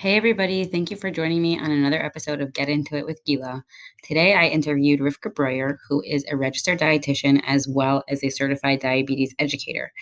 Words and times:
Hey, 0.00 0.16
everybody. 0.16 0.64
Thank 0.64 0.90
you 0.90 0.96
for 0.96 1.10
joining 1.10 1.42
me 1.42 1.58
on 1.58 1.70
another 1.70 2.02
episode 2.02 2.40
of 2.40 2.54
Get 2.54 2.70
Into 2.70 2.96
It 2.96 3.04
with 3.04 3.22
Gila. 3.26 3.62
Today, 4.02 4.32
I 4.32 4.46
interviewed 4.46 5.00
Rivka 5.00 5.34
Breuer, 5.34 5.76
who 5.86 6.02
is 6.06 6.24
a 6.30 6.38
registered 6.38 6.78
dietitian 6.78 7.42
as 7.46 7.68
well 7.68 8.02
as 8.08 8.24
a 8.24 8.30
certified 8.30 8.80
diabetes 8.80 9.34
educator. 9.38 9.92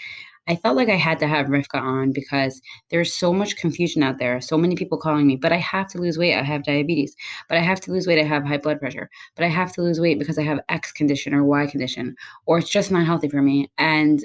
I 0.47 0.55
felt 0.55 0.77
like 0.77 0.89
I 0.89 0.95
had 0.95 1.19
to 1.19 1.27
have 1.27 1.47
Rivka 1.47 1.83
on 1.83 2.13
because 2.13 2.63
there's 2.91 3.13
so 3.13 3.33
much 3.33 3.57
confusion 3.57 4.05
out 4.05 4.19
there. 4.19 4.41
So 4.41 4.57
many 4.57 4.77
people 4.77 4.99
calling 4.99 5.27
me, 5.27 5.35
but 5.35 5.53
I 5.53 5.57
have 5.57 5.89
to 5.89 5.99
lose 5.99 6.17
weight. 6.17 6.37
I 6.37 6.45
have 6.45 6.63
diabetes, 6.63 7.17
but 7.49 7.59
I 7.59 7.63
have 7.63 7.81
to 7.81 7.91
lose 7.91 8.07
weight. 8.07 8.21
I 8.21 8.25
have 8.25 8.45
high 8.45 8.59
blood 8.59 8.79
pressure, 8.79 9.11
but 9.35 9.45
I 9.45 9.49
have 9.49 9.73
to 9.73 9.83
lose 9.83 9.99
weight 9.99 10.21
because 10.21 10.39
I 10.39 10.45
have 10.45 10.61
X 10.69 10.93
condition 10.93 11.35
or 11.35 11.43
Y 11.43 11.67
condition, 11.67 12.15
or 12.47 12.59
it's 12.59 12.71
just 12.71 12.93
not 12.93 13.05
healthy 13.05 13.29
for 13.29 13.43
me. 13.43 13.69
And 13.79 14.25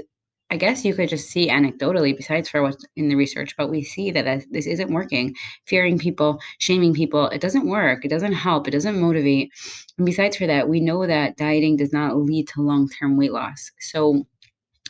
I 0.50 0.58
guess 0.58 0.86
you 0.86 0.94
could 0.94 1.10
just 1.10 1.30
see 1.30 1.50
anecdotally, 1.50 2.16
besides 2.16 2.48
for 2.48 2.62
what's 2.62 2.86
in 2.96 3.10
the 3.10 3.16
research, 3.16 3.56
but 3.58 3.70
we 3.70 3.84
see 3.84 4.12
that 4.12 4.46
this 4.52 4.68
isn't 4.68 4.94
working. 4.94 5.34
Fearing 5.66 5.98
people, 5.98 6.40
shaming 6.60 6.94
people, 6.94 7.28
it 7.30 7.42
doesn't 7.42 7.68
work. 7.68 8.06
It 8.06 8.10
doesn't 8.10 8.34
help. 8.34 8.68
It 8.68 8.72
doesn't 8.72 9.00
motivate. 9.00 9.52
And 9.98 10.06
besides 10.06 10.38
for 10.38 10.46
that, 10.46 10.70
we 10.70 10.80
know 10.80 11.08
that 11.08 11.38
dieting 11.38 11.78
does 11.78 11.92
not 11.92 12.18
lead 12.18 12.48
to 12.50 12.62
long 12.62 12.88
term 12.88 13.18
weight 13.18 13.32
loss. 13.32 13.72
So 13.80 14.28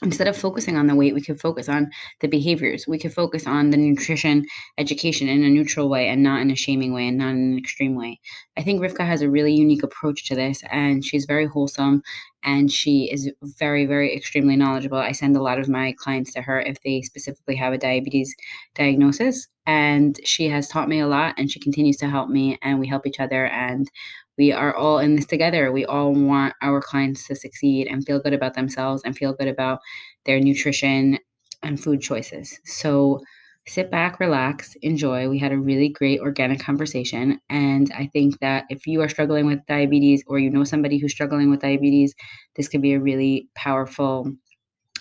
instead 0.03 0.27
of 0.27 0.37
focusing 0.37 0.77
on 0.77 0.87
the 0.87 0.95
weight, 0.95 1.13
we 1.13 1.21
could 1.21 1.39
focus 1.39 1.69
on 1.69 1.89
the 2.19 2.27
behaviors. 2.27 2.87
We 2.87 2.99
could 2.99 3.13
focus 3.13 3.47
on 3.47 3.69
the 3.69 3.77
nutrition 3.77 4.45
education 4.77 5.27
in 5.27 5.43
a 5.43 5.49
neutral 5.49 5.89
way 5.89 6.07
and 6.09 6.21
not 6.21 6.41
in 6.41 6.51
a 6.51 6.55
shaming 6.55 6.93
way 6.93 7.07
and 7.07 7.17
not 7.17 7.29
in 7.29 7.53
an 7.53 7.57
extreme 7.57 7.95
way. 7.95 8.19
I 8.57 8.63
think 8.63 8.81
Rivka 8.81 9.05
has 9.05 9.21
a 9.21 9.29
really 9.29 9.53
unique 9.53 9.83
approach 9.83 10.25
to 10.27 10.35
this 10.35 10.61
and 10.71 11.03
she's 11.03 11.25
very 11.25 11.47
wholesome 11.47 12.03
and 12.43 12.71
she 12.71 13.09
is 13.11 13.31
very, 13.41 13.85
very 13.85 14.15
extremely 14.15 14.55
knowledgeable. 14.55 14.97
I 14.97 15.13
send 15.13 15.35
a 15.35 15.41
lot 15.41 15.59
of 15.59 15.69
my 15.69 15.95
clients 15.97 16.33
to 16.33 16.41
her 16.41 16.59
if 16.59 16.77
they 16.83 17.01
specifically 17.01 17.55
have 17.55 17.73
a 17.73 17.77
diabetes 17.77 18.35
diagnosis. 18.75 19.47
And 19.65 20.19
she 20.25 20.49
has 20.49 20.67
taught 20.67 20.89
me 20.89 20.99
a 20.99 21.07
lot 21.07 21.35
and 21.37 21.49
she 21.49 21.59
continues 21.59 21.95
to 21.97 22.09
help 22.09 22.29
me 22.29 22.57
and 22.61 22.79
we 22.79 22.87
help 22.87 23.07
each 23.07 23.21
other 23.21 23.45
and 23.47 23.89
we 24.37 24.51
are 24.51 24.75
all 24.75 24.99
in 24.99 25.15
this 25.15 25.25
together. 25.25 25.71
We 25.71 25.85
all 25.85 26.13
want 26.13 26.53
our 26.61 26.81
clients 26.81 27.27
to 27.27 27.35
succeed 27.35 27.87
and 27.87 28.05
feel 28.05 28.19
good 28.19 28.33
about 28.33 28.55
themselves 28.55 29.01
and 29.05 29.15
feel 29.15 29.33
good 29.33 29.47
about 29.47 29.79
their 30.25 30.39
nutrition 30.39 31.19
and 31.61 31.81
food 31.81 32.01
choices. 32.01 32.59
So 32.65 33.21
sit 33.67 33.89
back, 33.89 34.19
relax, 34.19 34.75
enjoy. 34.81 35.29
We 35.29 35.39
had 35.39 35.51
a 35.51 35.57
really 35.57 35.89
great 35.89 36.19
organic 36.19 36.59
conversation. 36.59 37.39
And 37.49 37.91
I 37.93 38.09
think 38.11 38.39
that 38.39 38.65
if 38.69 38.85
you 38.87 39.01
are 39.01 39.09
struggling 39.09 39.45
with 39.45 39.65
diabetes 39.67 40.23
or 40.27 40.39
you 40.39 40.49
know 40.49 40.63
somebody 40.65 40.97
who's 40.97 41.13
struggling 41.13 41.49
with 41.49 41.61
diabetes, 41.61 42.13
this 42.55 42.67
could 42.67 42.81
be 42.81 42.93
a 42.93 42.99
really 42.99 43.47
powerful 43.55 44.27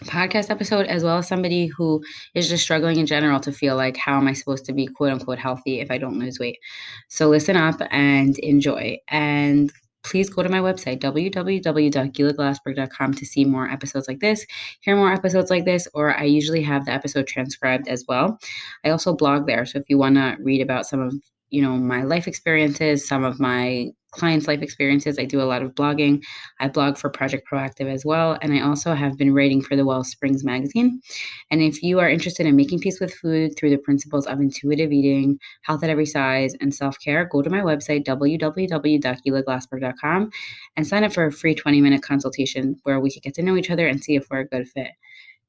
podcast 0.02 0.50
episode, 0.50 0.86
as 0.86 1.04
well 1.04 1.18
as 1.18 1.28
somebody 1.28 1.66
who 1.66 2.02
is 2.34 2.48
just 2.48 2.62
struggling 2.62 2.98
in 2.98 3.06
general 3.06 3.40
to 3.40 3.52
feel 3.52 3.76
like, 3.76 3.96
how 3.96 4.18
am 4.18 4.28
I 4.28 4.32
supposed 4.32 4.64
to 4.66 4.72
be 4.72 4.86
quote 4.86 5.12
unquote 5.12 5.38
healthy 5.38 5.80
if 5.80 5.90
I 5.90 5.98
don't 5.98 6.18
lose 6.18 6.38
weight? 6.38 6.58
So 7.08 7.28
listen 7.28 7.56
up 7.56 7.80
and 7.90 8.38
enjoy. 8.38 8.98
And 9.08 9.72
please 10.02 10.28
go 10.28 10.42
to 10.42 10.48
my 10.48 10.58
website, 10.58 11.00
www.gilaglassberg.com, 11.00 13.14
to 13.14 13.26
see 13.26 13.44
more 13.44 13.68
episodes 13.68 14.08
like 14.08 14.20
this, 14.20 14.46
hear 14.80 14.96
more 14.96 15.12
episodes 15.12 15.50
like 15.50 15.64
this, 15.64 15.86
or 15.94 16.16
I 16.16 16.24
usually 16.24 16.62
have 16.62 16.86
the 16.86 16.92
episode 16.92 17.26
transcribed 17.26 17.88
as 17.88 18.04
well. 18.08 18.38
I 18.84 18.90
also 18.90 19.14
blog 19.14 19.46
there. 19.46 19.64
So 19.64 19.78
if 19.78 19.88
you 19.88 19.98
want 19.98 20.16
to 20.16 20.36
read 20.40 20.60
about 20.60 20.86
some 20.86 21.00
of 21.00 21.14
you 21.50 21.62
know 21.62 21.76
my 21.76 22.02
life 22.02 22.26
experiences 22.26 23.06
some 23.06 23.24
of 23.24 23.38
my 23.38 23.92
clients 24.12 24.46
life 24.46 24.62
experiences. 24.62 25.18
I 25.18 25.24
do 25.24 25.40
a 25.40 25.44
lot 25.44 25.62
of 25.62 25.74
blogging. 25.74 26.22
I 26.60 26.68
blog 26.68 26.96
for 26.96 27.10
project 27.10 27.48
proactive 27.50 27.92
as 27.92 28.04
well 28.04 28.38
and 28.40 28.52
i 28.52 28.60
also 28.60 28.94
have 28.94 29.16
been 29.16 29.34
writing 29.34 29.62
for 29.62 29.74
the 29.76 29.84
wellsprings 29.84 30.44
magazine. 30.44 31.00
And 31.50 31.60
if 31.62 31.82
you 31.82 31.98
are 31.98 32.08
interested 32.08 32.46
in 32.46 32.54
making 32.56 32.78
peace 32.80 33.00
with 33.00 33.12
food 33.14 33.54
through 33.56 33.70
the 33.70 33.78
principles 33.78 34.26
of 34.26 34.40
intuitive 34.40 34.92
eating 34.92 35.38
health 35.62 35.82
at 35.82 35.90
every 35.90 36.06
size 36.06 36.54
and 36.60 36.72
self-care 36.74 37.24
go 37.26 37.42
to 37.42 37.50
my 37.50 37.60
website 37.60 38.04
www.gilaglassberg.com 38.04 40.30
and 40.76 40.86
sign 40.86 41.04
up 41.04 41.12
for 41.12 41.26
a 41.26 41.32
free 41.32 41.54
20 41.54 41.80
minute 41.80 42.02
consultation 42.02 42.76
where 42.82 43.00
we 43.00 43.10
can 43.10 43.20
get 43.22 43.34
to 43.34 43.42
know 43.42 43.56
each 43.56 43.70
other 43.70 43.86
and 43.86 44.02
see 44.02 44.16
if 44.16 44.26
we're 44.30 44.40
a 44.40 44.46
good 44.46 44.68
fit. 44.68 44.90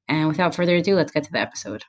And 0.07 0.27
without 0.27 0.55
further 0.55 0.75
ado 0.75 0.95
let's 0.95 1.11
get 1.11 1.23
to 1.23 1.31
the 1.31 1.39
episode 1.39 1.83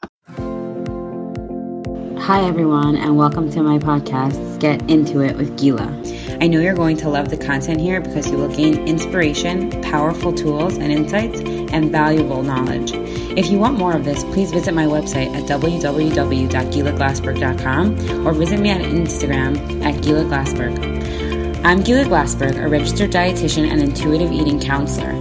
Hi, 2.25 2.41
everyone, 2.49 2.97
and 2.97 3.17
welcome 3.19 3.51
to 3.51 3.62
my 3.62 3.77
podcast, 3.77 4.59
Get 4.59 4.81
Into 4.91 5.21
It 5.21 5.37
with 5.37 5.59
Gila. 5.59 5.93
I 6.41 6.47
know 6.47 6.59
you're 6.59 6.73
going 6.73 6.97
to 6.97 7.11
love 7.11 7.29
the 7.29 7.37
content 7.37 7.83
here 7.83 8.01
because 8.01 8.31
you 8.31 8.39
will 8.39 8.49
gain 8.49 8.89
inspiration, 8.89 9.71
powerful 9.83 10.33
tools 10.33 10.79
and 10.79 10.91
insights, 10.91 11.41
and 11.41 11.93
valuable 11.93 12.43
knowledge. 12.43 12.93
If 13.37 13.51
you 13.51 13.59
want 13.59 13.77
more 13.77 13.95
of 13.95 14.07
this, 14.07 14.25
please 14.25 14.53
visit 14.53 14.73
my 14.73 14.87
website 14.87 15.37
at 15.37 15.43
www.gilaglassberg.com 15.43 18.27
or 18.27 18.33
visit 18.33 18.59
me 18.59 18.71
on 18.71 18.81
Instagram 18.81 19.85
at 19.85 20.03
Gila 20.03 20.25
Glassberg. 20.25 21.62
I'm 21.62 21.83
Gila 21.83 22.05
Glassberg, 22.05 22.56
a 22.56 22.69
registered 22.69 23.11
dietitian 23.11 23.71
and 23.71 23.83
intuitive 23.83 24.33
eating 24.33 24.59
counselor. 24.59 25.12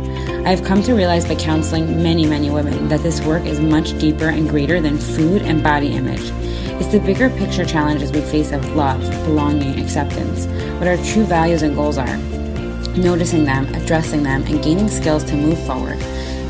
I've 0.48 0.64
come 0.64 0.82
to 0.84 0.94
realize 0.94 1.28
by 1.28 1.36
counseling 1.36 2.02
many, 2.02 2.26
many 2.26 2.50
women 2.50 2.88
that 2.88 3.04
this 3.04 3.20
work 3.26 3.44
is 3.44 3.60
much 3.60 4.00
deeper 4.00 4.30
and 4.30 4.50
greater 4.50 4.80
than 4.80 4.98
food 4.98 5.42
and 5.42 5.62
body 5.62 5.98
image. 5.98 6.32
It's 6.84 6.92
the 6.92 7.00
bigger 7.00 7.30
picture 7.30 7.64
challenges 7.64 8.12
we 8.12 8.20
face 8.20 8.52
of 8.52 8.76
love, 8.76 9.00
belonging, 9.24 9.80
acceptance, 9.80 10.48
what 10.80 10.88
our 10.90 10.98
true 10.98 11.24
values 11.24 11.62
and 11.62 11.74
goals 11.74 11.98
are, 11.98 12.18
noticing 12.98 13.46
them, 13.46 13.74
addressing 13.74 14.22
them, 14.22 14.44
and 14.44 14.62
gaining 14.62 14.90
skills 14.90 15.24
to 15.24 15.34
move 15.34 15.58
forward. 15.66 15.96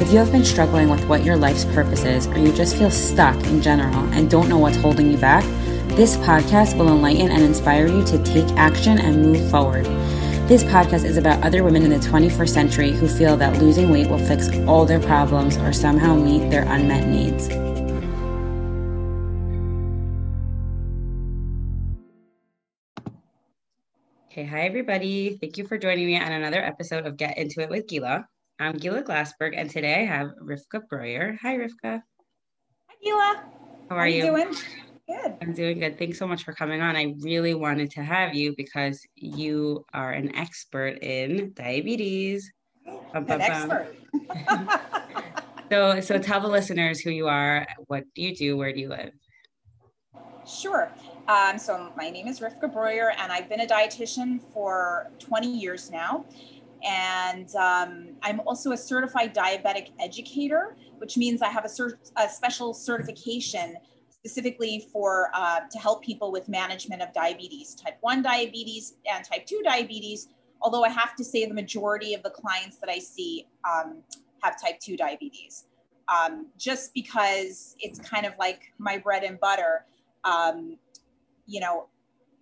If 0.01 0.11
you 0.11 0.17
have 0.17 0.31
been 0.31 0.43
struggling 0.43 0.89
with 0.89 1.07
what 1.07 1.23
your 1.23 1.37
life's 1.37 1.65
purpose 1.65 2.03
is, 2.03 2.25
or 2.25 2.39
you 2.39 2.51
just 2.51 2.75
feel 2.75 2.89
stuck 2.89 3.35
in 3.45 3.61
general 3.61 3.93
and 4.11 4.27
don't 4.27 4.49
know 4.49 4.57
what's 4.57 4.75
holding 4.75 5.11
you 5.11 5.17
back, 5.17 5.43
this 5.95 6.17
podcast 6.17 6.79
will 6.79 6.89
enlighten 6.89 7.29
and 7.29 7.43
inspire 7.43 7.85
you 7.85 8.03
to 8.03 8.17
take 8.23 8.49
action 8.57 8.97
and 8.97 9.21
move 9.21 9.51
forward. 9.51 9.85
This 10.47 10.63
podcast 10.63 11.05
is 11.05 11.17
about 11.17 11.43
other 11.43 11.63
women 11.63 11.83
in 11.83 11.91
the 11.91 12.07
21st 12.07 12.49
century 12.49 12.91
who 12.91 13.07
feel 13.07 13.37
that 13.37 13.61
losing 13.61 13.91
weight 13.91 14.09
will 14.09 14.17
fix 14.17 14.49
all 14.67 14.87
their 14.87 14.99
problems 14.99 15.57
or 15.57 15.71
somehow 15.71 16.15
meet 16.15 16.49
their 16.49 16.63
unmet 16.63 17.07
needs. 17.07 17.49
Okay, 24.33 24.45
hi 24.45 24.61
everybody. 24.61 25.37
Thank 25.39 25.59
you 25.59 25.67
for 25.67 25.77
joining 25.77 26.07
me 26.07 26.19
on 26.19 26.31
another 26.31 26.59
episode 26.59 27.05
of 27.05 27.17
Get 27.17 27.37
Into 27.37 27.61
It 27.61 27.69
with 27.69 27.85
Gila. 27.85 28.25
I'm 28.57 28.77
Gila 28.77 29.03
Glassberg, 29.03 29.53
and 29.55 29.69
today 29.69 30.01
I 30.01 30.05
have 30.05 30.29
Rivka 30.41 30.89
Breuer. 30.89 31.37
Hi, 31.39 31.55
Rivka. 31.55 32.01
Hi, 32.01 32.95
Gila. 33.03 33.43
How 33.91 33.95
are 33.95 33.99
How 33.99 34.05
you? 34.05 34.23
Doing 34.23 34.55
good. 35.07 35.37
I'm 35.39 35.53
doing 35.53 35.77
good. 35.77 35.99
Thanks 35.99 36.17
so 36.17 36.25
much 36.25 36.43
for 36.43 36.51
coming 36.51 36.81
on. 36.81 36.95
I 36.95 37.13
really 37.19 37.53
wanted 37.53 37.91
to 37.91 38.01
have 38.01 38.33
you 38.33 38.55
because 38.57 39.05
you 39.13 39.85
are 39.93 40.13
an 40.13 40.35
expert 40.35 41.03
in 41.03 41.53
diabetes. 41.53 42.51
An 43.13 43.29
expert. 43.29 43.95
so, 45.71 46.01
so 46.01 46.17
tell 46.17 46.41
the 46.41 46.47
listeners 46.47 47.01
who 47.01 47.11
you 47.11 47.27
are. 47.27 47.67
What 47.85 48.05
do 48.15 48.23
you 48.23 48.35
do? 48.35 48.57
Where 48.57 48.73
do 48.73 48.79
you 48.79 48.89
live? 48.89 49.11
Sure. 50.47 50.91
Um, 51.27 51.57
so 51.57 51.93
my 51.95 52.09
name 52.09 52.27
is 52.27 52.41
Rivka 52.41 52.73
Breuer, 52.73 53.13
and 53.17 53.31
I've 53.31 53.47
been 53.47 53.61
a 53.61 53.65
dietitian 53.65 54.41
for 54.53 55.09
20 55.19 55.47
years 55.47 55.89
now. 55.89 56.25
And 56.83 57.53
um, 57.55 58.09
I'm 58.21 58.41
also 58.41 58.73
a 58.73 58.77
certified 58.77 59.33
diabetic 59.33 59.91
educator, 60.01 60.75
which 60.97 61.15
means 61.15 61.41
I 61.41 61.47
have 61.47 61.63
a, 61.63 61.69
cert- 61.69 62.11
a 62.17 62.27
special 62.27 62.73
certification 62.73 63.77
specifically 64.09 64.85
for 64.91 65.29
uh, 65.33 65.61
to 65.71 65.79
help 65.79 66.03
people 66.03 66.29
with 66.29 66.49
management 66.49 67.01
of 67.01 67.13
diabetes, 67.13 67.73
type 67.73 67.97
1 68.01 68.21
diabetes 68.21 68.95
and 69.09 69.23
type 69.23 69.45
2 69.45 69.61
diabetes. 69.63 70.27
Although 70.61 70.83
I 70.83 70.89
have 70.89 71.15
to 71.15 71.23
say 71.23 71.45
the 71.45 71.53
majority 71.53 72.13
of 72.13 72.23
the 72.23 72.31
clients 72.31 72.77
that 72.77 72.89
I 72.89 72.99
see 72.99 73.47
um, 73.63 74.03
have 74.41 74.61
type 74.61 74.79
2 74.81 74.97
diabetes. 74.97 75.67
Um, 76.09 76.47
just 76.57 76.93
because 76.93 77.77
it's 77.79 77.97
kind 77.97 78.25
of 78.25 78.33
like 78.37 78.73
my 78.77 78.97
bread 78.97 79.23
and 79.23 79.39
butter. 79.39 79.85
Um, 80.25 80.77
you 81.45 81.59
know, 81.59 81.87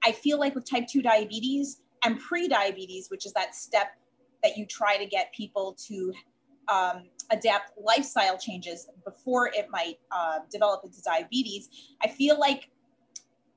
I 0.04 0.12
feel 0.12 0.40
like 0.40 0.56
with 0.56 0.70
type 0.70 0.88
2 0.88 1.02
diabetes 1.02 1.82
and 2.04 2.20
pre-diabetes, 2.20 3.10
which 3.10 3.26
is 3.26 3.34
that 3.34 3.56
step 3.56 3.98
that 4.44 4.58
you 4.58 4.66
try 4.66 4.98
to 4.98 5.06
get 5.06 5.32
people 5.34 5.76
to 5.88 6.14
um, 6.68 7.04
adapt 7.32 7.72
lifestyle 7.82 8.38
changes 8.38 8.88
before 9.06 9.48
it 9.48 9.68
might 9.70 10.00
uh, 10.12 10.40
develop 10.52 10.84
into 10.84 11.02
diabetes, 11.02 11.70
I 12.04 12.08
feel 12.08 12.40
like 12.40 12.70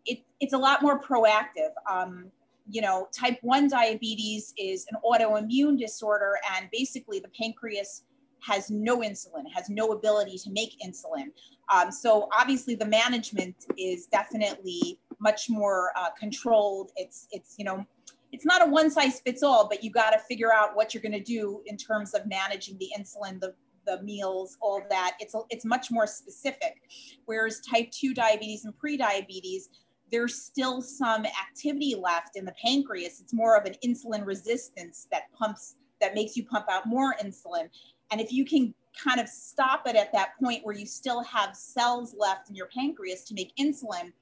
it, 0.06 0.20
it's 0.40 0.52
a 0.52 0.58
lot 0.58 0.82
more 0.82 1.00
proactive. 1.00 1.70
Um, 1.90 2.30
you 2.68 2.80
know, 2.80 3.08
type 3.12 3.38
1 3.42 3.68
diabetes 3.68 4.52
is 4.58 4.86
an 4.90 4.98
autoimmune 5.04 5.78
disorder, 5.78 6.38
and 6.56 6.68
basically 6.72 7.20
the 7.20 7.28
pancreas 7.28 8.04
has 8.40 8.70
no 8.70 8.98
insulin, 8.98 9.44
has 9.54 9.70
no 9.70 9.92
ability 9.92 10.38
to 10.38 10.50
make 10.50 10.76
insulin. 10.84 11.26
Um, 11.72 11.90
so 11.90 12.28
obviously 12.38 12.74
the 12.74 12.86
management 12.86 13.56
is 13.78 14.06
definitely 14.06 14.98
much 15.24 15.50
more 15.50 15.90
uh, 15.96 16.10
controlled. 16.10 16.92
It's 16.96 17.26
it's 17.32 17.56
you 17.58 17.64
know 17.64 17.84
it's 18.30 18.46
not 18.46 18.62
a 18.62 18.70
one 18.70 18.90
size 18.90 19.20
fits 19.20 19.42
all, 19.42 19.68
but 19.68 19.82
you 19.82 19.90
got 19.90 20.10
to 20.10 20.18
figure 20.18 20.52
out 20.52 20.76
what 20.76 20.94
you're 20.94 21.02
going 21.02 21.12
to 21.12 21.22
do 21.38 21.62
in 21.66 21.76
terms 21.76 22.14
of 22.14 22.26
managing 22.26 22.76
the 22.78 22.90
insulin, 22.96 23.40
the 23.40 23.54
the 23.86 24.00
meals, 24.02 24.56
all 24.60 24.82
that. 24.90 25.16
It's 25.18 25.34
it's 25.50 25.64
much 25.64 25.90
more 25.90 26.06
specific. 26.06 26.82
Whereas 27.24 27.60
type 27.60 27.90
two 27.90 28.14
diabetes 28.14 28.64
and 28.64 28.76
pre-diabetes, 28.76 29.70
there's 30.12 30.36
still 30.42 30.80
some 30.80 31.24
activity 31.26 31.94
left 31.94 32.36
in 32.36 32.44
the 32.44 32.54
pancreas. 32.62 33.20
It's 33.20 33.32
more 33.32 33.56
of 33.56 33.64
an 33.66 33.74
insulin 33.84 34.24
resistance 34.24 35.08
that 35.10 35.32
pumps, 35.32 35.76
that 36.00 36.14
makes 36.14 36.36
you 36.36 36.44
pump 36.44 36.66
out 36.70 36.86
more 36.86 37.14
insulin. 37.22 37.68
And 38.10 38.20
if 38.20 38.32
you 38.32 38.44
can 38.44 38.74
kind 39.02 39.20
of 39.20 39.28
stop 39.28 39.86
it 39.86 39.96
at 39.96 40.12
that 40.12 40.38
point 40.40 40.64
where 40.64 40.74
you 40.74 40.86
still 40.86 41.22
have 41.24 41.56
cells 41.56 42.14
left 42.16 42.48
in 42.48 42.54
your 42.54 42.68
pancreas 42.68 43.24
to 43.24 43.34
make 43.34 43.52
insulin, 43.56 44.12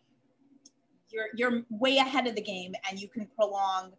you're, 1.12 1.26
you're 1.34 1.62
way 1.70 1.98
ahead 1.98 2.26
of 2.26 2.34
the 2.34 2.42
game 2.42 2.74
and 2.88 3.00
you 3.00 3.08
can 3.08 3.26
prolong, 3.36 3.92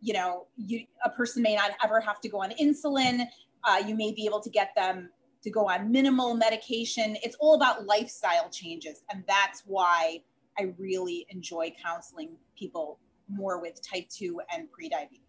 you 0.00 0.14
know, 0.14 0.46
you, 0.56 0.84
a 1.04 1.10
person 1.10 1.42
may 1.42 1.54
not 1.54 1.72
ever 1.82 2.00
have 2.00 2.20
to 2.20 2.28
go 2.28 2.42
on 2.42 2.50
insulin. 2.52 3.26
Uh, 3.64 3.82
you 3.86 3.94
may 3.94 4.12
be 4.12 4.26
able 4.26 4.40
to 4.40 4.50
get 4.50 4.74
them 4.74 5.10
to 5.42 5.50
go 5.50 5.68
on 5.68 5.90
minimal 5.90 6.34
medication. 6.34 7.16
It's 7.22 7.36
all 7.40 7.54
about 7.54 7.86
lifestyle 7.86 8.48
changes. 8.50 9.02
And 9.12 9.24
that's 9.26 9.62
why 9.66 10.22
I 10.58 10.72
really 10.78 11.26
enjoy 11.30 11.74
counseling 11.82 12.36
people 12.56 12.98
more 13.28 13.60
with 13.60 13.80
type 13.82 14.08
2 14.08 14.40
and 14.54 14.70
pre-diabetes 14.70 15.22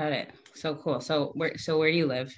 Got 0.00 0.12
it. 0.12 0.30
So 0.54 0.74
cool. 0.76 0.98
So 1.00 1.32
where 1.34 1.58
so 1.58 1.78
where 1.78 1.90
do 1.90 1.96
you 1.98 2.06
live? 2.06 2.32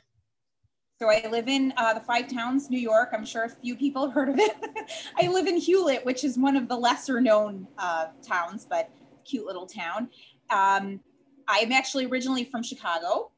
So 1.02 1.10
I 1.10 1.26
live 1.32 1.48
in 1.48 1.74
uh, 1.76 1.94
the 1.94 2.00
Five 2.00 2.28
Towns, 2.28 2.70
New 2.70 2.78
York. 2.78 3.08
I'm 3.12 3.24
sure 3.24 3.42
a 3.42 3.48
few 3.48 3.74
people 3.74 4.06
have 4.06 4.14
heard 4.14 4.28
of 4.28 4.38
it. 4.38 4.54
I 5.20 5.26
live 5.26 5.48
in 5.48 5.56
Hewlett, 5.56 6.06
which 6.06 6.22
is 6.22 6.38
one 6.38 6.54
of 6.56 6.68
the 6.68 6.76
lesser 6.76 7.20
known 7.20 7.66
uh, 7.76 8.06
towns, 8.24 8.64
but 8.70 8.88
cute 9.24 9.44
little 9.44 9.66
town. 9.66 10.10
Um, 10.50 11.00
I'm 11.48 11.72
actually 11.72 12.06
originally 12.06 12.44
from 12.44 12.62
Chicago 12.62 13.32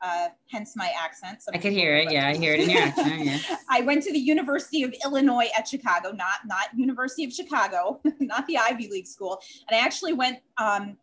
uh, 0.00 0.28
hence 0.48 0.76
my 0.76 0.92
accent. 0.96 1.42
I 1.52 1.58
could 1.58 1.72
hear 1.72 1.96
it. 1.96 2.12
Yeah, 2.12 2.28
I 2.28 2.36
hear 2.36 2.54
it 2.54 2.60
in 2.60 2.70
your 2.70 2.82
accent. 2.82 3.24
Yeah. 3.24 3.38
I 3.68 3.80
went 3.80 4.04
to 4.04 4.12
the 4.12 4.18
University 4.20 4.84
of 4.84 4.94
Illinois 5.04 5.48
at 5.58 5.66
Chicago, 5.66 6.12
not 6.12 6.46
not 6.46 6.68
University 6.76 7.24
of 7.24 7.32
Chicago, 7.32 8.00
not 8.20 8.46
the 8.46 8.58
Ivy 8.58 8.88
League 8.88 9.08
school. 9.08 9.40
And 9.68 9.76
I 9.76 9.84
actually 9.84 10.12
went. 10.12 10.38
Um, 10.56 10.96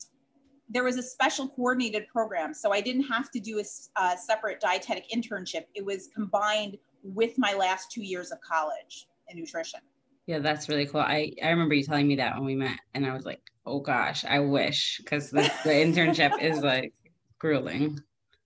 there 0.70 0.84
was 0.84 0.98
a 0.98 1.04
special 1.04 1.48
coordinated 1.50 2.08
program, 2.08 2.54
so 2.54 2.74
I 2.74 2.82
didn't 2.82 3.04
have 3.04 3.30
to 3.32 3.40
do 3.40 3.60
a, 3.60 4.02
a 4.02 4.18
separate 4.18 4.60
dietetic 4.60 5.06
internship. 5.16 5.66
It 5.74 5.86
was 5.86 6.10
combined 6.14 6.78
with 7.04 7.34
my 7.38 7.54
last 7.54 7.92
two 7.92 8.04
years 8.04 8.32
of 8.32 8.40
college 8.42 9.08
in 9.30 9.40
nutrition. 9.40 9.80
Yeah, 10.26 10.40
that's 10.40 10.68
really 10.68 10.88
cool. 10.88 11.02
I, 11.02 11.34
I 11.44 11.50
remember 11.50 11.76
you 11.76 11.84
telling 11.84 12.08
me 12.08 12.16
that 12.16 12.36
when 12.36 12.46
we 12.46 12.56
met, 12.56 12.80
and 12.96 13.06
I 13.06 13.14
was 13.14 13.26
like, 13.26 13.42
oh 13.66 13.80
gosh, 13.80 14.26
I 14.26 14.40
wish 14.40 15.00
because 15.04 15.30
the, 15.30 15.52
the 15.64 15.70
internship 15.70 16.42
is 16.42 16.62
like 16.62 16.94
grueling 17.38 18.02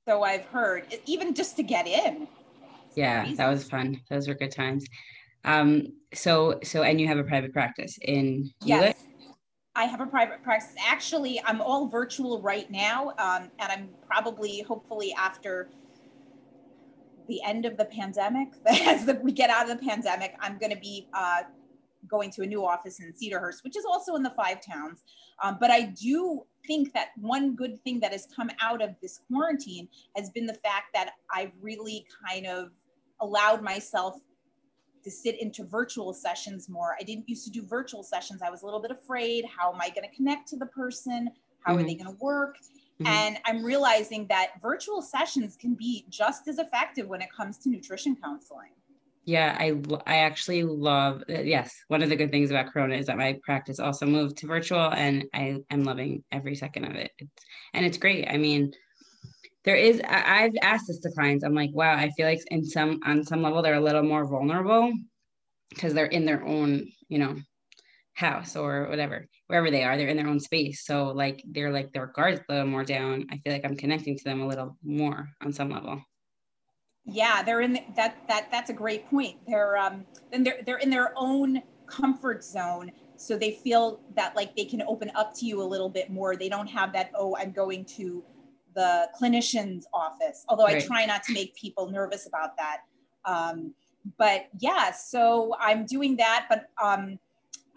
so 0.10 0.24
I've 0.24 0.46
heard, 0.46 0.98
even 1.06 1.36
just 1.36 1.56
to 1.58 1.64
get 1.64 1.86
in. 1.86 2.28
Yeah, 2.96 3.32
that 3.36 3.48
was 3.48 3.64
fun. 3.64 4.02
Those 4.10 4.28
were 4.28 4.34
good 4.34 4.52
times. 4.52 4.84
Um, 5.46 5.84
so 6.16 6.60
so 6.64 6.82
and 6.82 7.00
you 7.00 7.08
have 7.08 7.20
a 7.20 7.24
private 7.24 7.54
practice 7.54 7.96
in 8.02 8.50
Hewlett? 8.64 8.96
Yes. 8.98 9.08
I 9.80 9.86
have 9.86 10.02
a 10.02 10.06
private 10.06 10.44
practice. 10.44 10.76
Actually, 10.86 11.42
I'm 11.46 11.62
all 11.62 11.88
virtual 11.88 12.42
right 12.42 12.70
now, 12.70 13.12
um, 13.18 13.50
and 13.60 13.72
I'm 13.72 13.90
probably, 14.06 14.62
hopefully, 14.62 15.16
after 15.18 15.70
the 17.30 17.42
end 17.44 17.66
of 17.66 17.78
the 17.78 17.86
pandemic, 17.86 18.50
as 18.66 19.06
the, 19.06 19.14
we 19.24 19.32
get 19.32 19.50
out 19.50 19.70
of 19.70 19.80
the 19.80 19.88
pandemic, 19.88 20.36
I'm 20.42 20.58
going 20.58 20.74
to 20.74 20.80
be 20.82 21.08
uh, 21.14 21.44
going 22.10 22.30
to 22.32 22.42
a 22.42 22.46
new 22.46 22.66
office 22.66 23.00
in 23.00 23.14
Cedarhurst, 23.14 23.64
which 23.64 23.78
is 23.78 23.86
also 23.86 24.16
in 24.16 24.24
the 24.24 24.32
five 24.32 24.60
towns. 24.60 25.06
Um, 25.42 25.56
but 25.62 25.72
I 25.72 25.84
do 25.84 26.44
think 26.68 26.92
that 26.92 27.12
one 27.16 27.56
good 27.56 27.82
thing 27.86 28.02
that 28.02 28.12
has 28.12 28.28
come 28.36 28.52
out 28.62 28.82
of 28.82 28.96
this 29.02 29.22
quarantine 29.32 29.88
has 30.18 30.30
been 30.30 30.46
the 30.46 30.56
fact 30.56 30.88
that 30.94 31.12
I've 31.34 31.54
really 31.62 32.06
kind 32.28 32.48
of 32.48 32.72
allowed 33.22 33.64
myself 33.64 34.20
to 35.04 35.12
sit 35.12 35.42
into 35.42 35.64
virtual 35.64 36.14
sessions 36.14 36.70
more. 36.70 36.96
I 37.00 37.04
didn't 37.04 37.30
used 37.30 37.46
to 37.46 37.52
do 37.52 37.66
virtual 37.66 38.04
sessions. 38.04 38.42
I 38.42 38.50
was 38.50 38.62
a 38.62 38.66
little 38.66 38.82
bit 38.82 38.92
afraid. 38.92 39.46
How 39.46 39.74
am 39.74 39.80
I 39.82 39.90
going 39.90 40.08
to 40.10 40.16
connect 40.16 40.48
to 40.50 40.58
the 40.58 40.66
person? 40.68 41.30
How 41.62 41.74
mm-hmm. 41.74 41.84
are 41.84 41.88
they 41.88 41.94
mm-hmm. 41.96 42.04
going 42.04 42.18
to 42.18 42.24
work? 42.24 42.58
Mm-hmm. 43.02 43.08
And 43.08 43.38
I'm 43.46 43.64
realizing 43.64 44.28
that 44.28 44.62
virtual 44.62 45.02
sessions 45.02 45.56
can 45.56 45.74
be 45.74 46.06
just 46.10 46.48
as 46.48 46.60
effective 46.60 47.08
when 47.08 47.22
it 47.22 47.30
comes 47.32 47.58
to 47.60 47.70
nutrition 47.70 48.16
counseling. 48.22 48.72
Yeah, 49.26 49.56
I 49.60 49.80
I 50.08 50.18
actually 50.18 50.64
love 50.64 51.24
uh, 51.30 51.42
yes. 51.42 51.72
One 51.88 52.02
of 52.02 52.10
the 52.10 52.16
good 52.16 52.32
things 52.32 52.50
about 52.50 52.74
Corona 52.74 52.96
is 52.96 53.06
that 53.06 53.18
my 53.18 53.38
practice 53.44 53.80
also 53.80 54.08
moved 54.08 54.38
to 54.38 54.48
virtual, 54.48 54.92
and 54.92 55.26
I 55.36 55.58
am 55.70 55.84
loving 55.84 56.24
every 56.32 56.56
second 56.56 56.86
of 56.86 56.96
it. 56.96 57.12
It's, 57.20 57.46
and 57.76 57.86
it's 57.86 57.98
great. 57.98 58.28
I 58.28 58.38
mean, 58.38 58.74
there 59.66 59.76
is 59.76 60.02
I, 60.08 60.44
I've 60.44 60.56
asked 60.62 60.88
this 60.88 61.00
to 61.00 61.12
clients. 61.12 61.44
I'm 61.44 61.56
like, 61.56 61.72
wow, 61.74 61.94
I 61.96 62.10
feel 62.12 62.28
like 62.28 62.42
in 62.52 62.64
some 62.64 63.00
on 63.06 63.24
some 63.24 63.42
level 63.42 63.62
they're 63.62 63.76
a 63.76 63.82
little 63.82 64.04
more 64.04 64.26
vulnerable 64.26 64.92
because 65.70 65.94
they're 65.94 66.06
in 66.06 66.26
their 66.26 66.44
own, 66.46 66.88
you 67.10 67.20
know, 67.20 67.36
house 68.14 68.56
or 68.56 68.88
whatever, 68.90 69.28
wherever 69.48 69.72
they 69.72 69.84
are, 69.84 69.98
they're 69.98 70.08
in 70.08 70.18
their 70.18 70.28
own 70.28 70.40
space. 70.40 70.86
So 70.86 71.08
like 71.08 71.44
they're 71.48 71.72
like 71.72 71.92
their 71.94 72.08
guards 72.08 72.42
a 72.50 72.54
little 72.54 72.68
more 72.68 72.84
down. 72.84 73.28
I 73.32 73.38
feel 73.38 73.54
like 73.54 73.66
I'm 73.66 73.78
connecting 73.78 74.18
to 74.18 74.24
them 74.24 74.42
a 74.42 74.48
little 74.48 74.78
more 74.84 75.30
on 75.42 75.54
some 75.54 75.70
level 75.70 76.02
yeah 77.12 77.42
they're 77.42 77.62
in 77.62 77.74
the, 77.74 77.84
that 77.96 78.16
that 78.28 78.50
that's 78.52 78.70
a 78.70 78.74
great 78.74 79.10
point 79.10 79.38
they're 79.48 79.78
um 79.78 80.06
and 80.32 80.46
they're 80.46 80.60
they're 80.66 80.78
in 80.78 80.90
their 80.90 81.14
own 81.16 81.62
comfort 81.88 82.44
zone 82.44 82.92
so 83.18 83.38
they 83.38 83.52
feel 83.52 84.00
that 84.16 84.36
like 84.36 84.56
they 84.56 84.66
can 84.66 84.82
open 84.84 85.12
up 85.16 85.34
to 85.34 85.46
you 85.46 85.62
a 85.62 85.64
little 85.64 85.90
bit 85.90 86.10
more 86.10 86.36
they 86.36 86.50
don't 86.50 86.68
have 86.68 86.94
that 86.94 87.12
oh 87.16 87.36
i'm 87.38 87.52
going 87.52 87.84
to 87.84 88.24
the 88.76 89.08
clinician's 89.20 89.88
office 89.94 90.46
although 90.50 90.66
right. 90.66 90.84
i 90.84 90.86
try 90.86 91.06
not 91.06 91.24
to 91.24 91.34
make 91.34 91.56
people 91.56 91.90
nervous 91.90 92.28
about 92.28 92.56
that 92.58 92.82
um, 93.26 93.74
but 94.18 94.48
yeah 94.60 94.92
so 94.92 95.56
i'm 95.60 95.86
doing 95.86 96.16
that 96.16 96.46
but 96.50 96.70
um, 96.84 97.20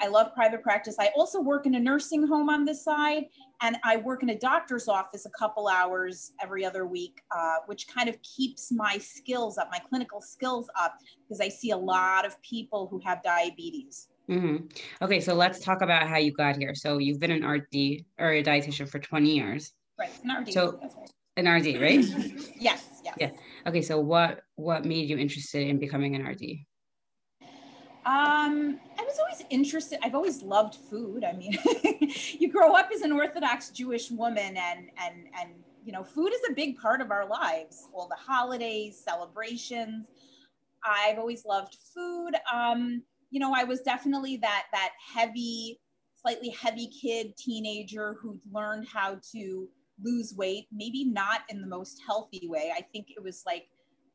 I 0.03 0.09
love 0.09 0.35
private 0.35 0.65
practice. 0.65 0.97
I 0.99 1.11
also 1.17 1.41
work 1.41 1.65
in 1.65 1.77
a 1.77 1.81
nursing 1.81 2.27
home 2.27 2.49
on 2.49 2.65
this 2.65 2.83
side, 2.83 3.27
and 3.61 3.77
I 3.85 3.99
work 3.99 4.25
in 4.25 4.31
a 4.31 4.39
doctor's 4.39 4.89
office 4.89 5.27
a 5.27 5.31
couple 5.31 5.69
hours 5.69 6.33
every 6.43 6.65
other 6.65 6.87
week, 6.87 7.21
uh, 7.31 7.59
which 7.67 7.87
kind 7.87 8.09
of 8.09 8.21
keeps 8.23 8.73
my 8.73 8.99
skills 8.99 9.59
up, 9.59 9.69
my 9.71 9.79
clinical 9.79 10.21
skills 10.21 10.69
up, 10.77 10.99
because 11.23 11.41
I 11.41 11.49
see 11.49 11.71
a 11.71 11.77
lot 11.77 12.27
of 12.27 12.41
people 12.43 12.89
who 12.91 13.01
have 13.05 13.23
diabetes. 13.23 14.09
Mm-hmm. 14.29 14.67
Okay, 15.05 15.21
so 15.21 15.35
let's 15.35 15.61
talk 15.61 15.83
about 15.83 16.09
how 16.09 16.17
you 16.17 16.33
got 16.33 16.57
here. 16.57 16.75
So 16.75 16.99
you've 16.99 17.21
been 17.21 17.31
an 17.31 17.47
RD 17.47 18.05
or 18.19 18.33
a 18.33 18.43
dietitian 18.43 18.89
for 18.89 18.99
20 18.99 19.33
years. 19.33 19.73
Right, 20.03 20.11
an 20.25 20.43
RD. 20.43 20.53
So 20.53 20.81
an 21.37 21.49
RD, 21.49 21.81
right? 21.81 22.05
yes, 22.59 23.01
yes. 23.05 23.15
Yeah. 23.21 23.31
Okay, 23.69 23.83
so 23.83 24.01
what 24.01 24.41
what 24.57 24.85
made 24.85 25.09
you 25.09 25.17
interested 25.17 25.69
in 25.69 25.79
becoming 25.79 26.17
an 26.17 26.23
RD? 26.27 26.43
Um, 28.05 28.81
I 28.99 29.05
was 29.05 29.17
always 29.21 29.45
interested. 29.49 30.01
I've 30.03 30.17
always 30.17 30.43
loved 30.43 30.75
food. 30.75 31.23
I 31.23 31.35
mean, 31.35 31.57
you 32.41 32.51
grow 32.51 32.75
up 32.75 32.91
as 32.93 33.03
an 33.03 33.13
Orthodox 33.13 33.71
Jewish 33.71 34.11
woman, 34.11 34.57
and 34.57 34.91
and 34.99 35.29
and 35.41 35.51
you 35.85 35.93
know, 35.93 36.03
food 36.03 36.33
is 36.33 36.41
a 36.51 36.53
big 36.53 36.79
part 36.79 37.01
of 37.01 37.13
our 37.13 37.29
lives. 37.29 37.87
All 37.95 38.09
the 38.09 38.17
holidays, 38.17 39.01
celebrations. 39.01 40.09
I've 40.85 41.19
always 41.21 41.45
loved 41.45 41.77
food. 41.95 42.33
Um, 42.53 43.05
you 43.31 43.39
know, 43.39 43.55
I 43.55 43.63
was 43.63 43.83
definitely 43.83 44.37
that 44.39 44.65
that 44.73 44.95
heavy, 45.15 45.79
slightly 46.21 46.49
heavy 46.49 46.89
kid, 46.89 47.37
teenager 47.37 48.17
who 48.21 48.41
learned 48.51 48.89
how 48.89 49.21
to 49.31 49.69
lose 50.01 50.35
weight. 50.35 50.67
Maybe 50.73 51.05
not 51.05 51.41
in 51.49 51.61
the 51.61 51.67
most 51.67 52.01
healthy 52.07 52.47
way. 52.49 52.73
I 52.77 52.83
think 52.93 53.09
it 53.11 53.23
was 53.23 53.43
like 53.47 53.69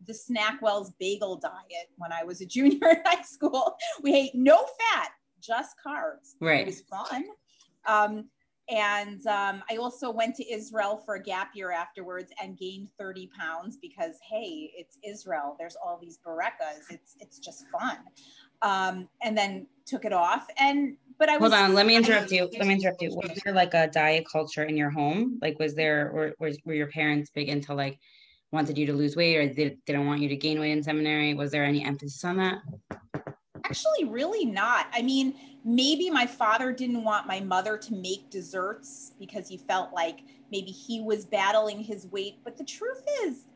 the 0.05 0.13
Snackwell's 0.13 0.93
bagel 0.99 1.37
diet 1.37 1.89
when 1.97 2.11
I 2.11 2.23
was 2.23 2.41
a 2.41 2.45
junior 2.55 2.89
in 2.89 3.01
high 3.05 3.23
school. 3.23 3.75
We 4.01 4.13
ate 4.13 4.35
no 4.35 4.57
fat, 4.57 5.11
just 5.41 5.75
carbs. 5.85 6.35
Right. 6.39 6.61
It 6.61 6.65
was 6.67 6.81
fun. 6.81 7.25
Um, 7.85 8.29
and 8.69 9.25
um, 9.27 9.63
I 9.71 9.77
also 9.77 10.11
went 10.11 10.35
to 10.35 10.53
Israel 10.53 11.01
for 11.05 11.15
a 11.15 11.23
gap 11.23 11.51
year 11.55 11.71
afterwards 11.71 12.33
and 12.41 12.57
gained 12.57 12.89
30 12.99 13.29
pounds 13.39 13.77
because 13.81 14.17
hey, 14.29 14.71
it's 14.75 14.97
Israel. 15.07 15.55
There's 15.57 15.77
all 15.81 15.97
these 16.01 16.19
barekas. 16.25 16.83
It's 16.89 17.15
it's 17.19 17.39
just 17.39 17.65
fun. 17.69 17.97
Um, 18.61 19.07
and 19.21 19.37
then 19.37 19.67
took 19.85 20.05
it 20.05 20.13
off. 20.13 20.47
And 20.59 20.97
but 21.19 21.29
I 21.29 21.37
hold 21.37 21.53
on. 21.53 21.73
Let 21.73 21.85
me 21.85 21.95
interrupt 21.95 22.31
you. 22.31 22.49
Let 22.57 22.67
me 22.67 22.75
interrupt 22.75 23.01
you. 23.01 23.15
Was 23.15 23.39
there 23.43 23.53
like 23.53 23.73
a 23.73 23.87
diet 23.87 24.25
culture 24.31 24.63
in 24.63 24.77
your 24.77 24.89
home? 24.89 25.39
Like, 25.41 25.57
was 25.59 25.73
there 25.73 26.11
or 26.11 26.33
were, 26.39 26.51
were 26.65 26.73
your 26.73 26.87
parents 26.87 27.31
big 27.33 27.49
into 27.49 27.73
like 27.73 27.99
wanted 28.51 28.77
you 28.77 28.85
to 28.85 28.93
lose 28.93 29.15
weight 29.15 29.37
or 29.37 29.53
did, 29.53 29.77
didn't 29.85 30.05
want 30.05 30.21
you 30.21 30.29
to 30.29 30.35
gain 30.35 30.59
weight 30.59 30.71
in 30.71 30.83
seminary? 30.83 31.33
Was 31.33 31.51
there 31.51 31.65
any 31.65 31.83
emphasis 31.83 32.23
on 32.23 32.37
that? 32.37 32.59
Actually, 33.65 34.05
really 34.05 34.45
not. 34.45 34.87
I 34.93 35.01
mean, 35.01 35.33
maybe 35.65 36.09
my 36.09 36.25
father 36.25 36.71
didn't 36.71 37.03
want 37.03 37.27
my 37.27 37.41
mother 37.41 37.77
to 37.77 37.93
make 37.93 38.29
desserts 38.29 39.13
because 39.19 39.49
he 39.49 39.57
felt 39.57 39.91
like 39.93 40.19
maybe 40.51 40.71
he 40.71 41.01
was 41.01 41.25
battling 41.25 41.83
his 41.83 42.07
weight. 42.07 42.35
But 42.43 42.57
the 42.57 42.63
truth 42.63 43.03
is, 43.23 43.47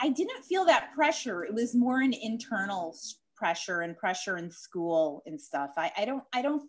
I 0.00 0.10
didn't 0.10 0.44
feel 0.44 0.64
that 0.66 0.92
pressure. 0.94 1.44
It 1.44 1.52
was 1.52 1.74
more 1.74 2.00
an 2.00 2.12
internal 2.12 2.94
pressure 3.38 3.82
and 3.82 3.96
pressure 3.96 4.36
in 4.36 4.50
school 4.50 5.22
and 5.26 5.40
stuff. 5.40 5.72
I, 5.76 5.92
I 5.96 6.04
don't, 6.04 6.24
I 6.32 6.42
don't, 6.42 6.62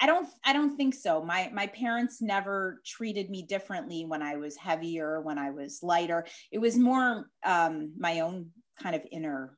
I 0.00 0.06
don't 0.06 0.28
I 0.44 0.52
don't 0.52 0.76
think 0.76 0.94
so. 0.94 1.22
My 1.22 1.50
my 1.52 1.66
parents 1.68 2.20
never 2.20 2.80
treated 2.84 3.30
me 3.30 3.42
differently 3.42 4.04
when 4.04 4.22
I 4.22 4.36
was 4.36 4.56
heavier, 4.56 5.20
when 5.20 5.38
I 5.38 5.50
was 5.50 5.80
lighter. 5.82 6.26
It 6.50 6.58
was 6.58 6.76
more 6.76 7.30
um, 7.44 7.92
my 7.96 8.20
own 8.20 8.50
kind 8.80 8.96
of 8.96 9.02
inner 9.12 9.56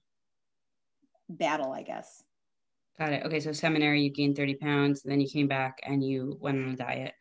battle, 1.29 1.73
I 1.73 1.83
guess. 1.83 2.23
Got 2.99 3.13
it. 3.13 3.25
Okay. 3.25 3.41
So 3.41 3.53
seminary, 3.53 4.03
you 4.03 4.11
gained 4.11 4.37
30 4.37 4.55
pounds, 4.57 5.03
then 5.03 5.21
you 5.21 5.29
came 5.29 5.49
back 5.49 5.81
and 5.85 6.05
you 6.05 6.37
went 6.41 6.59
on 6.59 6.71
a 6.71 6.77
diet. 6.77 7.15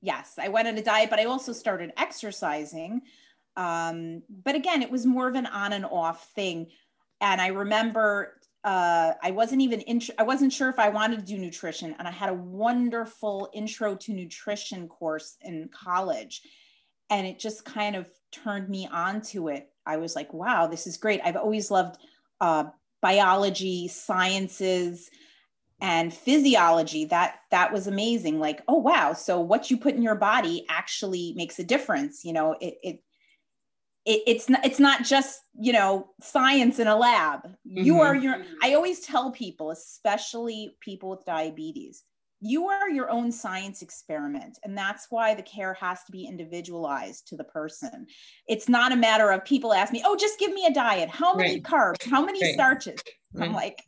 Yes, 0.00 0.34
I 0.38 0.48
went 0.48 0.68
on 0.68 0.78
a 0.78 0.82
diet, 0.82 1.10
but 1.10 1.18
I 1.18 1.24
also 1.24 1.52
started 1.52 1.92
exercising. 1.96 3.02
Um, 3.56 4.22
but 4.44 4.54
again, 4.54 4.82
it 4.82 4.90
was 4.90 5.04
more 5.04 5.28
of 5.28 5.34
an 5.34 5.46
on 5.46 5.72
and 5.72 5.84
off 5.84 6.30
thing. 6.34 6.68
And 7.20 7.40
I 7.40 7.48
remember 7.48 8.40
uh, 8.64 9.12
I 9.22 9.32
wasn't 9.32 9.62
even 9.62 9.80
in, 9.80 10.00
I 10.18 10.22
wasn't 10.22 10.52
sure 10.52 10.68
if 10.68 10.78
I 10.78 10.88
wanted 10.88 11.18
to 11.20 11.26
do 11.26 11.38
nutrition, 11.38 11.94
and 11.98 12.06
I 12.06 12.12
had 12.12 12.28
a 12.28 12.34
wonderful 12.34 13.50
intro 13.52 13.96
to 13.96 14.12
nutrition 14.12 14.88
course 14.88 15.36
in 15.40 15.68
college, 15.72 16.42
and 17.10 17.26
it 17.26 17.38
just 17.38 17.64
kind 17.64 17.96
of 17.96 18.08
turned 18.30 18.68
me 18.68 18.88
on 18.90 19.20
to 19.22 19.48
it. 19.48 19.68
I 19.84 19.96
was 19.96 20.14
like, 20.14 20.32
wow, 20.32 20.68
this 20.68 20.86
is 20.86 20.96
great. 20.96 21.20
I've 21.24 21.36
always 21.36 21.70
loved 21.70 21.98
uh, 22.40 22.64
biology, 23.00 23.88
sciences, 23.88 25.10
and 25.80 26.14
physiology. 26.14 27.06
That 27.06 27.40
that 27.50 27.72
was 27.72 27.88
amazing. 27.88 28.38
Like, 28.38 28.62
oh 28.68 28.78
wow, 28.78 29.12
so 29.12 29.40
what 29.40 29.70
you 29.70 29.76
put 29.76 29.94
in 29.94 30.02
your 30.02 30.14
body 30.14 30.64
actually 30.68 31.34
makes 31.36 31.58
a 31.58 31.64
difference. 31.64 32.24
You 32.24 32.32
know, 32.32 32.54
it, 32.60 32.74
it 32.82 33.02
it, 34.04 34.22
it's 34.26 34.48
not 34.48 34.64
it's 34.64 34.80
not 34.80 35.04
just 35.04 35.40
you 35.58 35.72
know 35.72 36.08
science 36.20 36.78
in 36.78 36.86
a 36.86 36.96
lab 36.96 37.40
mm-hmm. 37.44 37.82
you 37.82 38.00
are 38.00 38.14
your 38.14 38.42
i 38.62 38.74
always 38.74 39.00
tell 39.00 39.30
people 39.30 39.70
especially 39.70 40.76
people 40.80 41.10
with 41.10 41.24
diabetes 41.24 42.04
you 42.40 42.66
are 42.66 42.90
your 42.90 43.08
own 43.08 43.30
science 43.30 43.82
experiment 43.82 44.58
and 44.64 44.76
that's 44.76 45.06
why 45.10 45.34
the 45.34 45.42
care 45.42 45.74
has 45.74 46.02
to 46.04 46.12
be 46.12 46.26
individualized 46.26 47.28
to 47.28 47.36
the 47.36 47.44
person 47.44 48.06
it's 48.48 48.68
not 48.68 48.92
a 48.92 48.96
matter 48.96 49.30
of 49.30 49.44
people 49.44 49.72
ask 49.72 49.92
me 49.92 50.02
oh 50.04 50.16
just 50.16 50.38
give 50.38 50.52
me 50.52 50.66
a 50.66 50.74
diet 50.74 51.08
how 51.08 51.34
many 51.34 51.54
right. 51.54 51.62
carbs 51.62 52.10
how 52.10 52.24
many 52.24 52.40
right. 52.42 52.54
starches 52.54 53.00
right. 53.34 53.48
i'm 53.48 53.54
like 53.54 53.82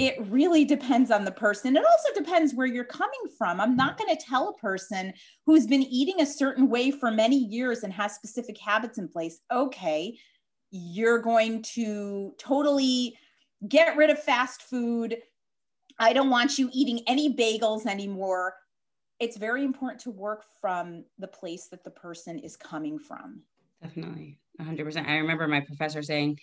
it 0.00 0.16
really 0.30 0.64
depends 0.64 1.10
on 1.10 1.26
the 1.26 1.30
person. 1.30 1.76
It 1.76 1.84
also 1.84 2.18
depends 2.18 2.54
where 2.54 2.66
you're 2.66 2.84
coming 2.84 3.20
from. 3.36 3.60
I'm 3.60 3.76
not 3.76 3.98
going 3.98 4.16
to 4.16 4.24
tell 4.24 4.48
a 4.48 4.54
person 4.54 5.12
who's 5.44 5.66
been 5.66 5.82
eating 5.82 6.22
a 6.22 6.26
certain 6.26 6.70
way 6.70 6.90
for 6.90 7.10
many 7.10 7.36
years 7.36 7.82
and 7.82 7.92
has 7.92 8.14
specific 8.14 8.56
habits 8.56 8.96
in 8.96 9.08
place, 9.08 9.40
okay, 9.52 10.16
you're 10.70 11.18
going 11.18 11.60
to 11.74 12.32
totally 12.38 13.14
get 13.68 13.94
rid 13.98 14.08
of 14.08 14.18
fast 14.18 14.62
food. 14.62 15.18
I 15.98 16.14
don't 16.14 16.30
want 16.30 16.58
you 16.58 16.70
eating 16.72 17.00
any 17.06 17.34
bagels 17.34 17.84
anymore. 17.84 18.54
It's 19.18 19.36
very 19.36 19.66
important 19.66 20.00
to 20.02 20.10
work 20.10 20.44
from 20.62 21.04
the 21.18 21.28
place 21.28 21.66
that 21.66 21.84
the 21.84 21.90
person 21.90 22.38
is 22.38 22.56
coming 22.56 22.98
from. 22.98 23.42
Definitely, 23.82 24.38
100%. 24.58 25.06
I 25.06 25.16
remember 25.16 25.46
my 25.46 25.60
professor 25.60 26.00
saying 26.00 26.38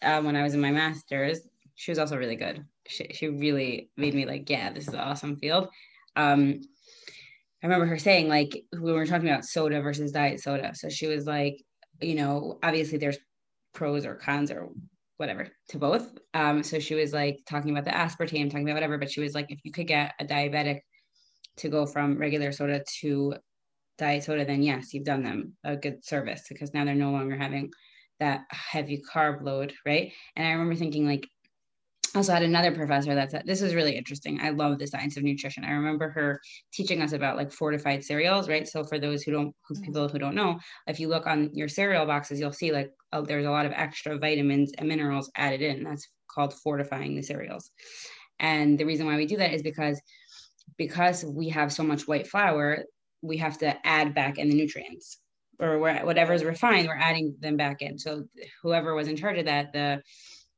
uh, 0.00 0.22
when 0.22 0.36
I 0.36 0.44
was 0.44 0.54
in 0.54 0.60
my 0.60 0.70
master's, 0.70 1.40
she 1.74 1.90
was 1.90 1.98
also 1.98 2.16
really 2.16 2.36
good. 2.36 2.64
She, 2.90 3.08
she 3.12 3.28
really 3.28 3.90
made 3.96 4.14
me 4.14 4.26
like, 4.26 4.48
yeah, 4.50 4.72
this 4.72 4.88
is 4.88 4.94
an 4.94 5.00
awesome 5.00 5.36
field. 5.36 5.68
Um, 6.16 6.60
I 7.62 7.66
remember 7.66 7.86
her 7.86 7.98
saying 7.98 8.28
like 8.28 8.64
we 8.72 8.92
were 8.92 9.06
talking 9.06 9.28
about 9.28 9.44
soda 9.44 9.80
versus 9.82 10.12
diet 10.12 10.40
soda. 10.40 10.74
So 10.74 10.88
she 10.88 11.06
was 11.06 11.26
like, 11.26 11.62
you 12.00 12.14
know, 12.14 12.58
obviously 12.62 12.98
there's 12.98 13.18
pros 13.74 14.06
or 14.06 14.14
cons 14.14 14.50
or 14.50 14.68
whatever 15.18 15.48
to 15.68 15.78
both. 15.78 16.18
Um, 16.32 16.62
so 16.62 16.78
she 16.78 16.94
was 16.94 17.12
like 17.12 17.40
talking 17.48 17.70
about 17.70 17.84
the 17.84 17.90
aspartame, 17.90 18.50
talking 18.50 18.66
about 18.66 18.74
whatever, 18.74 18.98
but 18.98 19.10
she 19.10 19.20
was 19.20 19.34
like, 19.34 19.50
if 19.50 19.60
you 19.64 19.72
could 19.72 19.86
get 19.86 20.14
a 20.18 20.24
diabetic 20.24 20.80
to 21.58 21.68
go 21.68 21.84
from 21.84 22.16
regular 22.16 22.52
soda 22.52 22.82
to 23.00 23.34
diet 23.98 24.24
soda, 24.24 24.46
then 24.46 24.62
yes, 24.62 24.94
you've 24.94 25.04
done 25.04 25.22
them 25.22 25.52
a 25.62 25.76
good 25.76 26.02
service 26.04 26.44
because 26.48 26.72
now 26.72 26.86
they're 26.86 26.94
no 26.94 27.10
longer 27.10 27.36
having 27.36 27.70
that 28.18 28.44
heavy 28.50 29.02
carb 29.12 29.42
load, 29.42 29.74
right? 29.84 30.12
And 30.36 30.46
I 30.46 30.52
remember 30.52 30.74
thinking 30.74 31.06
like 31.06 31.26
also 32.14 32.32
had 32.32 32.42
another 32.42 32.72
professor 32.72 33.14
that 33.14 33.30
said 33.30 33.42
this 33.46 33.62
is 33.62 33.74
really 33.74 33.96
interesting. 33.96 34.40
I 34.40 34.50
love 34.50 34.78
the 34.78 34.86
science 34.86 35.16
of 35.16 35.22
nutrition. 35.22 35.64
I 35.64 35.70
remember 35.72 36.10
her 36.10 36.40
teaching 36.72 37.02
us 37.02 37.12
about 37.12 37.36
like 37.36 37.52
fortified 37.52 38.04
cereals 38.04 38.48
right? 38.48 38.66
So 38.66 38.84
for 38.84 38.98
those 38.98 39.22
who 39.22 39.32
don't 39.32 39.54
who, 39.66 39.74
mm-hmm. 39.74 39.84
people 39.84 40.08
who 40.08 40.18
don't 40.18 40.34
know 40.34 40.58
if 40.86 41.00
you 41.00 41.08
look 41.08 41.26
on 41.26 41.50
your 41.54 41.68
cereal 41.68 42.06
boxes 42.06 42.40
you'll 42.40 42.52
see 42.52 42.72
like 42.72 42.90
oh, 43.12 43.24
there's 43.24 43.46
a 43.46 43.50
lot 43.50 43.66
of 43.66 43.72
extra 43.72 44.18
vitamins 44.18 44.72
and 44.78 44.88
minerals 44.88 45.30
added 45.36 45.62
in. 45.62 45.84
That's 45.84 46.08
called 46.30 46.54
fortifying 46.54 47.16
the 47.16 47.22
cereals. 47.22 47.70
And 48.38 48.78
the 48.78 48.86
reason 48.86 49.06
why 49.06 49.16
we 49.16 49.26
do 49.26 49.36
that 49.38 49.52
is 49.52 49.62
because 49.62 50.00
because 50.78 51.24
we 51.24 51.48
have 51.50 51.72
so 51.72 51.82
much 51.82 52.06
white 52.08 52.26
flour 52.26 52.84
we 53.22 53.36
have 53.36 53.58
to 53.58 53.86
add 53.86 54.14
back 54.14 54.38
in 54.38 54.48
the 54.48 54.54
nutrients. 54.54 55.18
Or 55.58 55.78
whatever 55.78 56.32
is 56.32 56.42
refined 56.42 56.88
we're 56.88 56.96
adding 56.96 57.36
them 57.38 57.58
back 57.58 57.82
in. 57.82 57.98
So 57.98 58.24
whoever 58.62 58.94
was 58.94 59.08
in 59.08 59.16
charge 59.16 59.38
of 59.38 59.44
that 59.44 59.74
the 59.74 60.02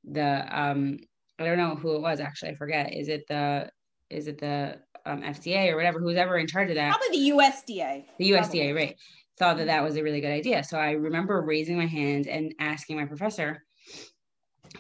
the 0.04 0.46
um 0.50 0.98
I 1.42 1.48
don't 1.48 1.58
know 1.58 1.74
who 1.74 1.96
it 1.96 2.00
was 2.00 2.20
actually. 2.20 2.50
I 2.50 2.54
forget. 2.54 2.92
Is 2.92 3.08
it 3.08 3.26
the 3.28 3.70
is 4.10 4.26
it 4.28 4.38
the 4.38 4.78
um, 5.06 5.22
FDA 5.22 5.70
or 5.70 5.76
whatever? 5.76 5.98
Who's 5.98 6.16
ever 6.16 6.38
in 6.38 6.46
charge 6.46 6.68
of 6.70 6.76
that? 6.76 6.96
Probably 6.96 7.18
the 7.18 7.36
USDA. 7.36 8.04
The 8.18 8.30
USDA, 8.30 8.40
Probably. 8.40 8.72
right? 8.72 8.96
Thought 9.38 9.56
that 9.58 9.66
that 9.66 9.82
was 9.82 9.96
a 9.96 10.02
really 10.02 10.20
good 10.20 10.32
idea. 10.32 10.62
So 10.62 10.78
I 10.78 10.92
remember 10.92 11.40
raising 11.40 11.76
my 11.76 11.86
hand 11.86 12.26
and 12.26 12.54
asking 12.58 12.96
my 12.96 13.06
professor, 13.06 13.64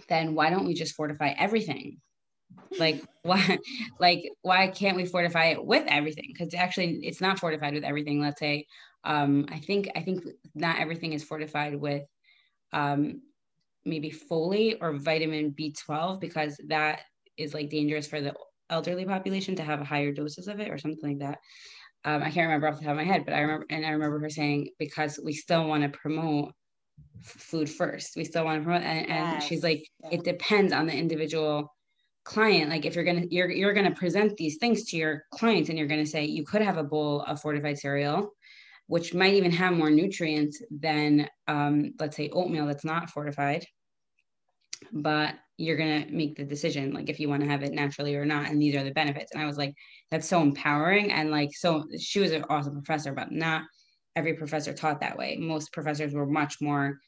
then 0.08 0.34
why 0.34 0.50
don't 0.50 0.66
we 0.66 0.74
just 0.74 0.94
fortify 0.94 1.34
everything? 1.38 1.98
Like 2.78 3.02
why 3.22 3.58
like 3.98 4.30
why 4.42 4.68
can't 4.68 4.96
we 4.96 5.06
fortify 5.06 5.46
it 5.46 5.64
with 5.64 5.84
everything? 5.88 6.32
Because 6.32 6.54
actually 6.54 7.00
it's 7.02 7.20
not 7.20 7.38
fortified 7.38 7.74
with 7.74 7.84
everything. 7.84 8.20
Let's 8.20 8.38
say 8.38 8.66
um, 9.04 9.46
I 9.50 9.58
think 9.58 9.90
I 9.96 10.02
think 10.02 10.24
not 10.54 10.78
everything 10.78 11.12
is 11.12 11.24
fortified 11.24 11.74
with 11.74 12.04
um, 12.72 13.22
maybe 13.84 14.10
folate 14.10 14.78
or 14.80 14.98
vitamin 14.98 15.52
B12 15.52 16.20
because 16.20 16.58
that 16.68 17.00
is 17.36 17.54
like 17.54 17.70
dangerous 17.70 18.06
for 18.06 18.20
the 18.20 18.34
elderly 18.70 19.04
population 19.04 19.54
to 19.56 19.62
have 19.62 19.80
higher 19.80 20.12
doses 20.12 20.48
of 20.48 20.60
it 20.60 20.70
or 20.70 20.78
something 20.78 21.10
like 21.10 21.18
that. 21.18 21.38
Um, 22.04 22.22
I 22.22 22.30
can't 22.30 22.46
remember 22.46 22.68
off 22.68 22.78
the 22.78 22.84
top 22.84 22.92
of 22.92 22.96
my 22.96 23.04
head, 23.04 23.24
but 23.24 23.34
I 23.34 23.40
remember, 23.40 23.66
and 23.70 23.86
I 23.86 23.90
remember 23.90 24.18
her 24.20 24.30
saying 24.30 24.70
because 24.78 25.20
we 25.22 25.32
still 25.32 25.66
want 25.66 25.84
to 25.84 25.98
promote 25.98 26.52
food 27.22 27.70
first. 27.70 28.16
We 28.16 28.24
still 28.24 28.44
want 28.44 28.60
to 28.60 28.64
promote, 28.64 28.82
and, 28.82 29.08
and 29.08 29.32
yes. 29.34 29.46
she's 29.46 29.62
like, 29.62 29.86
it 30.10 30.24
depends 30.24 30.72
on 30.72 30.86
the 30.86 30.94
individual 30.94 31.72
client. 32.24 32.70
Like 32.70 32.84
if 32.84 32.96
you're 32.96 33.04
gonna, 33.04 33.26
you're 33.30 33.50
you're 33.50 33.72
gonna 33.72 33.94
present 33.94 34.36
these 34.36 34.56
things 34.56 34.84
to 34.86 34.96
your 34.96 35.24
clients, 35.32 35.68
and 35.68 35.78
you're 35.78 35.86
gonna 35.86 36.06
say 36.06 36.24
you 36.24 36.44
could 36.44 36.62
have 36.62 36.76
a 36.76 36.84
bowl 36.84 37.22
of 37.22 37.40
fortified 37.40 37.78
cereal, 37.78 38.32
which 38.86 39.14
might 39.14 39.34
even 39.34 39.50
have 39.50 39.74
more 39.74 39.90
nutrients 39.90 40.62
than, 40.70 41.28
um, 41.48 41.94
let's 41.98 42.16
say, 42.16 42.28
oatmeal 42.30 42.66
that's 42.66 42.84
not 42.84 43.10
fortified. 43.10 43.64
But 44.92 45.36
you're 45.56 45.76
going 45.76 46.04
to 46.04 46.12
make 46.12 46.36
the 46.36 46.44
decision, 46.44 46.92
like 46.92 47.08
if 47.08 47.20
you 47.20 47.28
want 47.28 47.42
to 47.42 47.48
have 47.48 47.62
it 47.62 47.72
naturally 47.72 48.16
or 48.16 48.24
not. 48.24 48.50
And 48.50 48.60
these 48.60 48.74
are 48.74 48.82
the 48.82 48.90
benefits. 48.90 49.32
And 49.32 49.40
I 49.40 49.46
was 49.46 49.56
like, 49.56 49.74
that's 50.10 50.28
so 50.28 50.40
empowering. 50.40 51.12
And 51.12 51.30
like, 51.30 51.50
so 51.54 51.84
she 51.98 52.20
was 52.20 52.32
an 52.32 52.44
awesome 52.48 52.74
professor, 52.74 53.12
but 53.12 53.30
not 53.30 53.62
every 54.16 54.34
professor 54.34 54.72
taught 54.72 55.00
that 55.00 55.16
way. 55.16 55.36
Most 55.38 55.72
professors 55.72 56.12
were 56.12 56.26
much 56.26 56.56
more 56.60 56.98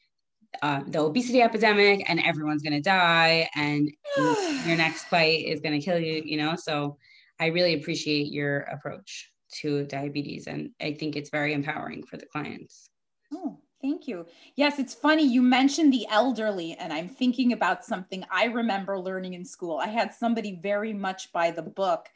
uh, 0.62 0.83
the 0.87 1.00
obesity 1.00 1.43
epidemic 1.43 2.09
and 2.09 2.21
everyone's 2.21 2.62
going 2.62 2.73
to 2.73 2.81
die 2.81 3.49
and 3.57 3.90
your 4.66 4.76
next 4.76 5.11
bite 5.11 5.45
is 5.45 5.61
going 5.61 5.78
to 5.78 5.85
kill 5.85 5.99
you, 5.99 6.23
you 6.25 6.37
know? 6.37 6.54
So 6.57 6.97
I 7.40 7.47
really 7.47 7.75
appreciate 7.75 8.33
your 8.33 8.61
approach 8.61 9.33
to 9.61 9.84
diabetes. 9.84 10.46
And 10.46 10.70
I 10.80 10.94
think 10.94 11.16
it's 11.16 11.30
very 11.30 11.52
empowering 11.52 12.04
for 12.04 12.16
the 12.16 12.26
clients. 12.26 12.88
Oh, 13.32 13.58
thank 13.80 14.06
you. 14.08 14.26
Yes, 14.56 14.78
it's 14.78 14.94
funny. 14.94 15.26
You 15.26 15.42
mentioned 15.42 15.92
the 15.92 16.06
elderly, 16.11 16.75
and 16.75 16.92
I'm 16.92 17.08
thinking 17.08 17.52
about 17.52 17.84
something 17.84 18.25
I 18.30 18.44
remember 18.44 18.99
learning 18.99 19.34
in 19.34 19.44
school. 19.44 19.78
I 19.78 19.88
had 19.88 20.12
somebody 20.12 20.58
very 20.62 20.92
much 20.92 21.32
by 21.32 21.50
the 21.50 21.62
book, 21.62 22.08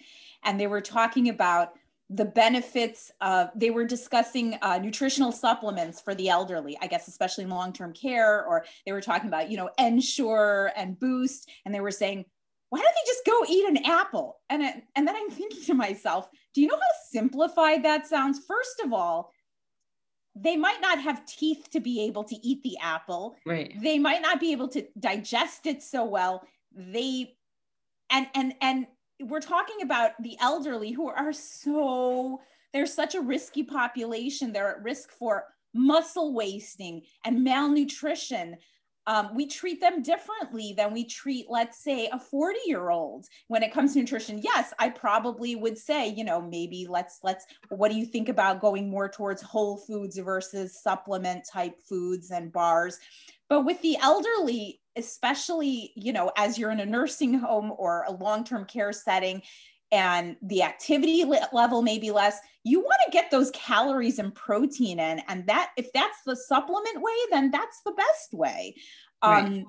and 0.44 0.58
they 0.58 0.66
were 0.66 0.80
talking 0.80 1.28
about 1.28 1.74
the 2.10 2.24
benefits 2.24 3.12
of 3.20 3.50
they 3.54 3.68
were 3.68 3.84
discussing 3.84 4.58
uh, 4.62 4.78
nutritional 4.78 5.30
supplements 5.30 6.00
for 6.00 6.14
the 6.14 6.30
elderly 6.30 6.76
i 6.80 6.86
guess 6.86 7.06
especially 7.06 7.44
in 7.44 7.50
long-term 7.50 7.92
care 7.92 8.46
or 8.46 8.64
they 8.86 8.92
were 8.92 9.00
talking 9.00 9.28
about 9.28 9.50
you 9.50 9.58
know 9.58 9.68
ensure 9.78 10.72
and 10.74 10.98
boost 10.98 11.50
and 11.66 11.74
they 11.74 11.80
were 11.80 11.90
saying 11.90 12.24
why 12.70 12.78
don't 12.78 12.94
they 12.94 13.10
just 13.10 13.24
go 13.24 13.44
eat 13.48 13.68
an 13.68 13.84
apple? 13.84 14.40
And, 14.50 14.62
it, 14.62 14.82
and 14.94 15.06
then 15.06 15.16
I'm 15.16 15.30
thinking 15.30 15.62
to 15.64 15.74
myself, 15.74 16.28
do 16.54 16.60
you 16.60 16.66
know 16.66 16.76
how 16.76 17.10
simplified 17.10 17.84
that 17.84 18.06
sounds? 18.06 18.40
First 18.46 18.80
of 18.84 18.92
all, 18.92 19.32
they 20.34 20.56
might 20.56 20.80
not 20.80 21.00
have 21.00 21.24
teeth 21.26 21.68
to 21.72 21.80
be 21.80 22.02
able 22.02 22.24
to 22.24 22.36
eat 22.46 22.62
the 22.62 22.76
apple. 22.80 23.36
Right. 23.46 23.74
They 23.82 23.98
might 23.98 24.22
not 24.22 24.40
be 24.40 24.52
able 24.52 24.68
to 24.68 24.86
digest 24.98 25.66
it 25.66 25.82
so 25.82 26.04
well. 26.04 26.42
They 26.72 27.34
and 28.10 28.28
and 28.34 28.54
and 28.60 28.86
we're 29.20 29.40
talking 29.40 29.82
about 29.82 30.12
the 30.22 30.36
elderly 30.40 30.92
who 30.92 31.08
are 31.08 31.32
so 31.32 32.40
they're 32.72 32.86
such 32.86 33.14
a 33.14 33.20
risky 33.20 33.64
population. 33.64 34.52
They're 34.52 34.76
at 34.76 34.82
risk 34.82 35.10
for 35.10 35.44
muscle 35.74 36.34
wasting 36.34 37.02
and 37.24 37.42
malnutrition 37.42 38.56
um, 39.08 39.30
we 39.34 39.46
treat 39.46 39.80
them 39.80 40.02
differently 40.02 40.74
than 40.76 40.92
we 40.92 41.02
treat, 41.02 41.46
let's 41.48 41.82
say, 41.82 42.10
a 42.12 42.18
40 42.18 42.58
year 42.66 42.90
old 42.90 43.26
when 43.48 43.62
it 43.62 43.72
comes 43.72 43.94
to 43.94 44.00
nutrition. 44.00 44.38
Yes, 44.44 44.74
I 44.78 44.90
probably 44.90 45.56
would 45.56 45.78
say, 45.78 46.08
you 46.08 46.24
know, 46.24 46.42
maybe 46.42 46.86
let's, 46.88 47.20
let's, 47.24 47.46
what 47.70 47.90
do 47.90 47.96
you 47.96 48.04
think 48.04 48.28
about 48.28 48.60
going 48.60 48.90
more 48.90 49.08
towards 49.08 49.40
whole 49.40 49.78
foods 49.78 50.18
versus 50.18 50.78
supplement 50.82 51.48
type 51.50 51.80
foods 51.88 52.30
and 52.30 52.52
bars? 52.52 52.98
But 53.48 53.62
with 53.62 53.80
the 53.80 53.96
elderly, 53.96 54.82
especially, 54.94 55.92
you 55.96 56.12
know, 56.12 56.30
as 56.36 56.58
you're 56.58 56.70
in 56.70 56.80
a 56.80 56.86
nursing 56.86 57.32
home 57.32 57.72
or 57.78 58.04
a 58.06 58.12
long-term 58.12 58.66
care 58.66 58.92
setting 58.92 59.40
and 59.90 60.36
the 60.42 60.62
activity 60.62 61.24
level 61.52 61.82
may 61.82 61.98
be 61.98 62.10
less, 62.10 62.38
you 62.64 62.80
want 62.80 63.00
to 63.06 63.10
get 63.10 63.30
those 63.30 63.50
calories 63.52 64.18
and 64.18 64.34
protein 64.34 64.98
in. 64.98 65.20
And 65.28 65.46
that 65.46 65.70
if 65.76 65.92
that's 65.92 66.18
the 66.26 66.36
supplement 66.36 67.00
way, 67.00 67.12
then 67.30 67.50
that's 67.50 67.80
the 67.84 67.92
best 67.92 68.32
way. 68.32 68.74
Right. 69.24 69.44
Um, 69.44 69.64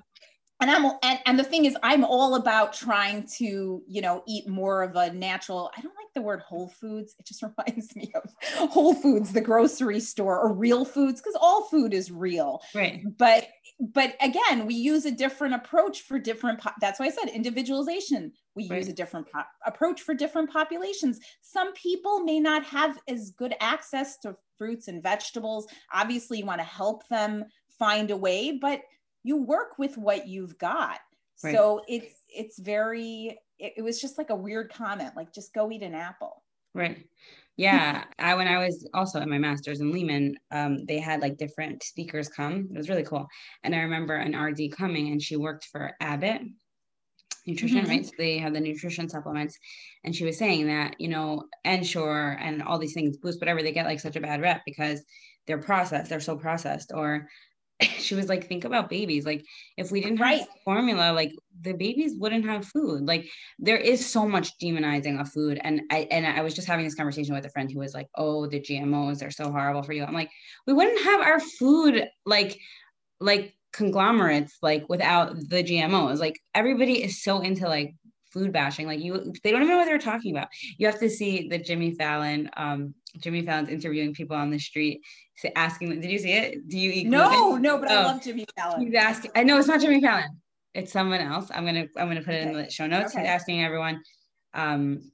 and 0.62 0.70
I'm 0.70 0.86
and, 1.04 1.20
and 1.26 1.40
the 1.40 1.44
thing 1.44 1.66
is 1.66 1.78
I'm 1.84 2.04
all 2.04 2.36
about 2.36 2.74
trying 2.74 3.28
to, 3.38 3.82
you 3.88 4.02
know, 4.02 4.24
eat 4.28 4.48
more 4.48 4.84
of 4.84 4.96
a 4.96 5.14
natural, 5.14 5.72
I 5.78 5.82
don't 5.82 5.96
like 5.96 6.14
the 6.14 6.22
word 6.22 6.42
whole 6.42 6.68
foods. 6.68 7.16
It 7.18 7.26
just 7.26 7.42
reminds 7.68 7.96
me 7.96 8.12
of 8.14 8.70
Whole 8.70 8.94
Foods, 8.94 9.32
the 9.32 9.42
grocery 9.42 10.02
store, 10.02 10.38
or 10.38 10.54
real 10.54 10.84
foods, 10.84 11.22
because 11.22 11.38
all 11.40 11.66
food 11.66 11.94
is 11.94 12.12
real. 12.12 12.62
Right. 12.76 13.04
But 13.18 13.48
but 13.80 14.16
again, 14.22 14.66
we 14.66 14.76
use 14.76 15.06
a 15.06 15.12
different 15.12 15.56
approach 15.56 16.02
for 16.02 16.20
different 16.20 16.60
po- 16.60 16.72
that's 16.82 17.00
why 17.00 17.06
I 17.06 17.10
said 17.10 17.30
individualization. 17.30 18.34
We 18.56 18.68
right. 18.68 18.78
use 18.78 18.90
a 18.90 18.94
different 18.94 19.32
po- 19.32 19.44
approach 19.66 20.02
for 20.02 20.14
different 20.14 20.52
populations. 20.52 21.20
Some 21.42 21.74
people 21.74 22.20
may 22.24 22.42
not 22.42 22.66
have 22.66 23.00
as 23.08 23.32
good 23.32 23.56
access 23.62 24.18
to 24.20 24.36
fruits 24.58 24.90
and 24.90 25.02
vegetables. 25.02 25.68
Obviously, 25.94 26.40
you 26.40 26.46
want 26.46 26.60
to 26.60 26.66
help 26.66 27.08
them 27.08 27.46
find 27.78 28.12
a 28.12 28.18
way, 28.18 28.58
but 28.62 28.82
you 29.24 29.38
work 29.38 29.80
with 29.80 29.98
what 29.98 30.28
you've 30.28 30.58
got. 30.58 31.00
Right. 31.42 31.56
So 31.56 31.82
it's 31.88 32.16
it's 32.28 32.60
very 32.60 33.40
it, 33.60 33.74
it 33.78 33.82
was 33.82 34.02
just 34.02 34.18
like 34.18 34.30
a 34.30 34.36
weird 34.36 34.74
comment, 34.74 35.16
like 35.16 35.34
just 35.34 35.54
go 35.54 35.72
eat 35.72 35.84
an 35.84 35.96
apple. 35.96 36.44
Right. 36.76 37.06
Yeah. 37.60 38.06
I 38.18 38.36
when 38.36 38.48
I 38.48 38.58
was 38.58 38.88
also 38.94 39.20
in 39.20 39.30
my 39.30 39.38
master's 39.38 39.82
in 39.82 39.92
Lehman, 39.92 40.38
um, 40.50 40.86
they 40.86 40.98
had 40.98 41.20
like 41.20 41.36
different 41.36 41.84
speakers 41.84 42.30
come. 42.30 42.70
It 42.74 42.78
was 42.78 42.88
really 42.88 43.04
cool. 43.04 43.28
And 43.66 43.76
I 43.76 43.80
remember 43.80 44.16
an 44.16 44.34
RD 44.34 44.72
coming 44.78 45.10
and 45.10 45.22
she 45.22 45.36
worked 45.36 45.66
for 45.66 45.92
Abbott 46.00 46.42
nutrition, 47.46 47.80
mm-hmm. 47.80 47.90
right? 47.90 48.06
So 48.06 48.14
they 48.18 48.38
have 48.38 48.54
the 48.54 48.62
nutrition 48.62 49.10
supplements. 49.10 49.58
And 50.06 50.16
she 50.16 50.24
was 50.24 50.38
saying 50.38 50.68
that, 50.68 50.96
you 51.02 51.10
know, 51.10 51.44
Ensure 51.66 52.38
and 52.40 52.64
all 52.64 52.80
these 52.80 52.94
things, 52.94 53.18
boost, 53.18 53.42
whatever, 53.42 53.62
they 53.62 53.74
get 53.74 53.86
like 53.86 54.00
such 54.00 54.16
a 54.16 54.22
bad 54.22 54.42
rep 54.42 54.62
because 54.66 55.04
they're 55.46 55.58
processed, 55.58 56.10
they're 56.10 56.22
so 56.22 56.38
processed, 56.38 56.94
or 56.94 57.28
she 58.00 58.16
was 58.16 58.28
like, 58.28 58.48
think 58.48 58.66
about 58.66 58.90
babies. 58.90 59.26
Like, 59.26 59.46
if 59.78 59.92
we 59.92 60.02
didn't 60.02 60.20
right. 60.20 60.40
have 60.40 60.48
formula, 60.66 61.14
like 61.14 61.34
the 61.62 61.74
babies 61.74 62.14
wouldn't 62.18 62.46
have 62.46 62.66
food. 62.66 63.08
Like, 63.08 63.30
there 63.58 63.78
is 63.78 64.06
so 64.06 64.28
much 64.28 64.58
demonizing 64.60 65.20
of 65.20 65.32
food. 65.32 65.60
And 65.64 65.82
I 65.92 66.08
and 66.12 66.26
I 66.26 66.42
was 66.42 66.54
just 66.54 66.68
having 66.68 66.86
this 66.86 66.96
conversation 66.96 67.34
with 67.34 67.46
a 67.46 67.50
friend 67.50 67.72
who 67.72 67.80
was 67.80 67.94
like, 67.94 68.08
"Oh, 68.16 68.48
the 68.48 68.60
GMOs 68.60 69.26
are 69.26 69.32
so 69.32 69.52
horrible 69.52 69.84
for 69.84 69.94
you." 69.94 70.04
I'm 70.04 70.14
like, 70.14 70.32
we 70.68 70.74
wouldn't 70.74 71.04
have 71.04 71.22
our 71.22 71.40
food 71.40 72.08
like 72.26 72.60
like 73.20 73.56
conglomerates 73.72 74.58
like 74.62 74.88
without 74.90 75.36
the 75.36 75.64
GMOs. 75.64 76.20
Like, 76.20 76.40
everybody 76.54 77.04
is 77.04 77.24
so 77.24 77.40
into 77.40 77.68
like 77.68 77.94
food 78.32 78.52
bashing. 78.52 78.88
Like 78.88 79.00
you, 79.00 79.34
they 79.44 79.52
don't 79.52 79.62
even 79.62 79.74
know 79.74 79.78
what 79.78 79.86
they're 79.86 79.98
talking 79.98 80.36
about. 80.36 80.50
You 80.78 80.88
have 80.88 81.00
to 81.00 81.10
see 81.10 81.48
the 81.48 81.58
Jimmy 81.58 81.92
Fallon, 81.92 82.50
um, 82.58 82.94
Jimmy 83.18 83.46
Fallon's 83.46 83.70
interviewing 83.70 84.14
people 84.14 84.36
on 84.36 84.50
the 84.50 84.60
street, 84.60 85.02
asking, 85.56 86.02
did 86.02 86.12
you 86.12 86.20
see 86.20 86.34
it? 86.34 86.68
Do 86.68 86.78
you 86.78 86.92
eat? 86.92 87.08
No, 87.08 87.30
gluten? 87.30 87.62
no, 87.62 87.78
but 87.80 87.92
oh. 87.92 87.96
I 87.96 88.04
love 88.04 88.24
Jimmy 88.24 88.46
Fallon. 88.56 88.86
He's 88.86 88.94
asking, 88.94 89.32
I 89.36 89.44
know 89.44 89.58
it's 89.58 89.68
not 89.68 89.82
Jimmy 89.82 90.02
Fallon. 90.02 90.42
It's 90.74 90.92
someone 90.92 91.20
else. 91.20 91.50
I'm 91.54 91.64
going 91.64 91.76
to, 91.76 91.88
I'm 92.00 92.14
to 92.14 92.22
put 92.22 92.36
it 92.36 92.48
in 92.48 92.54
the 92.54 92.70
show 92.70 92.86
notes. 92.86 93.14
Okay. 93.14 93.22
He's 93.22 93.30
asking 93.30 93.64
everyone, 93.64 94.02
um, 94.54 95.12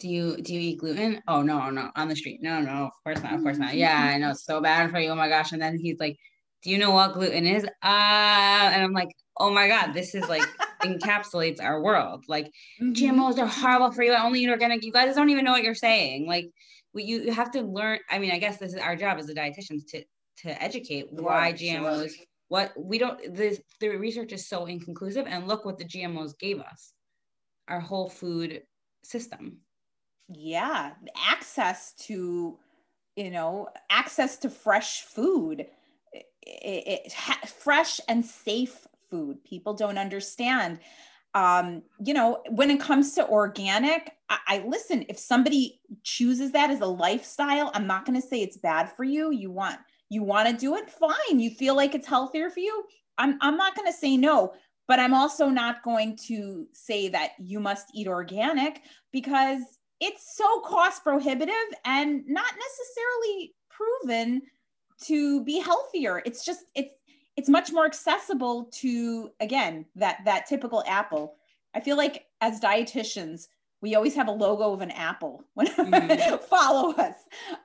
do 0.00 0.08
you 0.08 0.36
do 0.38 0.52
you 0.52 0.60
eat 0.60 0.78
gluten? 0.78 1.22
Oh 1.28 1.42
no, 1.42 1.70
no, 1.70 1.90
on 1.94 2.08
the 2.08 2.16
street. 2.16 2.40
No, 2.42 2.60
no, 2.60 2.86
of 2.86 2.90
course 3.04 3.22
not, 3.22 3.34
of 3.34 3.42
course 3.42 3.58
not. 3.58 3.74
Yeah, 3.74 3.96
I 3.96 4.18
know 4.18 4.30
it's 4.30 4.44
so 4.44 4.60
bad 4.60 4.90
for 4.90 4.98
you. 4.98 5.10
Oh 5.10 5.14
my 5.14 5.28
gosh. 5.28 5.52
And 5.52 5.62
then 5.62 5.78
he's 5.78 6.00
like, 6.00 6.16
Do 6.62 6.70
you 6.70 6.78
know 6.78 6.90
what 6.90 7.14
gluten 7.14 7.46
is? 7.46 7.64
Uh 7.64 7.68
and 7.84 8.82
I'm 8.82 8.92
like, 8.92 9.10
oh 9.38 9.50
my 9.50 9.68
God, 9.68 9.92
this 9.92 10.14
is 10.14 10.28
like 10.28 10.42
encapsulates 10.82 11.62
our 11.62 11.80
world. 11.80 12.24
Like 12.26 12.46
mm-hmm. 12.80 12.92
GMOs 12.92 13.38
are 13.38 13.46
horrible 13.46 13.92
for 13.92 14.02
you. 14.02 14.12
I 14.12 14.24
only 14.24 14.40
eat 14.40 14.48
organic. 14.48 14.84
You 14.84 14.92
guys 14.92 15.14
don't 15.14 15.30
even 15.30 15.44
know 15.44 15.52
what 15.52 15.62
you're 15.62 15.74
saying. 15.74 16.26
Like 16.26 16.50
we, 16.94 17.04
you 17.04 17.32
have 17.32 17.50
to 17.52 17.62
learn. 17.62 17.98
I 18.10 18.18
mean, 18.18 18.32
I 18.32 18.38
guess 18.38 18.58
this 18.58 18.74
is 18.74 18.80
our 18.80 18.96
job 18.96 19.18
as 19.18 19.28
a 19.28 19.34
dietitians 19.34 19.86
to 19.90 20.04
to 20.38 20.62
educate 20.62 21.12
why 21.12 21.52
GMOs. 21.52 22.12
What 22.48 22.72
we 22.76 22.98
don't 22.98 23.34
the 23.34 23.58
the 23.80 23.88
research 23.88 24.32
is 24.32 24.46
so 24.48 24.66
inconclusive, 24.66 25.26
and 25.26 25.48
look 25.48 25.64
what 25.64 25.78
the 25.78 25.84
GMOs 25.84 26.38
gave 26.38 26.60
us, 26.60 26.92
our 27.68 27.80
whole 27.80 28.10
food 28.10 28.62
system. 29.02 29.58
Yeah, 30.28 30.92
access 31.16 31.92
to, 32.06 32.58
you 33.16 33.30
know, 33.30 33.68
access 33.90 34.36
to 34.38 34.50
fresh 34.50 35.02
food, 35.02 35.66
it, 36.12 36.26
it, 36.42 37.12
it, 37.12 37.48
fresh 37.48 38.00
and 38.08 38.24
safe 38.24 38.86
food. 39.10 39.44
People 39.44 39.74
don't 39.74 39.98
understand. 39.98 40.78
Um, 41.34 41.82
you 42.04 42.12
know, 42.12 42.42
when 42.50 42.70
it 42.70 42.80
comes 42.80 43.14
to 43.14 43.26
organic, 43.26 44.12
I, 44.28 44.38
I 44.48 44.64
listen, 44.66 45.06
if 45.08 45.18
somebody 45.18 45.80
chooses 46.02 46.52
that 46.52 46.70
as 46.70 46.80
a 46.80 46.86
lifestyle, 46.86 47.70
I'm 47.74 47.86
not 47.86 48.04
going 48.04 48.20
to 48.20 48.26
say 48.26 48.42
it's 48.42 48.58
bad 48.58 48.90
for 48.92 49.04
you. 49.04 49.30
You 49.30 49.50
want, 49.50 49.78
you 50.10 50.22
want 50.22 50.48
to 50.48 50.54
do 50.54 50.76
it, 50.76 50.90
fine. 50.90 51.40
You 51.40 51.50
feel 51.50 51.74
like 51.74 51.94
it's 51.94 52.06
healthier 52.06 52.50
for 52.50 52.60
you. 52.60 52.84
I'm, 53.16 53.38
I'm 53.40 53.56
not 53.56 53.74
going 53.74 53.90
to 53.90 53.96
say 53.96 54.16
no, 54.16 54.52
but 54.88 54.98
I'm 54.98 55.14
also 55.14 55.48
not 55.48 55.82
going 55.82 56.18
to 56.26 56.66
say 56.72 57.08
that 57.08 57.32
you 57.38 57.60
must 57.60 57.86
eat 57.94 58.08
organic 58.08 58.82
because 59.10 59.62
it's 60.00 60.36
so 60.36 60.60
cost 60.60 61.02
prohibitive 61.02 61.54
and 61.86 62.24
not 62.26 62.52
necessarily 62.68 63.54
proven 63.70 64.42
to 65.04 65.42
be 65.44 65.60
healthier. 65.60 66.22
It's 66.26 66.44
just, 66.44 66.64
it's, 66.74 66.92
it's 67.36 67.48
much 67.48 67.72
more 67.72 67.86
accessible 67.86 68.68
to 68.72 69.30
again 69.40 69.86
that 69.96 70.18
that 70.24 70.46
typical 70.46 70.82
apple. 70.86 71.36
I 71.74 71.80
feel 71.80 71.96
like 71.96 72.26
as 72.40 72.60
dietitians 72.60 73.46
we 73.80 73.96
always 73.96 74.14
have 74.14 74.28
a 74.28 74.32
logo 74.32 74.72
of 74.72 74.80
an 74.80 74.92
apple 74.92 75.44
when 75.54 75.66
mm-hmm. 75.68 76.36
follow 76.44 76.94
us. 76.94 77.16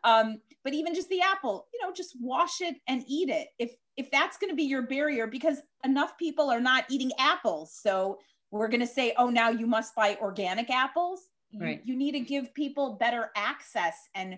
Um, 0.04 0.42
but 0.64 0.74
even 0.74 0.96
just 0.96 1.10
the 1.10 1.22
apple 1.22 1.68
you 1.74 1.86
know 1.86 1.94
just 1.94 2.16
wash 2.20 2.62
it 2.62 2.76
and 2.88 3.04
eat 3.08 3.30
it 3.30 3.50
if 3.60 3.76
if 3.96 4.12
that's 4.12 4.38
going 4.38 4.50
to 4.50 4.56
be 4.56 4.64
your 4.64 4.84
barrier 4.84 5.28
because 5.28 5.62
enough 5.84 6.18
people 6.18 6.50
are 6.50 6.62
not 6.62 6.86
eating 6.90 7.12
apples. 7.20 7.78
So 7.82 8.20
we're 8.52 8.70
going 8.70 8.82
to 8.82 8.88
say 8.88 9.14
oh 9.18 9.30
now 9.30 9.50
you 9.50 9.68
must 9.68 9.96
buy 9.96 10.18
organic 10.22 10.70
apples. 10.70 11.22
Right. 11.58 11.82
you, 11.86 11.94
you 11.94 11.98
need 11.98 12.12
to 12.12 12.20
give 12.20 12.54
people 12.54 12.98
better 13.00 13.32
access 13.36 13.96
and 14.14 14.38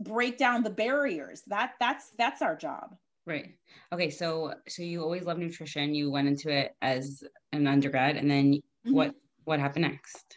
break 0.00 0.38
down 0.38 0.64
the 0.64 0.70
barriers. 0.70 1.42
That 1.46 1.74
that's 1.80 2.10
that's 2.18 2.42
our 2.42 2.56
job 2.56 2.96
Right. 3.26 3.54
Okay. 3.92 4.10
So, 4.10 4.54
so 4.68 4.82
you 4.82 5.02
always 5.02 5.24
love 5.24 5.38
nutrition. 5.38 5.94
You 5.94 6.10
went 6.10 6.28
into 6.28 6.48
it 6.48 6.76
as 6.80 7.24
an 7.52 7.66
undergrad, 7.66 8.16
and 8.16 8.30
then 8.30 8.54
mm-hmm. 8.54 8.94
what 8.94 9.14
what 9.44 9.60
happened 9.60 9.82
next? 9.82 10.36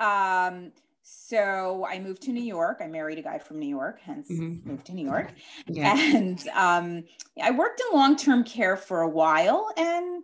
Um. 0.00 0.72
So 1.10 1.86
I 1.88 1.98
moved 2.00 2.22
to 2.24 2.32
New 2.32 2.42
York. 2.42 2.80
I 2.82 2.86
married 2.86 3.18
a 3.18 3.22
guy 3.22 3.38
from 3.38 3.58
New 3.58 3.68
York, 3.68 3.98
hence 4.02 4.30
mm-hmm. 4.30 4.68
moved 4.68 4.86
to 4.86 4.92
New 4.92 5.06
York. 5.06 5.32
Yeah. 5.66 5.98
And 5.98 6.46
um, 6.48 7.04
I 7.42 7.50
worked 7.50 7.80
in 7.80 7.96
long 7.96 8.14
term 8.14 8.44
care 8.44 8.76
for 8.76 9.00
a 9.00 9.08
while. 9.08 9.72
And 9.78 10.22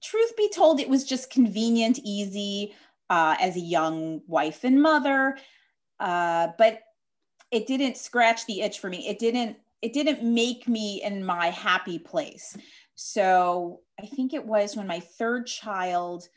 truth 0.00 0.36
be 0.36 0.48
told, 0.48 0.78
it 0.78 0.88
was 0.88 1.02
just 1.02 1.28
convenient, 1.28 1.98
easy 2.04 2.76
uh, 3.10 3.34
as 3.40 3.56
a 3.56 3.60
young 3.60 4.20
wife 4.28 4.62
and 4.62 4.80
mother. 4.80 5.38
Uh, 5.98 6.48
but 6.56 6.82
it 7.50 7.66
didn't 7.66 7.96
scratch 7.96 8.46
the 8.46 8.60
itch 8.60 8.78
for 8.78 8.88
me. 8.88 9.08
It 9.08 9.18
didn't 9.18 9.56
it 9.86 9.92
didn't 9.92 10.20
make 10.24 10.66
me 10.66 11.00
in 11.04 11.24
my 11.24 11.46
happy 11.50 11.96
place. 11.96 12.56
So 12.96 13.82
I 14.02 14.06
think 14.06 14.34
it 14.34 14.44
was 14.44 14.74
when 14.74 14.88
my 14.88 14.98
third 14.98 15.46
child 15.46 16.28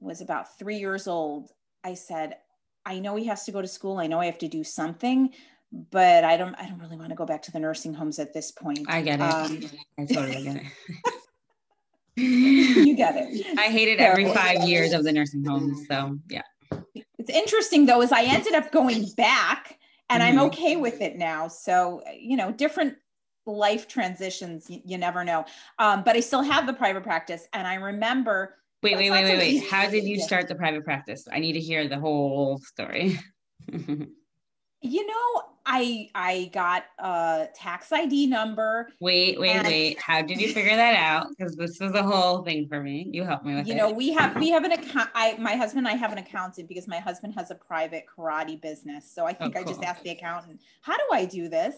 was 0.00 0.20
about 0.20 0.58
three 0.58 0.76
years 0.76 1.08
old, 1.08 1.50
I 1.82 1.94
said, 1.94 2.36
I 2.84 2.98
know 2.98 3.16
he 3.16 3.24
has 3.24 3.44
to 3.44 3.52
go 3.52 3.62
to 3.62 3.66
school. 3.66 3.96
I 3.96 4.06
know 4.06 4.20
I 4.20 4.26
have 4.26 4.36
to 4.40 4.48
do 4.48 4.64
something, 4.64 5.30
but 5.72 6.24
I 6.24 6.36
don't, 6.36 6.54
I 6.56 6.68
don't 6.68 6.78
really 6.78 6.98
want 6.98 7.08
to 7.08 7.14
go 7.14 7.24
back 7.24 7.40
to 7.44 7.52
the 7.52 7.58
nursing 7.58 7.94
homes 7.94 8.18
at 8.18 8.34
this 8.34 8.50
point. 8.50 8.80
I 8.86 9.00
get 9.00 9.18
it. 9.18 9.22
Um, 9.22 9.60
I 9.98 10.04
totally 10.04 10.44
get 10.44 10.56
it. 10.56 10.62
you 12.16 12.94
get 12.94 13.14
it. 13.16 13.58
I 13.58 13.68
hated 13.68 13.98
every 13.98 14.30
five 14.34 14.68
years 14.68 14.92
of 14.92 15.04
the 15.04 15.12
nursing 15.12 15.42
homes. 15.42 15.86
So 15.88 16.18
yeah. 16.28 16.42
It's 17.18 17.30
interesting 17.30 17.86
though, 17.86 18.02
is 18.02 18.12
I 18.12 18.24
ended 18.24 18.52
up 18.52 18.70
going 18.72 19.06
back 19.16 19.78
and 20.10 20.22
mm-hmm. 20.22 20.38
I'm 20.38 20.46
okay 20.46 20.76
with 20.76 21.00
it 21.00 21.16
now. 21.16 21.48
So, 21.48 22.02
you 22.18 22.36
know, 22.36 22.52
different 22.52 22.96
life 23.46 23.88
transitions, 23.88 24.68
you, 24.68 24.80
you 24.84 24.98
never 24.98 25.24
know. 25.24 25.44
Um, 25.78 26.02
but 26.04 26.16
I 26.16 26.20
still 26.20 26.42
have 26.42 26.66
the 26.66 26.72
private 26.72 27.02
practice. 27.02 27.46
And 27.52 27.66
I 27.66 27.74
remember. 27.74 28.56
Wait, 28.82 28.96
wait, 28.96 29.10
wait, 29.10 29.24
wait, 29.24 29.38
wait. 29.38 29.68
How 29.68 29.88
did 29.88 30.04
you 30.04 30.20
start 30.20 30.48
the 30.48 30.54
private 30.54 30.84
practice? 30.84 31.26
I 31.32 31.40
need 31.40 31.54
to 31.54 31.60
hear 31.60 31.88
the 31.88 31.98
whole 31.98 32.58
story. 32.58 33.18
you 34.80 35.06
know, 35.06 35.42
I 35.66 36.08
I 36.14 36.50
got 36.52 36.84
a 36.98 37.48
tax 37.54 37.92
ID 37.92 38.26
number. 38.26 38.88
Wait, 39.00 39.38
wait, 39.38 39.50
and, 39.50 39.66
wait. 39.66 40.00
How 40.00 40.22
did 40.22 40.40
you 40.40 40.48
figure 40.52 40.76
that 40.76 40.94
out? 40.94 41.26
Because 41.30 41.56
this 41.56 41.80
was 41.80 41.92
a 41.92 42.02
whole 42.02 42.42
thing 42.42 42.68
for 42.68 42.80
me. 42.80 43.08
You 43.12 43.24
helped 43.24 43.44
me 43.44 43.54
with 43.54 43.66
you 43.66 43.74
it. 43.74 43.76
You 43.76 43.82
know, 43.82 43.90
we 43.90 44.12
have 44.12 44.36
we 44.36 44.50
have 44.50 44.64
an 44.64 44.72
account. 44.72 45.10
I 45.14 45.36
my 45.38 45.56
husband 45.56 45.86
and 45.86 45.94
I 45.94 45.98
have 45.98 46.12
an 46.12 46.18
accountant 46.18 46.68
because 46.68 46.86
my 46.86 47.00
husband 47.00 47.34
has 47.34 47.50
a 47.50 47.54
private 47.54 48.04
karate 48.06 48.60
business. 48.60 49.10
So 49.10 49.26
I 49.26 49.32
think 49.32 49.56
oh, 49.56 49.60
cool. 49.60 49.68
I 49.68 49.72
just 49.72 49.82
asked 49.82 50.04
the 50.04 50.10
accountant, 50.10 50.60
how 50.82 50.96
do 50.96 51.04
I 51.12 51.24
do 51.24 51.48
this? 51.48 51.74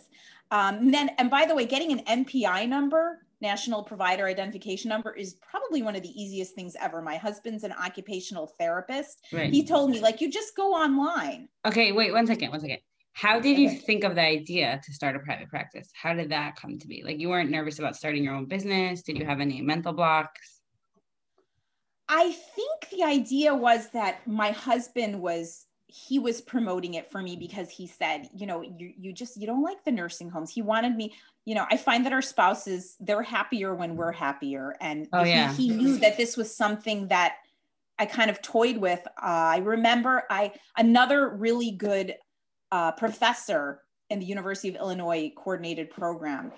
Um, 0.50 0.76
and 0.76 0.94
then 0.94 1.10
and 1.18 1.30
by 1.30 1.46
the 1.46 1.54
way, 1.54 1.64
getting 1.64 1.92
an 1.92 2.24
NPI 2.24 2.68
number 2.68 3.20
national 3.40 3.82
provider 3.82 4.26
identification 4.26 4.88
number 4.88 5.12
is 5.14 5.34
probably 5.34 5.82
one 5.82 5.96
of 5.96 6.02
the 6.02 6.22
easiest 6.22 6.54
things 6.54 6.76
ever. 6.80 7.00
My 7.00 7.16
husband's 7.16 7.64
an 7.64 7.72
occupational 7.72 8.46
therapist. 8.58 9.26
Right. 9.32 9.50
He 9.52 9.64
told 9.64 9.90
me, 9.90 10.00
like, 10.00 10.20
you 10.20 10.30
just 10.30 10.54
go 10.56 10.74
online. 10.74 11.48
Okay, 11.64 11.92
wait 11.92 12.12
one 12.12 12.26
second, 12.26 12.50
one 12.50 12.60
second. 12.60 12.78
How 13.12 13.40
did 13.40 13.58
you 13.58 13.70
think 13.70 14.04
of 14.04 14.14
the 14.14 14.22
idea 14.22 14.80
to 14.84 14.92
start 14.92 15.16
a 15.16 15.18
private 15.18 15.48
practice? 15.48 15.90
How 15.94 16.14
did 16.14 16.30
that 16.30 16.56
come 16.56 16.78
to 16.78 16.86
be? 16.86 17.02
Like, 17.04 17.18
you 17.18 17.28
weren't 17.28 17.50
nervous 17.50 17.78
about 17.78 17.96
starting 17.96 18.24
your 18.24 18.34
own 18.34 18.46
business? 18.46 19.02
Did 19.02 19.18
you 19.18 19.26
have 19.26 19.40
any 19.40 19.60
mental 19.60 19.92
blocks? 19.92 20.60
I 22.08 22.32
think 22.32 22.88
the 22.90 23.04
idea 23.04 23.54
was 23.54 23.88
that 23.90 24.26
my 24.26 24.50
husband 24.50 25.20
was 25.20 25.66
he 25.86 26.18
was 26.18 26.40
promoting 26.40 26.94
it 26.94 27.10
for 27.10 27.20
me 27.20 27.36
because 27.36 27.68
he 27.68 27.86
said, 27.86 28.28
you 28.34 28.46
know, 28.46 28.62
you 28.62 28.92
you 28.96 29.12
just 29.12 29.36
you 29.36 29.46
don't 29.46 29.62
like 29.62 29.84
the 29.84 29.92
nursing 29.92 30.30
homes. 30.30 30.50
He 30.50 30.62
wanted 30.62 30.96
me, 30.96 31.14
you 31.44 31.54
know, 31.54 31.66
I 31.70 31.76
find 31.76 32.06
that 32.06 32.12
our 32.12 32.22
spouses 32.22 32.96
they're 33.00 33.22
happier 33.22 33.74
when 33.74 33.96
we're 33.96 34.12
happier, 34.12 34.76
and 34.80 35.08
oh, 35.12 35.24
yeah. 35.24 35.52
he, 35.52 35.68
he 35.68 35.74
knew 35.74 35.98
that 35.98 36.16
this 36.16 36.36
was 36.36 36.54
something 36.54 37.08
that 37.08 37.36
I 37.98 38.06
kind 38.06 38.30
of 38.30 38.40
toyed 38.40 38.76
with. 38.78 39.06
Uh, 39.20 39.54
I 39.54 39.58
remember 39.58 40.24
I 40.30 40.52
another 40.76 41.28
really 41.28 41.72
good 41.72 42.14
uh, 42.72 42.92
professor 42.92 43.82
in 44.10 44.18
the 44.18 44.26
University 44.26 44.68
of 44.68 44.76
Illinois 44.76 45.32
coordinated 45.36 45.90
program. 45.90 46.52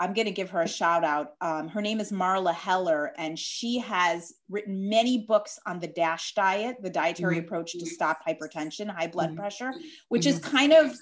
I'm 0.00 0.12
going 0.12 0.26
to 0.26 0.32
give 0.32 0.50
her 0.50 0.62
a 0.62 0.68
shout 0.68 1.04
out. 1.04 1.34
Um, 1.40 1.68
her 1.68 1.80
name 1.80 2.00
is 2.00 2.10
Marla 2.10 2.52
Heller, 2.52 3.12
and 3.16 3.38
she 3.38 3.78
has 3.78 4.34
written 4.48 4.88
many 4.88 5.24
books 5.26 5.58
on 5.66 5.78
the 5.78 5.86
DASH 5.86 6.34
diet, 6.34 6.76
the 6.82 6.90
dietary 6.90 7.36
mm-hmm. 7.36 7.44
approach 7.44 7.72
to 7.72 7.86
stop 7.86 8.18
hypertension, 8.26 8.90
high 8.90 9.06
blood 9.06 9.30
mm-hmm. 9.30 9.38
pressure, 9.38 9.72
which 10.08 10.26
mm-hmm. 10.26 10.36
is 10.36 10.44
kind 10.44 10.72
of 10.72 10.96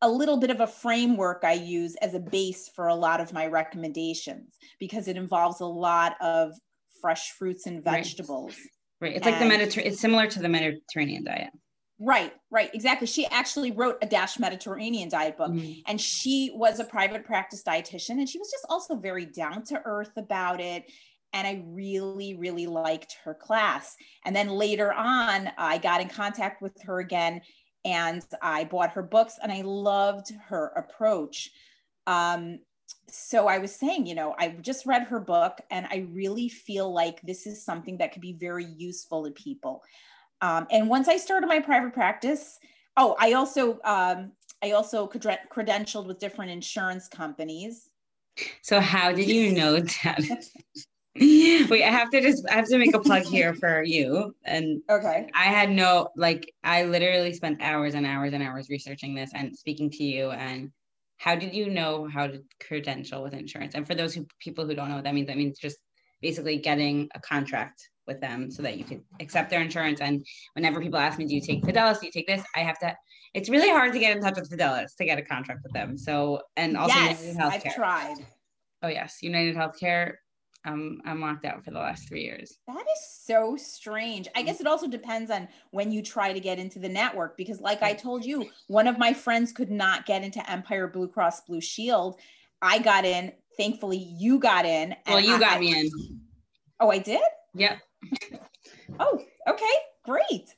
a 0.00 0.08
little 0.08 0.36
bit 0.36 0.50
of 0.50 0.60
a 0.60 0.66
framework 0.66 1.42
I 1.44 1.52
use 1.52 1.94
as 2.02 2.14
a 2.14 2.20
base 2.20 2.68
for 2.74 2.88
a 2.88 2.94
lot 2.94 3.20
of 3.20 3.32
my 3.32 3.46
recommendations 3.46 4.56
because 4.80 5.06
it 5.06 5.16
involves 5.16 5.60
a 5.60 5.66
lot 5.66 6.16
of 6.20 6.54
fresh 7.00 7.30
fruits 7.38 7.66
and 7.66 7.84
vegetables. 7.84 8.56
Right. 9.00 9.10
right. 9.10 9.16
It's 9.16 9.26
and, 9.26 9.36
like 9.36 9.40
the 9.40 9.48
Mediterranean, 9.48 9.92
it's 9.92 10.00
similar 10.00 10.26
to 10.26 10.40
the 10.40 10.48
Mediterranean 10.48 11.22
diet. 11.22 11.50
Right, 12.04 12.32
right, 12.50 12.68
exactly. 12.74 13.06
She 13.06 13.26
actually 13.26 13.70
wrote 13.70 13.98
a 14.02 14.06
Dash 14.06 14.36
Mediterranean 14.36 15.08
diet 15.08 15.36
book, 15.36 15.52
mm-hmm. 15.52 15.82
and 15.86 16.00
she 16.00 16.50
was 16.52 16.80
a 16.80 16.84
private 16.84 17.24
practice 17.24 17.62
dietitian, 17.62 18.18
and 18.18 18.28
she 18.28 18.40
was 18.40 18.50
just 18.50 18.66
also 18.68 18.96
very 18.96 19.24
down 19.24 19.62
to 19.66 19.80
earth 19.84 20.10
about 20.16 20.60
it. 20.60 20.90
And 21.32 21.46
I 21.46 21.62
really, 21.64 22.34
really 22.34 22.66
liked 22.66 23.18
her 23.24 23.34
class. 23.34 23.94
And 24.24 24.34
then 24.34 24.48
later 24.48 24.92
on, 24.92 25.50
I 25.56 25.78
got 25.78 26.00
in 26.00 26.08
contact 26.08 26.60
with 26.60 26.76
her 26.82 26.98
again, 26.98 27.40
and 27.84 28.24
I 28.42 28.64
bought 28.64 28.90
her 28.90 29.02
books, 29.02 29.38
and 29.40 29.52
I 29.52 29.62
loved 29.62 30.32
her 30.48 30.72
approach. 30.76 31.50
Um, 32.08 32.58
so 33.08 33.46
I 33.46 33.58
was 33.58 33.74
saying, 33.76 34.06
you 34.06 34.16
know, 34.16 34.34
I 34.36 34.48
just 34.48 34.86
read 34.86 35.04
her 35.04 35.20
book, 35.20 35.60
and 35.70 35.86
I 35.86 36.08
really 36.10 36.48
feel 36.48 36.92
like 36.92 37.22
this 37.22 37.46
is 37.46 37.64
something 37.64 37.98
that 37.98 38.12
could 38.12 38.22
be 38.22 38.32
very 38.32 38.64
useful 38.64 39.24
to 39.24 39.30
people. 39.30 39.84
Um, 40.42 40.66
and 40.70 40.88
once 40.88 41.08
I 41.08 41.16
started 41.16 41.46
my 41.46 41.60
private 41.60 41.94
practice, 41.94 42.58
oh, 42.96 43.16
I 43.18 43.32
also 43.32 43.78
um, 43.84 44.32
I 44.62 44.72
also 44.72 45.08
credentialed 45.08 46.06
with 46.06 46.18
different 46.18 46.50
insurance 46.50 47.08
companies. 47.08 47.88
So 48.62 48.80
how 48.80 49.12
did 49.12 49.28
you 49.28 49.52
know 49.58 49.80
that? 49.80 50.20
Wait, 51.14 51.84
I 51.84 51.90
have 51.90 52.10
to 52.10 52.20
just 52.20 52.44
I 52.50 52.54
have 52.54 52.68
to 52.68 52.78
make 52.78 52.94
a 52.94 52.98
plug 53.00 53.22
here 53.22 53.54
for 53.60 53.82
you. 53.82 54.34
And 54.44 54.82
okay, 54.90 55.28
I 55.34 55.44
had 55.44 55.70
no 55.70 56.08
like 56.16 56.52
I 56.64 56.84
literally 56.84 57.32
spent 57.32 57.62
hours 57.62 57.94
and 57.94 58.04
hours 58.04 58.32
and 58.32 58.42
hours 58.42 58.68
researching 58.68 59.14
this 59.14 59.30
and 59.34 59.56
speaking 59.56 59.90
to 59.90 60.04
you. 60.04 60.30
And 60.30 60.70
how 61.18 61.36
did 61.36 61.54
you 61.54 61.70
know 61.70 62.08
how 62.12 62.26
to 62.26 62.42
credential 62.60 63.22
with 63.22 63.32
insurance? 63.32 63.76
And 63.76 63.86
for 63.86 63.94
those 63.94 64.12
who 64.12 64.26
people 64.40 64.66
who 64.66 64.74
don't 64.74 64.88
know 64.88 64.96
what 64.96 65.04
that 65.04 65.14
means, 65.14 65.28
that 65.28 65.36
means 65.36 65.58
just 65.58 65.76
basically 66.20 66.56
getting 66.56 67.08
a 67.14 67.20
contract 67.20 67.88
with 68.06 68.20
them 68.20 68.50
so 68.50 68.62
that 68.62 68.78
you 68.78 68.84
can 68.84 69.02
accept 69.20 69.50
their 69.50 69.60
insurance. 69.60 70.00
And 70.00 70.24
whenever 70.54 70.80
people 70.80 70.98
ask 70.98 71.18
me, 71.18 71.26
do 71.26 71.34
you 71.34 71.40
take 71.40 71.62
Fidelis? 71.62 72.00
Do 72.00 72.06
you 72.06 72.12
take 72.12 72.26
this? 72.26 72.42
I 72.56 72.60
have 72.60 72.78
to, 72.80 72.94
it's 73.34 73.48
really 73.48 73.70
hard 73.70 73.92
to 73.92 73.98
get 73.98 74.16
in 74.16 74.22
touch 74.22 74.36
with 74.36 74.50
Fidelis 74.50 74.94
to 74.96 75.04
get 75.04 75.18
a 75.18 75.22
contract 75.22 75.60
with 75.62 75.72
them. 75.72 75.96
So, 75.96 76.42
and 76.56 76.76
also 76.76 76.94
yes, 76.94 77.24
United 77.24 77.40
Healthcare. 77.40 77.66
I've 77.66 77.74
tried. 77.74 78.16
Oh 78.82 78.88
yes. 78.88 79.18
United 79.22 79.56
Healthcare. 79.56 80.14
Um, 80.64 81.00
I'm 81.04 81.20
locked 81.20 81.44
out 81.44 81.64
for 81.64 81.72
the 81.72 81.78
last 81.78 82.08
three 82.08 82.22
years. 82.22 82.58
That 82.68 82.76
is 82.76 83.24
so 83.24 83.56
strange. 83.56 84.28
I 84.36 84.42
guess 84.42 84.60
it 84.60 84.66
also 84.68 84.86
depends 84.86 85.28
on 85.28 85.48
when 85.72 85.90
you 85.90 86.02
try 86.02 86.32
to 86.32 86.38
get 86.38 86.60
into 86.60 86.78
the 86.78 86.88
network 86.88 87.36
because, 87.36 87.60
like 87.60 87.82
I 87.82 87.94
told 87.94 88.24
you, 88.24 88.48
one 88.68 88.86
of 88.86 88.96
my 88.96 89.12
friends 89.12 89.50
could 89.50 89.72
not 89.72 90.06
get 90.06 90.22
into 90.22 90.48
Empire 90.48 90.86
Blue 90.86 91.08
Cross 91.08 91.42
Blue 91.42 91.60
Shield. 91.60 92.20
I 92.60 92.78
got 92.78 93.04
in. 93.04 93.32
Thankfully, 93.56 93.98
you 93.98 94.38
got 94.38 94.64
in. 94.64 94.94
well, 95.08 95.20
you 95.20 95.38
got 95.40 95.58
me 95.58 95.76
in. 95.76 95.90
Oh, 96.78 96.90
I 96.90 96.98
did? 96.98 97.20
Yep 97.54 97.78
oh, 99.00 99.20
okay, 99.48 99.74
great. 100.04 100.54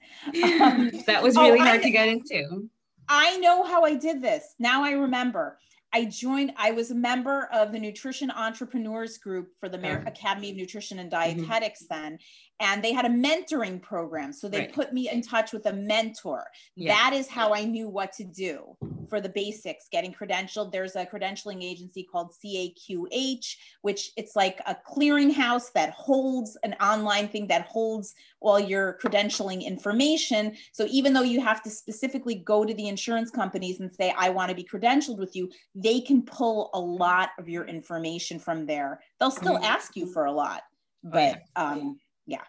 Um, 0.61 0.91
that 1.07 1.23
was 1.23 1.37
really 1.37 1.61
oh, 1.61 1.65
hard 1.65 1.81
I, 1.81 1.83
to 1.83 1.91
get 1.91 2.09
into. 2.09 2.69
I 3.09 3.37
know 3.39 3.63
how 3.65 3.85
I 3.85 3.95
did 3.95 4.23
this. 4.23 4.55
Now 4.59 4.85
I 4.85 4.93
remember. 4.93 5.59
I 5.93 6.07
joined, 6.07 6.53
I 6.57 6.73
was 6.73 6.91
a 6.91 6.95
member 6.95 7.49
of 7.53 7.71
the 7.71 7.79
Nutrition 7.79 8.29
Entrepreneurs 8.33 9.17
Group 9.19 9.51
for 9.61 9.69
the 9.69 9.79
oh. 9.79 10.03
Academy 10.09 10.51
of 10.51 10.57
Nutrition 10.57 10.99
and 10.99 11.11
mm-hmm. 11.11 11.41
Dietetics 11.43 11.85
mm-hmm. 11.85 12.03
then. 12.03 12.19
And 12.61 12.85
they 12.85 12.93
had 12.93 13.05
a 13.05 13.09
mentoring 13.09 13.83
program. 13.83 14.33
So 14.33 14.49
they 14.49 14.61
right. 14.61 14.73
put 14.73 14.93
me 14.93 15.11
in 15.11 15.23
touch 15.23 15.53
with 15.53 15.67
a 15.67 15.73
mentor. 15.73 16.45
Yeah. 16.77 16.95
That 16.95 17.13
is 17.13 17.29
how 17.29 17.53
I 17.53 17.65
knew 17.65 17.89
what 17.89 18.13
to 18.15 18.25
do 18.25 18.77
for 19.09 19.21
the 19.21 19.29
basics, 19.29 19.89
getting 19.91 20.13
credentialed. 20.13 20.73
There's 20.73 20.97
a 20.97 21.05
credentialing 21.05 21.63
agency 21.63 22.05
called 22.05 22.33
CAQH, 22.33 23.57
which 23.83 24.13
it's 24.17 24.37
like 24.37 24.61
a 24.67 24.77
clearinghouse 24.89 25.73
that 25.75 25.91
holds 25.91 26.57
an 26.63 26.75
online 26.81 27.29
thing 27.29 27.49
that 27.49 27.67
holds 27.67 28.15
all 28.41 28.61
your 28.61 28.99
credentialing 29.03 29.65
information. 29.65 30.57
So 30.73 30.87
even 30.91 31.13
though 31.13 31.23
you 31.23 31.41
have 31.41 31.63
to 31.65 31.71
specifically 31.71 32.37
go 32.37 32.65
to 32.65 32.75
the 32.75 32.89
insurance 32.89 33.31
companies 33.31 33.81
and 33.81 33.93
say, 33.93 34.15
I 34.17 34.31
want 34.31 34.51
to 34.51 34.55
be 34.55 34.65
credentialed 34.65 35.19
with 35.19 35.35
you, 35.35 35.51
they 35.75 36.01
can 36.01 36.23
pull 36.23 36.71
a 36.75 36.81
lot 36.81 37.31
of 37.39 37.49
your 37.49 37.65
information 37.65 38.39
from 38.39 38.67
there. 38.67 39.01
They'll 39.19 39.31
still 39.31 39.57
mm-hmm. 39.57 39.65
ask 39.65 39.97
you 39.97 40.07
for 40.07 40.27
a 40.27 40.33
lot, 40.33 40.63
oh, 41.05 41.11
but 41.11 41.43
um, 41.57 41.99
yeah. 42.27 42.43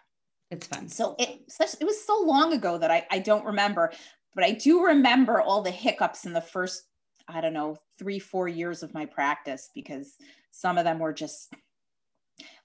It's 0.50 0.66
fun. 0.66 0.88
So 0.88 1.16
it, 1.18 1.40
it 1.80 1.84
was 1.84 2.04
so 2.04 2.22
long 2.24 2.52
ago 2.52 2.78
that 2.78 2.90
I, 2.90 3.06
I 3.10 3.18
don't 3.18 3.44
remember, 3.44 3.92
but 4.34 4.44
I 4.44 4.52
do 4.52 4.84
remember 4.84 5.40
all 5.40 5.62
the 5.62 5.70
hiccups 5.70 6.24
in 6.24 6.32
the 6.32 6.40
first, 6.40 6.82
I 7.26 7.40
don't 7.40 7.52
know, 7.52 7.76
three, 7.98 8.18
four 8.18 8.46
years 8.46 8.82
of 8.82 8.94
my 8.94 9.06
practice 9.06 9.70
because 9.74 10.14
some 10.52 10.78
of 10.78 10.84
them 10.84 10.98
were 11.00 11.12
just 11.12 11.52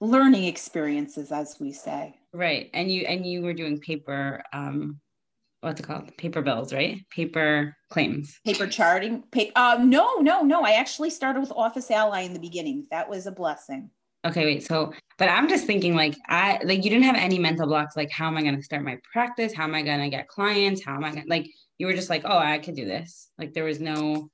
learning 0.00 0.44
experiences, 0.44 1.32
as 1.32 1.56
we 1.58 1.72
say. 1.72 2.14
Right. 2.32 2.70
And 2.72 2.90
you, 2.90 3.02
and 3.02 3.26
you 3.26 3.42
were 3.42 3.54
doing 3.54 3.80
paper, 3.80 4.42
um, 4.52 5.00
what's 5.60 5.80
it 5.80 5.86
called? 5.86 6.16
Paper 6.16 6.42
bills, 6.42 6.72
right? 6.72 7.00
Paper 7.10 7.74
claims. 7.90 8.38
Paper 8.44 8.66
charting. 8.66 9.22
paper 9.32 9.52
uh, 9.56 9.78
no, 9.82 10.18
no, 10.18 10.42
no. 10.42 10.62
I 10.62 10.72
actually 10.72 11.10
started 11.10 11.40
with 11.40 11.52
Office 11.52 11.90
Ally 11.90 12.20
in 12.20 12.32
the 12.32 12.40
beginning. 12.40 12.86
That 12.90 13.08
was 13.08 13.26
a 13.26 13.32
blessing. 13.32 13.90
Okay, 14.24 14.44
wait. 14.44 14.64
So, 14.64 14.92
but 15.18 15.28
I'm 15.28 15.48
just 15.48 15.66
thinking 15.66 15.94
like 15.94 16.16
I 16.28 16.58
like 16.64 16.84
you 16.84 16.90
didn't 16.90 17.04
have 17.04 17.16
any 17.16 17.38
mental 17.38 17.66
blocks 17.66 17.96
like 17.96 18.10
how 18.10 18.26
am 18.28 18.36
I 18.36 18.42
going 18.42 18.56
to 18.56 18.62
start 18.62 18.82
my 18.84 18.98
practice? 19.12 19.52
How 19.52 19.64
am 19.64 19.74
I 19.74 19.82
going 19.82 20.00
to 20.00 20.08
get 20.08 20.28
clients? 20.28 20.84
How 20.84 20.94
am 20.94 21.04
I 21.04 21.12
to 21.12 21.22
like 21.26 21.46
you 21.78 21.86
were 21.86 21.94
just 21.94 22.10
like, 22.10 22.22
"Oh, 22.24 22.38
I 22.38 22.58
could 22.58 22.76
do 22.76 22.84
this." 22.84 23.28
Like 23.38 23.54
there 23.54 23.64
was 23.64 23.80
no 23.80 24.30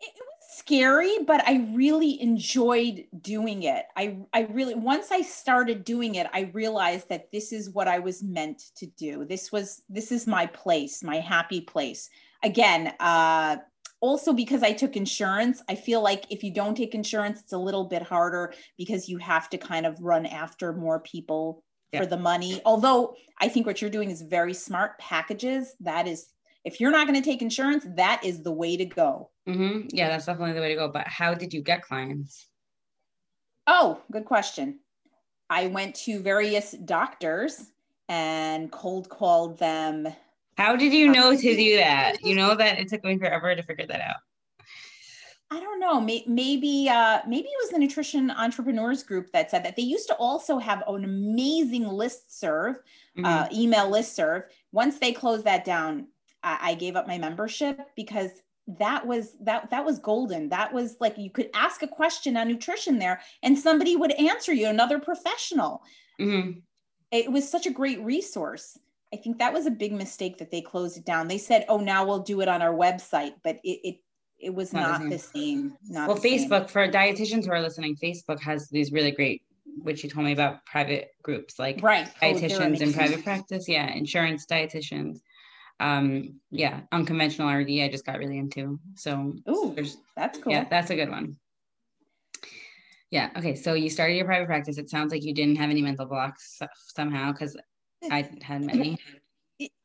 it 0.00 0.12
was 0.18 0.58
scary, 0.58 1.18
but 1.26 1.46
I 1.46 1.68
really 1.72 2.20
enjoyed 2.20 3.06
doing 3.20 3.62
it. 3.62 3.84
I 3.96 4.18
I 4.32 4.42
really 4.50 4.74
once 4.74 5.10
I 5.10 5.22
started 5.22 5.84
doing 5.84 6.16
it, 6.16 6.26
I 6.32 6.50
realized 6.52 7.08
that 7.08 7.30
this 7.32 7.52
is 7.52 7.70
what 7.70 7.88
I 7.88 7.98
was 7.98 8.22
meant 8.22 8.62
to 8.76 8.86
do. 8.86 9.24
This 9.24 9.50
was 9.50 9.82
this 9.88 10.12
is 10.12 10.26
my 10.26 10.46
place, 10.46 11.02
my 11.02 11.16
happy 11.16 11.60
place. 11.60 12.10
Again, 12.42 12.92
uh 13.00 13.56
also 14.02 14.32
because 14.32 14.62
I 14.62 14.72
took 14.72 14.96
insurance, 14.96 15.62
I 15.68 15.76
feel 15.76 16.02
like 16.02 16.26
if 16.28 16.42
you 16.42 16.52
don't 16.52 16.76
take 16.76 16.94
insurance, 16.94 17.40
it's 17.40 17.52
a 17.52 17.58
little 17.58 17.84
bit 17.84 18.02
harder 18.02 18.52
because 18.76 19.08
you 19.08 19.16
have 19.18 19.48
to 19.50 19.58
kind 19.58 19.86
of 19.86 19.96
run 20.00 20.26
after 20.26 20.72
more 20.74 21.00
people 21.00 21.62
yeah. 21.92 22.00
for 22.00 22.06
the 22.06 22.16
money. 22.18 22.60
Although 22.66 23.14
I 23.40 23.48
think 23.48 23.64
what 23.64 23.80
you're 23.80 23.90
doing 23.90 24.10
is 24.10 24.20
very 24.20 24.54
smart 24.54 24.98
packages. 24.98 25.74
That 25.80 26.08
is, 26.08 26.26
if 26.64 26.80
you're 26.80 26.90
not 26.90 27.06
going 27.06 27.20
to 27.20 27.24
take 27.24 27.42
insurance, 27.42 27.86
that 27.96 28.24
is 28.24 28.42
the 28.42 28.52
way 28.52 28.76
to 28.76 28.84
go. 28.84 29.30
Mm-hmm. 29.48 29.88
Yeah, 29.90 30.08
that's 30.08 30.26
definitely 30.26 30.54
the 30.54 30.60
way 30.60 30.70
to 30.70 30.74
go. 30.74 30.88
But 30.88 31.06
how 31.06 31.32
did 31.32 31.54
you 31.54 31.62
get 31.62 31.82
clients? 31.82 32.48
Oh, 33.68 34.02
good 34.10 34.24
question. 34.24 34.80
I 35.48 35.68
went 35.68 35.94
to 36.06 36.18
various 36.18 36.72
doctors 36.72 37.70
and 38.08 38.72
cold 38.72 39.08
called 39.08 39.60
them 39.60 40.08
how 40.62 40.76
did 40.76 40.92
you 40.92 41.08
know 41.08 41.34
to 41.36 41.56
do 41.56 41.76
that? 41.76 42.22
You 42.22 42.36
know 42.36 42.54
that 42.54 42.78
it 42.78 42.88
took 42.88 43.02
me 43.02 43.18
forever 43.18 43.54
to 43.54 43.62
figure 43.62 43.86
that 43.86 44.00
out. 44.00 44.16
I 45.50 45.60
don't 45.60 45.80
know. 45.80 46.00
Maybe 46.00 46.88
uh, 46.88 47.18
maybe 47.26 47.48
it 47.48 47.62
was 47.62 47.70
the 47.70 47.78
nutrition 47.78 48.30
entrepreneurs 48.30 49.02
group 49.02 49.32
that 49.32 49.50
said 49.50 49.64
that 49.64 49.76
they 49.76 49.82
used 49.82 50.06
to 50.08 50.14
also 50.14 50.58
have 50.58 50.82
an 50.86 51.04
amazing 51.04 51.86
list 51.86 52.38
serve, 52.38 52.76
mm-hmm. 53.18 53.24
uh, 53.24 53.48
email 53.52 53.90
list 53.90 54.14
serve. 54.14 54.44
Once 54.70 54.98
they 54.98 55.12
closed 55.12 55.44
that 55.44 55.64
down, 55.64 56.06
I-, 56.44 56.70
I 56.70 56.74
gave 56.74 56.94
up 56.96 57.08
my 57.08 57.18
membership 57.18 57.80
because 57.96 58.30
that 58.78 59.04
was 59.04 59.36
that 59.40 59.68
that 59.70 59.84
was 59.84 59.98
golden 59.98 60.48
that 60.48 60.72
was 60.72 60.96
like 61.00 61.18
you 61.18 61.30
could 61.30 61.50
ask 61.52 61.82
a 61.82 61.88
question 61.88 62.36
on 62.36 62.46
nutrition 62.46 62.96
there 62.96 63.20
and 63.42 63.58
somebody 63.58 63.96
would 63.96 64.12
answer 64.12 64.52
you 64.52 64.68
another 64.68 65.00
professional 65.00 65.82
mm-hmm. 66.20 66.60
it 67.10 67.30
was 67.30 67.50
such 67.50 67.66
a 67.66 67.72
great 67.72 68.00
resource 68.04 68.78
i 69.12 69.16
think 69.16 69.38
that 69.38 69.52
was 69.52 69.66
a 69.66 69.70
big 69.70 69.92
mistake 69.92 70.38
that 70.38 70.50
they 70.50 70.60
closed 70.60 70.96
it 70.96 71.04
down. 71.04 71.28
They 71.28 71.38
said 71.38 71.64
oh 71.68 71.78
now 71.78 72.06
we'll 72.06 72.20
do 72.20 72.40
it 72.40 72.48
on 72.48 72.62
our 72.62 72.74
website 72.74 73.34
but 73.42 73.56
it 73.64 73.80
it, 73.84 73.96
it 74.38 74.54
was 74.54 74.72
not, 74.72 75.02
not 75.02 75.10
the 75.10 75.18
same 75.18 75.76
not 75.88 76.08
well 76.08 76.16
facebook 76.16 76.68
same. 76.68 76.68
for 76.68 76.88
dietitians 76.88 77.44
who 77.44 77.52
are 77.52 77.60
listening 77.60 77.96
facebook 77.96 78.40
has 78.40 78.68
these 78.68 78.90
really 78.92 79.12
great 79.12 79.42
which 79.82 80.04
you 80.04 80.10
told 80.10 80.26
me 80.26 80.32
about 80.32 80.64
private 80.66 81.10
groups 81.22 81.58
like 81.58 81.80
right. 81.82 82.08
Oh, 82.20 82.26
dietitians 82.26 82.80
oh, 82.80 82.84
in 82.84 82.92
private 82.92 83.24
practice. 83.24 83.68
Yeah 83.68 83.90
insurance 83.92 84.46
dietitians. 84.46 85.20
Um 85.80 86.40
yeah 86.50 86.80
unconventional 86.92 87.48
rd 87.52 87.70
i 87.70 87.88
just 87.88 88.06
got 88.06 88.18
really 88.18 88.38
into. 88.38 88.78
So 88.94 89.34
Ooh, 89.48 89.74
that's 90.16 90.38
cool. 90.38 90.52
yeah 90.52 90.64
that's 90.68 90.90
a 90.90 90.94
good 90.94 91.10
one. 91.10 91.36
Yeah 93.10 93.30
okay 93.36 93.54
so 93.54 93.74
you 93.74 93.90
started 93.90 94.14
your 94.14 94.26
private 94.26 94.46
practice. 94.46 94.78
It 94.78 94.90
sounds 94.90 95.12
like 95.12 95.24
you 95.24 95.34
didn't 95.34 95.56
have 95.56 95.70
any 95.70 95.82
mental 95.82 96.06
blocks 96.06 96.60
somehow 96.94 97.32
because 97.32 97.56
i 98.10 98.28
had 98.42 98.62
many. 98.62 98.98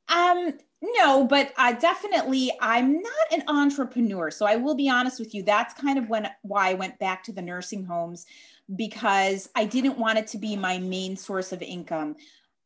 Um 0.10 0.54
no 0.82 1.26
but 1.26 1.52
uh, 1.58 1.74
definitely 1.74 2.50
i'm 2.62 2.94
not 3.02 3.34
an 3.34 3.44
entrepreneur 3.50 4.32
so 4.32 4.46
i 4.46 4.56
will 4.56 4.76
be 4.76 4.90
honest 4.90 5.20
with 5.20 5.36
you. 5.36 5.44
That's 5.44 5.74
kind 5.74 6.00
of 6.00 6.08
when 6.08 6.30
why 6.44 6.70
i 6.70 6.74
went 6.76 6.98
back 6.98 7.24
to 7.24 7.34
the 7.34 7.42
nursing 7.42 7.84
homes 7.84 8.26
because 8.76 9.50
i 9.56 9.66
didn't 9.66 9.98
want 9.98 10.18
it 10.18 10.28
to 10.28 10.38
be 10.38 10.56
my 10.56 10.78
main 10.78 11.18
source 11.18 11.52
of 11.52 11.62
income. 11.62 12.16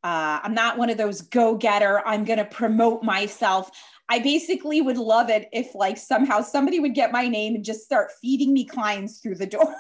Uh, 0.04 0.40
I'm 0.44 0.54
not 0.54 0.78
one 0.78 0.90
of 0.90 0.98
those 0.98 1.22
go 1.22 1.56
getter, 1.56 2.06
I'm 2.06 2.26
going 2.26 2.40
to 2.40 2.46
promote 2.46 3.04
myself. 3.04 3.72
I 4.12 4.20
basically 4.20 4.82
would 4.82 4.98
love 4.98 5.30
it 5.30 5.48
if, 5.54 5.74
like, 5.74 5.98
somehow 5.98 6.42
somebody 6.42 6.82
would 6.82 6.94
get 6.94 7.14
my 7.14 7.30
name 7.30 7.56
and 7.56 7.64
just 7.64 7.86
start 7.86 8.12
feeding 8.22 8.52
me 8.52 8.66
clients 8.66 9.20
through 9.20 9.36
the 9.36 9.46
door. 9.58 9.74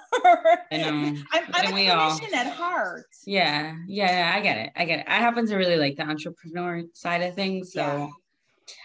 I 0.71 0.77
know. 0.77 0.87
I'm, 0.87 1.25
I'm 1.33 1.65
a 1.65 1.67
clinician 1.67 2.33
all... 2.33 2.39
at 2.39 2.47
heart. 2.47 3.07
Yeah, 3.25 3.75
yeah, 3.87 4.09
yeah, 4.09 4.33
I 4.33 4.39
get 4.39 4.57
it. 4.57 4.71
I 4.77 4.85
get 4.85 4.99
it. 4.99 5.05
I 5.09 5.17
happen 5.17 5.45
to 5.47 5.57
really 5.57 5.75
like 5.75 5.97
the 5.97 6.03
entrepreneur 6.03 6.83
side 6.93 7.21
of 7.23 7.35
things. 7.35 7.73
So 7.73 7.81
yeah. 7.81 8.07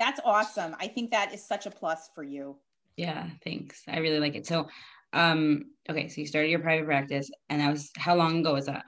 that's 0.00 0.18
awesome. 0.24 0.74
I 0.80 0.88
think 0.88 1.12
that 1.12 1.32
is 1.32 1.46
such 1.46 1.66
a 1.66 1.70
plus 1.70 2.10
for 2.12 2.24
you. 2.24 2.56
Yeah, 2.96 3.28
thanks. 3.44 3.84
I 3.86 3.98
really 3.98 4.18
like 4.18 4.34
it. 4.34 4.48
So, 4.48 4.66
um, 5.12 5.66
okay, 5.88 6.08
so 6.08 6.20
you 6.20 6.26
started 6.26 6.50
your 6.50 6.58
private 6.58 6.86
practice, 6.86 7.30
and 7.50 7.60
that 7.60 7.70
was 7.70 7.92
how 7.96 8.16
long 8.16 8.40
ago 8.40 8.54
was 8.54 8.66
that? 8.66 8.82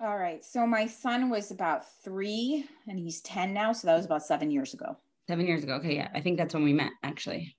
All 0.00 0.16
right. 0.16 0.44
So 0.44 0.66
my 0.66 0.86
son 0.86 1.28
was 1.28 1.50
about 1.50 1.84
three 2.04 2.64
and 2.86 2.98
he's 2.98 3.20
10 3.22 3.52
now. 3.52 3.72
So 3.72 3.88
that 3.88 3.96
was 3.96 4.06
about 4.06 4.22
seven 4.22 4.50
years 4.50 4.72
ago. 4.72 4.96
Seven 5.26 5.46
years 5.46 5.64
ago. 5.64 5.74
Okay. 5.74 5.96
Yeah. 5.96 6.08
I 6.14 6.20
think 6.20 6.38
that's 6.38 6.54
when 6.54 6.62
we 6.62 6.72
met 6.72 6.92
actually. 7.02 7.56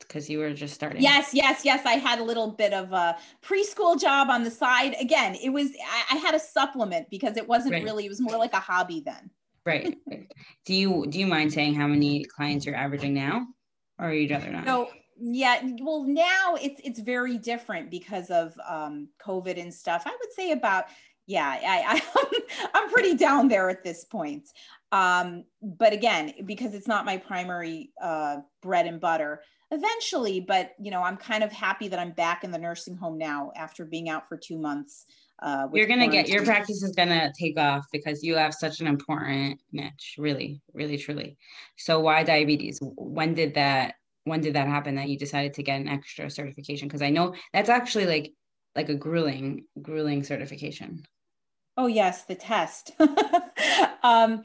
Because 0.00 0.28
you 0.28 0.40
were 0.40 0.52
just 0.52 0.74
starting. 0.74 1.00
Yes, 1.00 1.32
yes, 1.32 1.64
yes. 1.64 1.86
I 1.86 1.92
had 1.92 2.18
a 2.18 2.24
little 2.24 2.50
bit 2.50 2.72
of 2.72 2.92
a 2.92 3.16
preschool 3.40 3.98
job 3.98 4.28
on 4.30 4.42
the 4.42 4.50
side. 4.50 4.96
Again, 5.00 5.36
it 5.36 5.50
was, 5.50 5.70
I, 5.88 6.16
I 6.16 6.18
had 6.18 6.34
a 6.34 6.40
supplement 6.40 7.08
because 7.08 7.36
it 7.36 7.46
wasn't 7.46 7.74
right. 7.74 7.84
really, 7.84 8.04
it 8.04 8.08
was 8.08 8.20
more 8.20 8.36
like 8.36 8.52
a 8.52 8.58
hobby 8.58 9.00
then. 9.06 9.30
Right. 9.64 9.96
do 10.66 10.74
you, 10.74 11.06
do 11.08 11.20
you 11.20 11.26
mind 11.26 11.52
saying 11.52 11.74
how 11.74 11.86
many 11.86 12.24
clients 12.24 12.66
you're 12.66 12.74
averaging 12.74 13.14
now 13.14 13.46
or 13.98 14.12
you'd 14.12 14.32
rather 14.32 14.50
not? 14.50 14.64
No, 14.64 14.90
yeah 15.24 15.60
well 15.80 16.02
now 16.04 16.56
it's 16.60 16.80
it's 16.82 16.98
very 16.98 17.38
different 17.38 17.90
because 17.90 18.28
of 18.30 18.54
um 18.68 19.08
covid 19.24 19.60
and 19.60 19.72
stuff 19.72 20.02
i 20.06 20.10
would 20.10 20.32
say 20.32 20.50
about 20.50 20.86
yeah, 21.26 21.48
I, 21.48 22.00
I 22.00 22.68
I'm 22.74 22.90
pretty 22.90 23.14
down 23.16 23.48
there 23.48 23.70
at 23.70 23.84
this 23.84 24.04
point. 24.04 24.48
Um, 24.90 25.44
but 25.62 25.92
again, 25.92 26.34
because 26.44 26.74
it's 26.74 26.88
not 26.88 27.04
my 27.04 27.16
primary 27.16 27.92
uh, 28.00 28.38
bread 28.60 28.86
and 28.86 29.00
butter, 29.00 29.42
eventually. 29.70 30.40
But 30.40 30.72
you 30.80 30.90
know, 30.90 31.02
I'm 31.02 31.16
kind 31.16 31.42
of 31.42 31.52
happy 31.52 31.88
that 31.88 31.98
I'm 31.98 32.12
back 32.12 32.44
in 32.44 32.50
the 32.50 32.58
nursing 32.58 32.96
home 32.96 33.18
now 33.18 33.52
after 33.56 33.84
being 33.84 34.08
out 34.08 34.28
for 34.28 34.36
two 34.36 34.58
months. 34.58 35.06
Uh, 35.40 35.66
You're 35.72 35.88
gonna 35.88 36.08
get 36.08 36.28
your 36.28 36.44
practice 36.44 36.82
is 36.82 36.94
gonna 36.94 37.32
take 37.38 37.58
off 37.58 37.84
because 37.92 38.22
you 38.22 38.36
have 38.36 38.54
such 38.54 38.80
an 38.80 38.86
important 38.86 39.60
niche, 39.72 40.14
really, 40.18 40.60
really, 40.72 40.96
truly. 40.96 41.36
So 41.76 41.98
why 41.98 42.22
diabetes? 42.22 42.78
When 42.80 43.34
did 43.34 43.54
that? 43.54 43.94
When 44.24 44.40
did 44.40 44.54
that 44.54 44.68
happen? 44.68 44.94
That 44.94 45.08
you 45.08 45.18
decided 45.18 45.54
to 45.54 45.64
get 45.64 45.80
an 45.80 45.88
extra 45.88 46.30
certification? 46.30 46.86
Because 46.86 47.02
I 47.02 47.10
know 47.10 47.34
that's 47.52 47.68
actually 47.68 48.06
like 48.06 48.32
like 48.74 48.88
a 48.88 48.94
grueling, 48.94 49.64
grueling 49.80 50.22
certification. 50.22 51.04
Oh, 51.76 51.86
yes, 51.86 52.24
the 52.24 52.34
test. 52.34 52.92
um, 54.02 54.44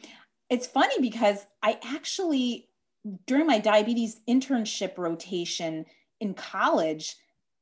it's 0.49 0.67
funny 0.67 0.95
because 1.01 1.45
I 1.61 1.79
actually, 1.83 2.69
during 3.25 3.47
my 3.47 3.59
diabetes 3.59 4.21
internship 4.27 4.97
rotation 4.97 5.85
in 6.19 6.33
college, 6.33 7.15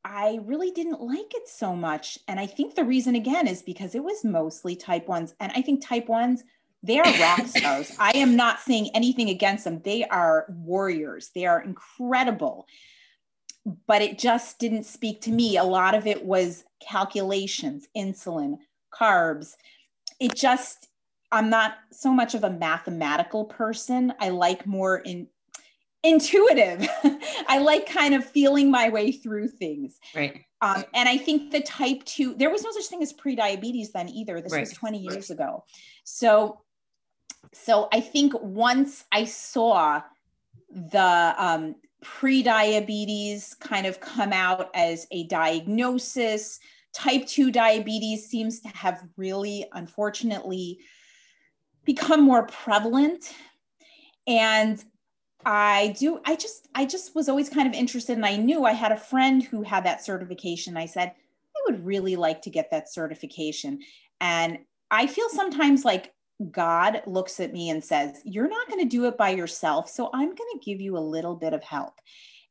I 0.04 0.39
really 0.43 0.69
didn't 0.69 1.01
like 1.01 1.34
it 1.34 1.47
so 1.47 1.75
much. 1.75 2.19
And 2.28 2.39
I 2.39 2.45
think 2.45 2.75
the 2.75 2.84
reason, 2.84 3.15
again, 3.15 3.47
is 3.47 3.63
because 3.63 3.95
it 3.95 4.04
was 4.04 4.23
mostly 4.23 4.75
type 4.75 5.08
ones. 5.08 5.34
And 5.39 5.51
I 5.56 5.63
think 5.63 5.84
type 5.84 6.08
ones, 6.08 6.43
they 6.84 6.99
are 6.99 7.19
rock 7.19 7.47
stars. 7.47 7.91
I 7.97 8.12
am 8.12 8.36
not 8.36 8.60
saying 8.60 8.91
anything 8.93 9.30
against 9.30 9.63
them. 9.63 9.82
They 9.84 10.06
are 10.06 10.45
warriors, 10.49 11.32
they 11.34 11.47
are 11.47 11.62
incredible. 11.62 12.67
But 13.88 14.01
it 14.01 14.19
just 14.19 14.60
didn't 14.60 14.86
speak 14.86 15.21
to 15.21 15.32
me. 15.32 15.58
A 15.58 15.63
lot 15.63 15.95
of 15.95 16.06
it 16.06 16.23
was 16.23 16.65
calculations, 16.80 17.88
insulin, 17.97 18.58
carbs. 18.93 19.56
It 20.19 20.36
just, 20.36 20.88
I'm 21.32 21.49
not 21.49 21.73
so 21.91 22.12
much 22.12 22.36
of 22.36 22.43
a 22.43 22.49
mathematical 22.49 23.45
person. 23.45 24.13
I 24.19 24.30
like 24.30 24.67
more 24.67 24.99
in 24.99 25.28
intuitive. 26.06 26.88
I 27.47 27.58
like 27.60 27.89
kind 27.89 28.13
of 28.13 28.23
feeling 28.23 28.69
my 28.69 28.89
way 28.89 29.12
through 29.12 29.47
things. 29.47 29.99
Right. 30.15 30.45
Um, 30.62 30.84
and 30.93 31.10
I 31.10 31.17
think 31.17 31.51
the 31.51 31.62
type 31.62 32.04
two, 32.06 32.36
there 32.36 32.49
was 32.49 32.63
no 32.63 32.71
such 32.71 32.86
thing 32.86 33.01
as 33.01 33.12
pre-diabetes 33.12 33.91
then 33.91 34.10
either. 34.10 34.39
This 34.41 34.54
right. 34.54 34.62
was 34.62 34.71
20 34.73 34.99
years 34.99 35.30
ago. 35.32 35.63
So, 36.04 36.62
so 37.54 37.89
I 37.91 37.99
think 37.99 38.34
once 38.39 39.06
I 39.12 39.25
saw 39.25 40.01
the 40.69 41.36
um, 41.38 41.75
pre-diabetes 42.06 43.56
kind 43.56 43.88
of 43.88 44.00
come 44.00 44.32
out 44.32 44.70
as 44.76 45.08
a 45.12 45.24
diagnosis, 45.26 46.60
type 46.94 47.26
2 47.26 47.52
diabetes 47.52 48.30
seems 48.30 48.62
to 48.62 48.70
have 48.70 49.04
really, 49.18 49.65
unfortunately, 49.74 50.80
become 51.84 52.24
more 52.24 52.46
prevalent. 52.48 53.34
And 54.28 54.84
I 55.46 55.96
do, 56.00 56.20
I 56.26 56.36
just, 56.36 56.68
I 56.74 56.86
just 56.86 57.15
was 57.15 57.28
always 57.28 57.50
kind 57.50 57.68
of 57.68 57.74
interested. 57.74 58.15
And 58.15 58.26
I 58.26 58.38
knew 58.38 58.65
I 58.65 58.74
had 58.74 58.91
a 58.91 58.98
friend 58.98 59.44
who 59.44 59.63
had 59.63 59.84
that 59.86 60.04
certification. 60.04 60.78
I 60.78 60.86
said, 60.86 61.10
I 61.10 61.72
would 61.72 61.86
really 61.86 62.15
like 62.15 62.41
to 62.44 62.50
get 62.50 62.72
that 62.72 62.91
certification. 62.91 63.80
And 64.22 64.60
I 64.89 65.08
feel 65.08 65.30
sometimes 65.30 65.84
like 65.84 66.13
God 66.52 67.02
looks 67.06 67.39
at 67.39 67.54
me 67.54 67.69
and 67.69 67.84
says, 67.84 68.21
You're 68.26 68.50
not 68.50 68.67
going 68.67 68.82
to 68.82 68.89
do 68.89 69.06
it 69.06 69.17
by 69.17 69.30
yourself. 69.30 69.89
So 69.89 70.10
I'm 70.13 70.28
going 70.28 70.38
to 70.54 70.60
give 70.63 70.82
you 70.82 70.98
a 70.98 71.00
little 71.00 71.36
bit 71.36 71.54
of 71.54 71.63
help. 71.63 72.00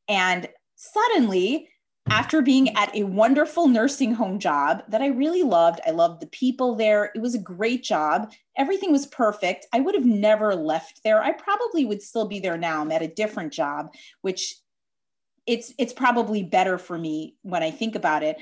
And 0.07 0.47
suddenly, 0.75 1.69
after 2.07 2.41
being 2.41 2.75
at 2.77 2.95
a 2.95 3.03
wonderful 3.03 3.67
nursing 3.67 4.13
home 4.13 4.37
job 4.37 4.83
that 4.89 5.01
I 5.01 5.07
really 5.07 5.41
loved, 5.41 5.79
I 5.87 5.91
loved 5.91 6.21
the 6.21 6.27
people 6.27 6.75
there. 6.75 7.11
It 7.15 7.21
was 7.21 7.33
a 7.33 7.39
great 7.39 7.83
job. 7.83 8.31
Everything 8.57 8.91
was 8.91 9.07
perfect. 9.07 9.65
I 9.73 9.79
would 9.79 9.95
have 9.95 10.05
never 10.05 10.55
left 10.55 11.01
there. 11.03 11.23
I 11.23 11.31
probably 11.31 11.83
would 11.85 12.03
still 12.03 12.27
be 12.27 12.39
there 12.39 12.57
now. 12.57 12.81
I'm 12.81 12.91
at 12.91 13.01
a 13.01 13.07
different 13.07 13.53
job, 13.53 13.93
which 14.21 14.55
it's 15.47 15.73
it's 15.77 15.93
probably 15.93 16.43
better 16.43 16.77
for 16.77 16.97
me 16.97 17.35
when 17.41 17.63
I 17.63 17.71
think 17.71 17.95
about 17.95 18.23
it. 18.23 18.37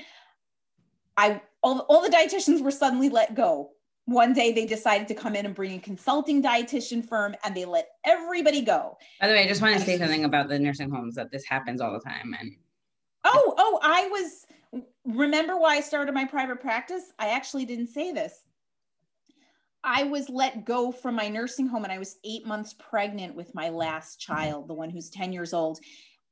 I 1.16 1.40
all, 1.62 1.80
all 1.88 2.02
the 2.02 2.14
dietitians 2.14 2.62
were 2.62 2.70
suddenly 2.70 3.08
let 3.08 3.34
go. 3.34 3.70
One 4.06 4.34
day 4.34 4.52
they 4.52 4.66
decided 4.66 5.08
to 5.08 5.14
come 5.14 5.34
in 5.34 5.46
and 5.46 5.54
bring 5.54 5.78
a 5.78 5.80
consulting 5.80 6.42
dietitian 6.42 7.06
firm 7.06 7.34
and 7.42 7.56
they 7.56 7.64
let 7.64 7.88
everybody 8.04 8.60
go. 8.60 8.98
By 9.20 9.28
the 9.28 9.34
way, 9.34 9.44
I 9.44 9.48
just 9.48 9.62
want 9.62 9.78
to 9.78 9.84
say 9.84 9.96
something 9.96 10.24
about 10.24 10.48
the 10.48 10.58
nursing 10.58 10.90
homes 10.90 11.14
that 11.14 11.30
this 11.30 11.44
happens 11.46 11.80
all 11.80 11.92
the 11.92 12.00
time 12.00 12.36
and 12.38 12.56
Oh, 13.24 13.54
oh, 13.56 13.78
I 13.82 14.06
was 14.08 14.46
remember 15.04 15.56
why 15.56 15.76
I 15.76 15.80
started 15.80 16.14
my 16.14 16.24
private 16.24 16.60
practice? 16.60 17.12
I 17.18 17.28
actually 17.28 17.64
didn't 17.64 17.88
say 17.88 18.12
this. 18.12 18.42
I 19.82 20.04
was 20.04 20.28
let 20.28 20.64
go 20.64 20.90
from 20.92 21.14
my 21.14 21.28
nursing 21.28 21.66
home 21.66 21.84
and 21.84 21.92
I 21.92 21.98
was 21.98 22.16
eight 22.24 22.46
months 22.46 22.74
pregnant 22.74 23.34
with 23.34 23.54
my 23.54 23.68
last 23.68 24.18
child, 24.18 24.68
the 24.68 24.74
one 24.74 24.88
who's 24.88 25.10
10 25.10 25.32
years 25.32 25.52
old, 25.52 25.78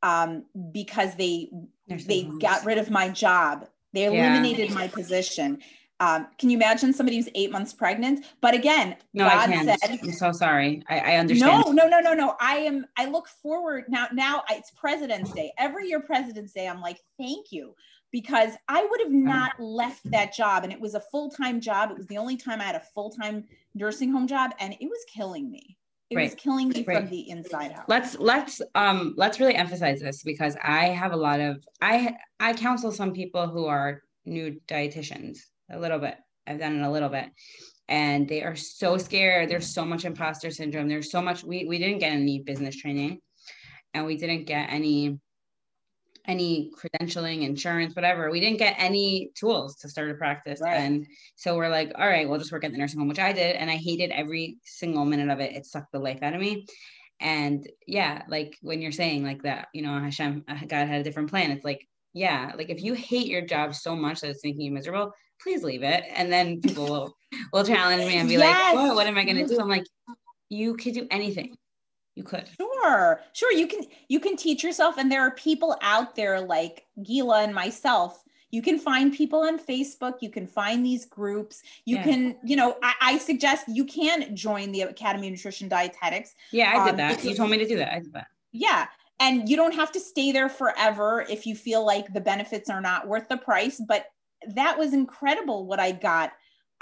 um, 0.02 0.44
because 0.72 1.14
they 1.16 1.50
nursing 1.87 2.08
they 2.08 2.22
homes. 2.22 2.42
got 2.42 2.64
rid 2.64 2.78
of 2.78 2.90
my 2.90 3.08
job. 3.11 3.68
They 3.92 4.04
eliminated 4.06 4.70
yeah. 4.70 4.74
my 4.74 4.88
position. 4.88 5.61
Um, 6.02 6.26
can 6.36 6.50
you 6.50 6.56
imagine 6.56 6.92
somebody 6.92 7.16
who's 7.16 7.28
eight 7.36 7.52
months 7.52 7.72
pregnant? 7.72 8.24
But 8.40 8.54
again, 8.54 8.96
no, 9.14 9.24
God 9.24 9.38
I 9.38 9.52
can't. 9.52 9.80
said, 9.80 10.00
"I'm 10.02 10.10
so 10.10 10.32
sorry. 10.32 10.82
I, 10.88 10.98
I 10.98 11.16
understand." 11.16 11.64
No, 11.64 11.70
no, 11.70 11.86
no, 11.86 12.00
no, 12.00 12.12
no. 12.12 12.34
I 12.40 12.56
am. 12.56 12.86
I 12.98 13.06
look 13.06 13.28
forward 13.28 13.84
now. 13.88 14.08
Now 14.12 14.42
it's 14.50 14.72
President's 14.72 15.30
Day. 15.30 15.52
Every 15.58 15.86
year, 15.86 16.00
President's 16.00 16.52
Day, 16.52 16.66
I'm 16.66 16.80
like, 16.80 16.98
"Thank 17.20 17.52
you," 17.52 17.76
because 18.10 18.54
I 18.68 18.84
would 18.84 19.00
have 19.00 19.12
not 19.12 19.52
left 19.60 20.10
that 20.10 20.34
job, 20.34 20.64
and 20.64 20.72
it 20.72 20.80
was 20.80 20.96
a 20.96 21.00
full 21.12 21.30
time 21.30 21.60
job. 21.60 21.92
It 21.92 21.98
was 21.98 22.08
the 22.08 22.18
only 22.18 22.36
time 22.36 22.60
I 22.60 22.64
had 22.64 22.74
a 22.74 22.82
full 22.92 23.10
time 23.10 23.44
nursing 23.76 24.10
home 24.10 24.26
job, 24.26 24.50
and 24.58 24.72
it 24.72 24.88
was 24.88 25.04
killing 25.14 25.52
me. 25.52 25.78
It 26.10 26.16
right. 26.16 26.24
was 26.24 26.34
killing 26.34 26.70
me 26.70 26.84
right. 26.84 26.96
from 26.96 27.10
the 27.10 27.30
inside 27.30 27.70
out. 27.78 27.88
Let's 27.88 28.18
let's 28.18 28.60
um 28.74 29.14
let's 29.16 29.38
really 29.38 29.54
emphasize 29.54 30.00
this 30.00 30.24
because 30.24 30.56
I 30.64 30.86
have 30.86 31.12
a 31.12 31.16
lot 31.16 31.38
of 31.38 31.64
I 31.80 32.16
I 32.40 32.54
counsel 32.54 32.90
some 32.90 33.12
people 33.12 33.46
who 33.46 33.66
are 33.66 34.02
new 34.24 34.60
dietitians 34.66 35.38
a 35.72 35.78
little 35.78 35.98
bit. 35.98 36.16
I've 36.46 36.58
done 36.58 36.78
it 36.78 36.87
a 36.87 36.90
little 36.90 37.08
bit. 37.08 37.26
And 37.88 38.28
they 38.28 38.42
are 38.42 38.56
so 38.56 38.96
scared. 38.96 39.48
There's 39.48 39.72
so 39.72 39.85
much 39.85 40.04
imposter 40.04 40.50
syndrome. 40.50 40.88
There's 40.88 41.11
so 41.11 41.20
much 41.20 41.44
we 41.44 41.66
we 41.66 41.78
didn't 41.78 41.98
get 41.98 42.12
any 42.12 42.40
business 42.40 42.76
training 42.76 43.20
and 43.94 44.06
we 44.06 44.16
didn't 44.16 44.44
get 44.44 44.68
any 44.70 45.18
any 46.24 46.70
credentialing, 46.78 47.42
insurance, 47.42 47.96
whatever. 47.96 48.30
We 48.30 48.38
didn't 48.38 48.58
get 48.58 48.76
any 48.78 49.30
tools 49.35 49.76
to 49.78 49.88
start 49.88 50.11
a 50.11 50.14
practice. 50.14 50.61
Right. 50.61 50.76
And 50.76 51.06
so 51.35 51.56
we're 51.56 51.68
like, 51.68 51.92
all 51.96 52.06
right, 52.06 52.28
we'll 52.28 52.38
just 52.38 52.52
work 52.52 52.64
at 52.64 52.70
the 52.70 52.78
nursing 52.78 53.00
home, 53.00 53.08
which 53.08 53.18
I 53.18 53.32
did. 53.32 53.56
And 53.56 53.68
I 53.68 53.74
hated 53.74 54.12
every 54.12 54.58
single 54.62 55.04
minute 55.04 55.30
of 55.30 55.40
it. 55.40 55.56
It 55.56 55.66
sucked 55.66 55.90
the 55.92 55.98
life 55.98 56.22
out 56.22 56.35
of 56.35 56.40
me. 56.40 56.66
And 57.18 57.68
yeah, 57.87 58.22
like 58.28 58.56
when 58.62 58.80
you're 58.80 58.92
saying 58.92 59.24
like 59.24 59.42
that, 59.42 59.68
you 59.74 59.82
know, 59.82 59.98
Hashem, 59.98 60.44
uh, 60.46 60.58
God 60.66 60.88
had 60.88 61.00
a 61.00 61.04
different 61.04 61.30
plan. 61.30 61.50
It's 61.50 61.64
like, 61.64 61.87
yeah, 62.12 62.52
like 62.56 62.70
if 62.70 62.82
you 62.82 62.94
hate 62.94 63.26
your 63.26 63.42
job 63.42 63.74
so 63.74 63.96
much 63.96 64.20
that 64.20 64.30
it's 64.30 64.44
making 64.44 64.61
you 64.61 64.72
miserable, 64.72 65.12
please 65.42 65.62
leave 65.62 65.83
it. 65.83 66.05
And 66.14 66.33
then 66.33 66.61
people 66.61 66.87
will 66.87 67.16
will 67.52 67.64
challenge 67.64 68.07
me 68.07 68.16
and 68.16 68.28
be 68.28 68.37
yes. 68.37 68.74
like, 68.74 68.94
what 68.94 69.07
am 69.07 69.18
I 69.18 69.24
gonna 69.24 69.46
do? 69.46 69.59
I'm 69.59 69.68
like, 69.68 69.87
you 70.48 70.76
could 70.76 70.94
do 70.94 71.07
anything. 71.11 71.57
You 72.14 72.24
could. 72.24 72.44
Sure. 72.61 73.20
Sure 73.33 73.52
you 73.52 73.66
can 73.66 73.85
you 74.09 74.20
can 74.20 74.37
teach 74.37 74.62
yourself 74.62 74.98
and 74.98 75.11
there 75.11 75.22
are 75.22 75.33
people 75.33 75.76
out 75.81 76.14
there 76.14 76.40
like 76.40 76.85
gila 77.02 77.42
and 77.42 77.55
myself. 77.55 78.22
You 78.50 78.61
can 78.61 78.78
find 78.78 79.14
people 79.14 79.40
on 79.40 79.59
facebook. 79.59 80.16
You 80.20 80.28
can 80.28 80.46
find 80.46 80.85
these 80.85 81.07
groups. 81.07 81.62
You 81.87 81.96
yeah. 81.96 82.02
can 82.02 82.37
you 82.44 82.57
know 82.57 82.76
I, 82.83 82.94
I, 83.00 83.18
suggest 83.18 83.64
you 83.66 83.87
can 83.87 84.37
join 84.37 84.72
the 84.72 84.83
academy 84.83 85.28
of 85.28 85.33
nutrition 85.33 85.68
dietetics. 85.68 86.35
Yeah 86.50 86.70
i 86.76 86.85
did 86.85 86.90
um, 86.90 86.96
that. 86.98 87.24
you 87.24 87.35
told 87.35 87.50
me 87.50 87.57
to 87.57 87.66
do 87.66 87.78
that. 87.78 87.94
I 87.94 88.00
did 88.00 88.12
that. 88.12 88.26
Yeah. 88.52 88.88
And 89.18 89.48
you 89.48 89.57
don't 89.57 89.74
have 89.74 89.92
to 89.92 90.00
stay 90.00 90.33
there 90.33 90.48
forever 90.50 91.24
if 91.31 91.46
you 91.46 91.55
feel 91.55 91.87
like 91.87 92.12
the 92.12 92.20
benefits 92.20 92.68
are 92.68 92.81
not 92.83 93.09
worth 93.09 93.28
the 93.28 93.38
price 93.38 93.81
but 93.88 94.07
that 94.55 94.78
was 94.78 94.92
incredible 94.92 95.66
what 95.66 95.81
i 95.81 95.92
got 95.92 96.33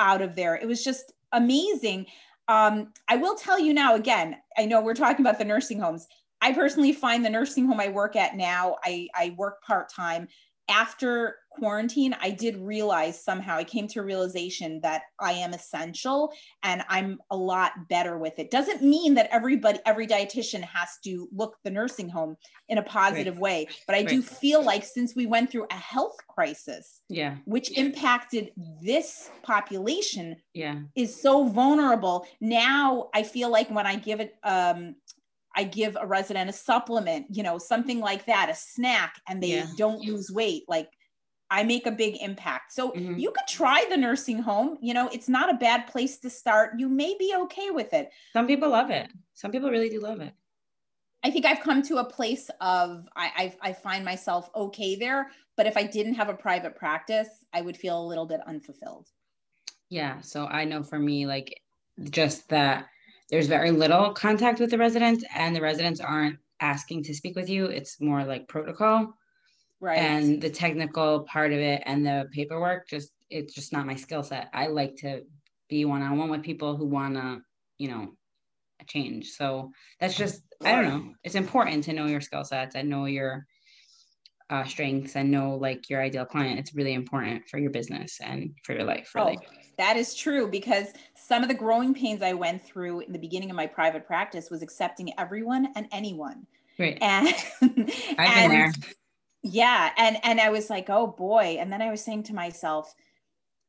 out 0.00 0.22
of 0.22 0.34
there. 0.34 0.56
It 0.56 0.66
was 0.66 0.82
just 0.82 1.12
amazing. 1.30 2.06
Um, 2.48 2.92
I 3.06 3.16
will 3.16 3.36
tell 3.36 3.60
you 3.60 3.72
now, 3.72 3.94
again, 3.94 4.36
I 4.58 4.66
know 4.66 4.80
we're 4.80 4.94
talking 4.94 5.24
about 5.24 5.38
the 5.38 5.44
nursing 5.44 5.78
homes. 5.78 6.08
I 6.40 6.52
personally 6.52 6.92
find 6.92 7.24
the 7.24 7.30
nursing 7.30 7.66
home 7.66 7.78
I 7.78 7.88
work 7.88 8.16
at 8.16 8.34
now, 8.34 8.76
I, 8.82 9.06
I 9.14 9.34
work 9.36 9.62
part 9.62 9.92
time 9.92 10.26
after 10.68 11.36
quarantine, 11.50 12.14
I 12.20 12.30
did 12.30 12.56
realize 12.56 13.22
somehow 13.22 13.56
I 13.56 13.64
came 13.64 13.86
to 13.88 14.00
a 14.00 14.02
realization 14.02 14.80
that 14.82 15.02
I 15.18 15.32
am 15.32 15.52
essential 15.52 16.32
and 16.62 16.82
I'm 16.88 17.18
a 17.30 17.36
lot 17.36 17.72
better 17.88 18.18
with 18.18 18.38
it. 18.38 18.50
Doesn't 18.50 18.82
mean 18.82 19.14
that 19.14 19.28
everybody, 19.32 19.78
every 19.84 20.06
dietitian 20.06 20.62
has 20.62 20.98
to 21.04 21.28
look 21.32 21.56
the 21.64 21.70
nursing 21.70 22.08
home 22.08 22.36
in 22.68 22.78
a 22.78 22.82
positive 22.82 23.34
right. 23.34 23.42
way, 23.42 23.68
but 23.86 23.94
I 23.96 24.00
right. 24.00 24.08
do 24.08 24.22
feel 24.22 24.62
like 24.62 24.84
since 24.84 25.14
we 25.14 25.26
went 25.26 25.50
through 25.50 25.66
a 25.70 25.74
health 25.74 26.16
crisis, 26.28 27.02
yeah, 27.08 27.36
which 27.44 27.76
impacted 27.76 28.52
this 28.82 29.30
population, 29.42 30.36
yeah, 30.54 30.80
is 30.94 31.20
so 31.20 31.48
vulnerable. 31.48 32.26
Now 32.40 33.10
I 33.12 33.22
feel 33.24 33.50
like 33.50 33.70
when 33.70 33.86
I 33.86 33.96
give 33.96 34.20
it 34.20 34.34
um, 34.44 34.94
I 35.56 35.64
give 35.64 35.96
a 36.00 36.06
resident 36.06 36.48
a 36.48 36.52
supplement, 36.52 37.26
you 37.30 37.42
know, 37.42 37.58
something 37.58 38.00
like 38.00 38.26
that, 38.26 38.50
a 38.50 38.54
snack, 38.54 39.14
and 39.28 39.42
they 39.42 39.54
yeah. 39.54 39.66
don't 39.76 40.00
lose 40.00 40.30
weight. 40.30 40.62
Like 40.68 40.88
I 41.50 41.64
make 41.64 41.86
a 41.86 41.90
big 41.90 42.16
impact. 42.20 42.72
So 42.72 42.92
mm-hmm. 42.92 43.18
you 43.18 43.30
could 43.30 43.46
try 43.48 43.84
the 43.90 43.96
nursing 43.96 44.40
home. 44.40 44.78
You 44.80 44.94
know, 44.94 45.08
it's 45.12 45.28
not 45.28 45.50
a 45.50 45.58
bad 45.58 45.86
place 45.86 46.18
to 46.18 46.30
start. 46.30 46.78
You 46.78 46.88
may 46.88 47.16
be 47.18 47.34
okay 47.42 47.70
with 47.70 47.92
it. 47.92 48.10
Some 48.32 48.46
people 48.46 48.70
love 48.70 48.90
it. 48.90 49.08
Some 49.34 49.50
people 49.50 49.70
really 49.70 49.88
do 49.88 50.00
love 50.00 50.20
it. 50.20 50.32
I 51.22 51.30
think 51.30 51.44
I've 51.44 51.60
come 51.60 51.82
to 51.82 51.98
a 51.98 52.04
place 52.04 52.50
of 52.60 53.06
I, 53.14 53.52
I, 53.62 53.70
I 53.70 53.72
find 53.72 54.04
myself 54.04 54.48
okay 54.54 54.96
there. 54.96 55.30
But 55.56 55.66
if 55.66 55.76
I 55.76 55.82
didn't 55.82 56.14
have 56.14 56.28
a 56.28 56.34
private 56.34 56.76
practice, 56.76 57.28
I 57.52 57.60
would 57.60 57.76
feel 57.76 58.00
a 58.00 58.06
little 58.06 58.26
bit 58.26 58.40
unfulfilled. 58.46 59.08
Yeah. 59.90 60.20
So 60.20 60.46
I 60.46 60.64
know 60.64 60.82
for 60.82 60.98
me, 60.98 61.26
like 61.26 61.60
just 62.10 62.48
that 62.48 62.86
there's 63.30 63.46
very 63.46 63.70
little 63.70 64.12
contact 64.12 64.60
with 64.60 64.70
the 64.70 64.78
residents 64.78 65.24
and 65.34 65.54
the 65.54 65.60
residents 65.60 66.00
aren't 66.00 66.38
asking 66.60 67.02
to 67.02 67.14
speak 67.14 67.36
with 67.36 67.48
you 67.48 67.66
it's 67.66 68.00
more 68.00 68.24
like 68.24 68.48
protocol 68.48 69.14
right 69.80 69.98
and 69.98 70.40
the 70.40 70.50
technical 70.50 71.20
part 71.20 71.52
of 71.52 71.58
it 71.58 71.82
and 71.86 72.06
the 72.06 72.28
paperwork 72.32 72.88
just 72.88 73.12
it's 73.30 73.54
just 73.54 73.72
not 73.72 73.86
my 73.86 73.94
skill 73.94 74.22
set 74.22 74.48
i 74.52 74.66
like 74.66 74.96
to 74.96 75.22
be 75.68 75.84
one-on-one 75.84 76.28
with 76.28 76.42
people 76.42 76.76
who 76.76 76.86
want 76.86 77.14
to 77.14 77.40
you 77.78 77.88
know 77.88 78.12
change 78.86 79.30
so 79.30 79.70
that's 80.00 80.16
just 80.16 80.42
i 80.64 80.72
don't 80.72 80.88
know 80.88 81.14
it's 81.22 81.34
important 81.34 81.84
to 81.84 81.92
know 81.92 82.06
your 82.06 82.20
skill 82.20 82.44
sets 82.44 82.74
and 82.74 82.88
know 82.88 83.04
your 83.04 83.46
uh, 84.48 84.64
strengths 84.64 85.14
and 85.14 85.30
know 85.30 85.54
like 85.54 85.88
your 85.88 86.02
ideal 86.02 86.24
client 86.24 86.58
it's 86.58 86.74
really 86.74 86.94
important 86.94 87.48
for 87.48 87.58
your 87.58 87.70
business 87.70 88.18
and 88.20 88.52
for 88.64 88.72
your 88.72 88.82
life 88.82 89.12
really 89.14 89.38
oh 89.40 89.60
that 89.80 89.96
is 89.96 90.14
true 90.14 90.46
because 90.46 90.88
some 91.14 91.42
of 91.42 91.48
the 91.48 91.54
growing 91.54 91.94
pains 91.94 92.20
I 92.20 92.34
went 92.34 92.62
through 92.62 93.00
in 93.00 93.12
the 93.12 93.18
beginning 93.18 93.48
of 93.48 93.56
my 93.56 93.66
private 93.66 94.06
practice 94.06 94.50
was 94.50 94.60
accepting 94.60 95.10
everyone 95.18 95.68
and 95.74 95.86
anyone. 95.90 96.46
Right. 96.78 96.98
And, 97.00 97.28
I've 97.62 97.76
been 97.76 97.88
and, 98.18 98.52
there. 98.52 98.72
Yeah. 99.42 99.90
And 99.96 100.18
and 100.22 100.40
I 100.40 100.50
was 100.50 100.70
like, 100.70 100.90
oh 100.90 101.06
boy. 101.06 101.56
And 101.58 101.72
then 101.72 101.82
I 101.82 101.90
was 101.90 102.04
saying 102.04 102.24
to 102.24 102.34
myself, 102.34 102.94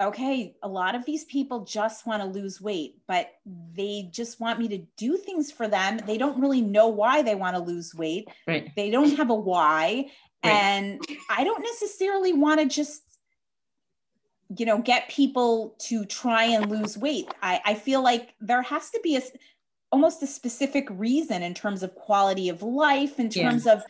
okay, 0.01 0.55
a 0.63 0.67
lot 0.67 0.95
of 0.95 1.05
these 1.05 1.25
people 1.25 1.63
just 1.63 2.05
want 2.07 2.21
to 2.21 2.27
lose 2.27 2.59
weight, 2.59 2.95
but 3.07 3.29
they 3.45 4.09
just 4.11 4.39
want 4.39 4.59
me 4.59 4.67
to 4.69 4.79
do 4.97 5.15
things 5.17 5.51
for 5.51 5.67
them. 5.67 5.99
They 6.05 6.17
don't 6.17 6.41
really 6.41 6.61
know 6.61 6.87
why 6.87 7.21
they 7.21 7.35
want 7.35 7.55
to 7.55 7.61
lose 7.61 7.93
weight. 7.93 8.27
Right. 8.47 8.71
They 8.75 8.89
don't 8.89 9.15
have 9.17 9.29
a 9.29 9.35
why. 9.35 10.07
Right. 10.43 10.51
And 10.51 11.01
I 11.29 11.43
don't 11.43 11.61
necessarily 11.61 12.33
want 12.33 12.59
to 12.59 12.65
just 12.65 13.03
you 14.57 14.65
know 14.65 14.79
get 14.79 15.09
people 15.09 15.75
to 15.79 16.03
try 16.05 16.43
and 16.43 16.69
lose 16.69 16.97
weight 16.97 17.27
i, 17.41 17.61
I 17.63 17.73
feel 17.73 18.03
like 18.03 18.33
there 18.41 18.61
has 18.61 18.89
to 18.89 18.99
be 19.01 19.15
a 19.15 19.21
almost 19.91 20.23
a 20.23 20.27
specific 20.27 20.87
reason 20.89 21.43
in 21.43 21.53
terms 21.53 21.83
of 21.83 21.95
quality 21.95 22.49
of 22.49 22.61
life 22.61 23.19
in 23.19 23.29
terms 23.29 23.65
yeah. 23.65 23.73
of 23.73 23.83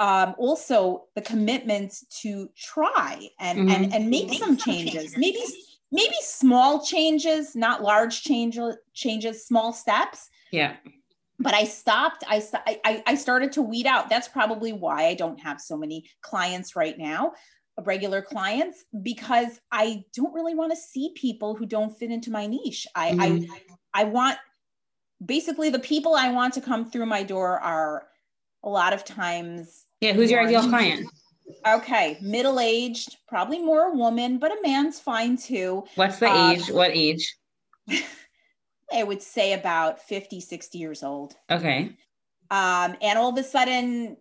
um, 0.00 0.34
also 0.38 1.04
the 1.14 1.22
commitment 1.22 1.94
to 2.22 2.48
try 2.56 3.28
and 3.38 3.60
mm-hmm. 3.60 3.84
and, 3.84 3.94
and 3.94 4.10
make, 4.10 4.32
some 4.34 4.56
changes 4.56 5.16
maybe 5.16 5.38
maybe 5.92 6.14
small 6.22 6.84
changes 6.84 7.54
not 7.54 7.82
large 7.82 8.22
change, 8.22 8.58
changes 8.94 9.46
small 9.46 9.72
steps 9.72 10.28
yeah 10.50 10.74
but 11.42 11.54
I 11.54 11.64
stopped. 11.64 12.22
I, 12.28 12.42
I 12.84 13.02
I 13.06 13.14
started 13.14 13.52
to 13.52 13.62
weed 13.62 13.86
out. 13.86 14.10
That's 14.10 14.28
probably 14.28 14.74
why 14.74 15.06
I 15.06 15.14
don't 15.14 15.40
have 15.40 15.58
so 15.58 15.74
many 15.74 16.04
clients 16.20 16.76
right 16.76 16.98
now 16.98 17.32
regular 17.84 18.22
clients 18.22 18.84
because 19.02 19.60
I 19.70 20.04
don't 20.14 20.34
really 20.34 20.54
want 20.54 20.72
to 20.72 20.76
see 20.76 21.12
people 21.14 21.54
who 21.54 21.66
don't 21.66 21.96
fit 21.96 22.10
into 22.10 22.30
my 22.30 22.46
niche. 22.46 22.86
I, 22.94 23.12
mm-hmm. 23.12 23.52
I 23.52 24.02
I 24.02 24.04
want 24.04 24.38
basically 25.24 25.70
the 25.70 25.78
people 25.78 26.14
I 26.14 26.30
want 26.30 26.54
to 26.54 26.60
come 26.60 26.90
through 26.90 27.06
my 27.06 27.22
door 27.22 27.58
are 27.58 28.06
a 28.62 28.68
lot 28.68 28.92
of 28.92 29.04
times. 29.04 29.86
Yeah, 30.00 30.12
who's 30.12 30.30
your 30.30 30.40
ideal 30.40 30.68
client? 30.68 31.08
Okay, 31.66 32.16
middle 32.22 32.58
aged, 32.58 33.16
probably 33.28 33.58
more 33.58 33.88
a 33.88 33.94
woman, 33.94 34.38
but 34.38 34.50
a 34.50 34.56
man's 34.62 34.98
fine 34.98 35.36
too. 35.36 35.84
What's 35.94 36.18
the 36.18 36.30
um, 36.30 36.52
age? 36.52 36.70
What 36.70 36.90
age? 36.92 37.36
I 38.92 39.02
would 39.02 39.22
say 39.22 39.52
about 39.52 40.00
50, 40.02 40.40
60 40.40 40.78
years 40.78 41.02
old. 41.02 41.34
Okay. 41.50 41.92
Um, 42.50 42.96
and 43.00 43.18
all 43.18 43.30
of 43.30 43.38
a 43.38 43.44
sudden, 43.44 44.16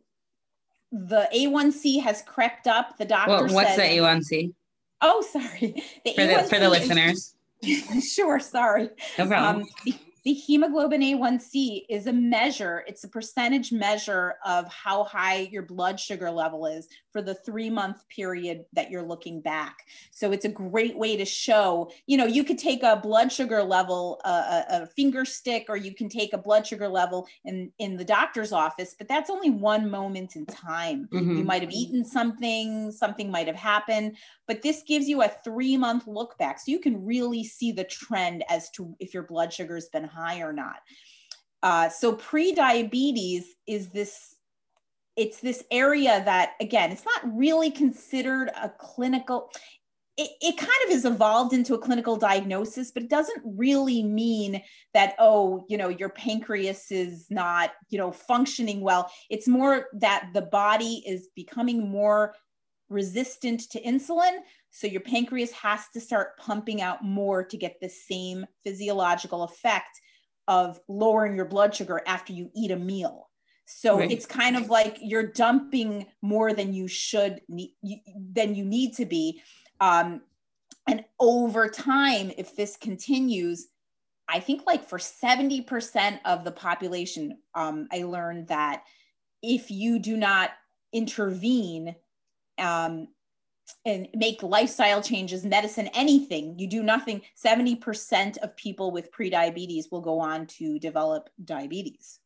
the 0.92 1.28
A1C 1.34 2.02
has 2.02 2.22
crept 2.24 2.68
up. 2.68 2.98
The 2.98 3.06
doctor 3.06 3.32
well, 3.32 3.54
what's 3.54 3.76
says, 3.76 3.78
the 3.78 3.98
A1C? 3.98 4.54
Oh, 5.02 5.22
sorry. 5.32 5.84
The 6.06 6.14
for, 6.14 6.22
A1C 6.22 6.42
the, 6.44 6.50
for 6.50 6.60
the 6.60 6.70
listeners. 6.70 7.36
Is, 7.64 8.14
sure, 8.14 8.40
sorry. 8.40 8.90
No 9.18 9.28
problem. 9.28 9.64
Um, 9.64 9.70
the, 9.86 9.96
the 10.30 10.36
hemoglobin 10.36 11.02
A1C 11.02 11.86
is 11.90 12.06
a 12.06 12.14
measure, 12.14 12.84
it's 12.86 13.04
a 13.04 13.08
percentage 13.08 13.72
measure 13.72 14.36
of 14.46 14.72
how 14.72 15.04
high 15.04 15.50
your 15.52 15.64
blood 15.64 16.00
sugar 16.00 16.30
level 16.30 16.68
is 16.68 16.88
for 17.12 17.24
the 17.24 17.34
three 17.34 17.72
month 17.72 18.08
period 18.10 18.64
that 18.74 18.92
you're 18.92 19.02
looking 19.02 19.42
back. 19.42 19.78
So 20.12 20.32
it's 20.32 20.46
a 20.46 20.50
great 20.50 20.96
way 20.96 21.18
to 21.18 21.26
show, 21.26 21.90
you 22.06 22.16
know, 22.16 22.28
you 22.28 22.44
could 22.44 22.60
take 22.60 22.84
a 22.84 22.98
blood 22.98 23.32
sugar 23.32 23.64
level, 23.64 24.22
a, 24.24 24.66
a 24.70 24.86
finger 24.96 25.26
stick, 25.26 25.66
or 25.68 25.78
you 25.78 25.96
can 25.96 26.10
take 26.10 26.34
a 26.34 26.38
blood 26.38 26.68
sugar 26.68 26.88
level 26.88 27.28
in, 27.44 27.72
in 27.80 27.98
the 27.98 28.06
doctor's 28.06 28.52
office, 28.52 28.94
but 28.96 29.08
that's 29.08 29.32
only 29.32 29.50
one 29.50 29.90
moment 29.90 30.36
in 30.36 30.46
time. 30.46 31.10
Mm-hmm. 31.12 31.38
You 31.38 31.44
might 31.44 31.64
have 31.64 31.72
eaten 31.72 32.06
something, 32.06 32.92
something 32.92 33.32
might 33.32 33.48
have 33.48 33.56
happened, 33.56 34.16
but 34.48 34.62
this 34.62 34.84
gives 34.88 35.10
you 35.10 35.24
a 35.24 35.28
three 35.44 35.76
month 35.76 36.06
look 36.06 36.38
back. 36.38 36.60
So 36.60 36.66
you 36.70 36.78
can 36.78 37.04
really 37.04 37.44
see 37.44 37.72
the 37.72 37.86
trend 37.86 38.44
as 38.48 38.70
to 38.72 38.96
if 39.00 39.12
your 39.12 39.24
blood 39.24 39.52
sugar 39.52 39.74
has 39.74 39.90
been 39.90 40.04
high 40.04 40.19
or 40.40 40.54
not. 40.54 40.78
Uh, 41.62 41.90
so 41.90 42.14
pre-diabetes 42.14 43.56
is 43.68 43.90
this 43.90 44.36
it's 45.18 45.42
this 45.42 45.66
area 45.70 46.24
that 46.24 46.54
again 46.62 46.92
it's 46.92 47.04
not 47.04 47.38
really 47.38 47.70
considered 47.70 48.50
a 48.56 48.70
clinical 48.70 49.52
it, 50.20 50.32
it 50.42 50.58
kind 50.58 50.70
of 50.86 50.92
has 50.92 51.06
evolved 51.06 51.54
into 51.54 51.76
a 51.76 51.80
clinical 51.80 52.18
diagnosis, 52.18 52.92
but 52.92 53.04
it 53.04 53.10
doesn't 53.10 53.42
really 53.46 54.04
mean 54.04 54.62
that, 54.94 55.16
oh, 55.18 55.66
you 55.70 55.78
know, 55.78 55.88
your 55.88 56.10
pancreas 56.10 56.92
is 56.92 57.28
not, 57.30 57.72
you 57.90 57.98
know, 57.98 58.12
functioning 58.12 58.82
well. 58.82 59.10
It's 59.30 59.48
more 59.48 59.88
that 59.94 60.32
the 60.34 60.42
body 60.42 61.02
is 61.08 61.30
becoming 61.38 61.90
more 61.90 62.36
resistant 62.90 63.62
to 63.72 63.82
insulin. 63.82 64.40
So 64.72 64.88
your 64.88 65.00
pancreas 65.00 65.54
has 65.54 65.88
to 65.94 66.02
start 66.02 66.38
pumping 66.38 66.82
out 66.82 67.02
more 67.02 67.46
to 67.46 67.56
get 67.56 67.78
the 67.80 67.90
same 67.90 68.46
physiological 68.66 69.44
effect 69.44 70.02
of 70.50 70.82
lowering 70.90 71.36
your 71.36 71.46
blood 71.46 71.74
sugar 71.74 72.02
after 72.06 72.34
you 72.34 72.50
eat 72.56 72.72
a 72.72 72.76
meal. 72.76 73.30
So 73.66 74.00
right. 74.00 74.12
it's 74.12 74.26
kind 74.26 74.58
of 74.58 74.70
like 74.70 74.98
you're 75.00 75.28
dumping 75.28 76.08
more 76.24 76.54
than 76.54 76.74
you 76.74 76.88
should 76.88 77.42
than 77.48 78.56
you 78.56 78.66
need 78.66 78.96
to 78.96 79.06
be. 79.06 79.42
Um, 79.80 80.22
and 80.88 81.06
over 81.20 81.70
time, 81.70 82.32
if 82.36 82.56
this 82.56 82.76
continues, 82.78 83.68
I 84.28 84.40
think 84.40 84.64
like 84.66 84.84
for 84.84 84.98
70% 84.98 86.20
of 86.26 86.44
the 86.44 86.52
population, 86.52 87.38
um, 87.54 87.88
I 87.92 88.04
learned 88.04 88.48
that 88.48 88.84
if 89.44 89.70
you 89.70 90.00
do 90.00 90.18
not 90.18 90.50
intervene 90.92 91.96
um, 92.58 93.08
and 93.86 94.08
make 94.14 94.44
lifestyle 94.44 95.02
changes, 95.02 95.46
medicine, 95.46 95.90
anything, 95.94 96.58
you 96.58 96.68
do 96.68 96.84
nothing, 96.84 97.22
70% 97.44 98.38
of 98.38 98.56
people 98.56 98.92
with 98.92 99.12
prediabetes 99.12 99.92
will 99.92 100.02
go 100.02 100.20
on 100.20 100.48
to 100.48 100.80
develop 100.80 101.30
diabetes. 101.46 102.20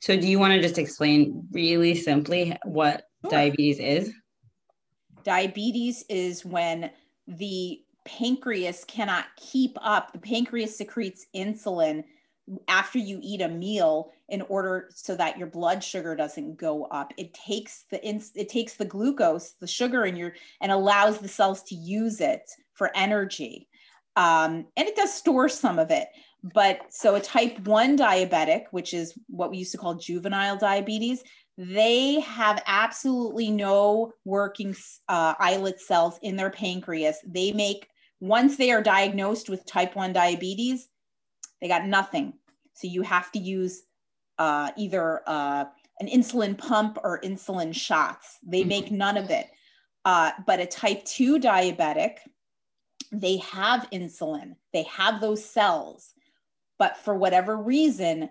So, 0.00 0.16
do 0.16 0.26
you 0.26 0.38
want 0.38 0.54
to 0.54 0.60
just 0.60 0.78
explain 0.78 1.46
really 1.50 1.94
simply 1.94 2.56
what 2.64 3.08
sure. 3.22 3.30
diabetes 3.30 3.78
is? 3.80 4.12
Diabetes 5.24 6.04
is 6.08 6.44
when 6.44 6.90
the 7.26 7.80
pancreas 8.04 8.84
cannot 8.84 9.26
keep 9.36 9.76
up, 9.80 10.12
the 10.12 10.18
pancreas 10.18 10.76
secretes 10.76 11.26
insulin 11.34 12.04
after 12.68 12.98
you 12.98 13.18
eat 13.22 13.40
a 13.40 13.48
meal 13.48 14.12
in 14.28 14.42
order 14.42 14.88
so 14.94 15.16
that 15.16 15.38
your 15.38 15.46
blood 15.46 15.82
sugar 15.82 16.14
doesn't 16.14 16.56
go 16.56 16.84
up. 16.86 17.12
It 17.16 17.34
takes 17.34 17.84
the 17.90 18.06
it 18.06 18.48
takes 18.48 18.74
the 18.74 18.84
glucose 18.84 19.52
the 19.60 19.66
sugar 19.66 20.04
in 20.04 20.16
your 20.16 20.34
and 20.60 20.70
allows 20.70 21.18
the 21.18 21.28
cells 21.28 21.62
to 21.64 21.74
use 21.74 22.20
it 22.20 22.50
for 22.74 22.90
energy. 22.94 23.68
Um, 24.16 24.66
and 24.76 24.86
it 24.86 24.96
does 24.96 25.12
store 25.12 25.48
some 25.48 25.78
of 25.78 25.90
it. 25.90 26.08
But 26.54 26.80
so 26.90 27.14
a 27.14 27.20
type 27.20 27.58
1 27.66 27.96
diabetic 27.96 28.64
which 28.70 28.92
is 28.92 29.14
what 29.28 29.50
we 29.50 29.58
used 29.58 29.72
to 29.72 29.78
call 29.78 29.94
juvenile 29.94 30.58
diabetes 30.58 31.24
they 31.56 32.20
have 32.20 32.62
absolutely 32.66 33.50
no 33.50 34.12
working 34.24 34.74
uh, 35.08 35.34
islet 35.38 35.80
cells 35.80 36.18
in 36.22 36.36
their 36.36 36.50
pancreas. 36.50 37.18
They 37.24 37.52
make, 37.52 37.86
once 38.20 38.56
they 38.56 38.72
are 38.72 38.82
diagnosed 38.82 39.48
with 39.48 39.64
type 39.64 39.94
1 39.94 40.12
diabetes, 40.12 40.88
they 41.64 41.68
got 41.68 41.86
nothing. 41.86 42.34
So 42.74 42.88
you 42.88 43.00
have 43.00 43.32
to 43.32 43.38
use 43.38 43.84
uh, 44.38 44.70
either 44.76 45.22
uh, 45.26 45.64
an 45.98 46.08
insulin 46.08 46.58
pump 46.58 46.98
or 47.02 47.22
insulin 47.22 47.74
shots. 47.74 48.36
They 48.46 48.60
mm-hmm. 48.60 48.68
make 48.68 48.90
none 48.90 49.16
of 49.16 49.30
it. 49.30 49.46
Uh, 50.04 50.32
but 50.46 50.60
a 50.60 50.66
type 50.66 51.06
2 51.06 51.40
diabetic, 51.40 52.18
they 53.10 53.38
have 53.38 53.88
insulin, 53.90 54.56
they 54.74 54.82
have 54.82 55.22
those 55.22 55.42
cells. 55.42 56.12
But 56.78 56.98
for 56.98 57.14
whatever 57.14 57.56
reason, 57.56 58.28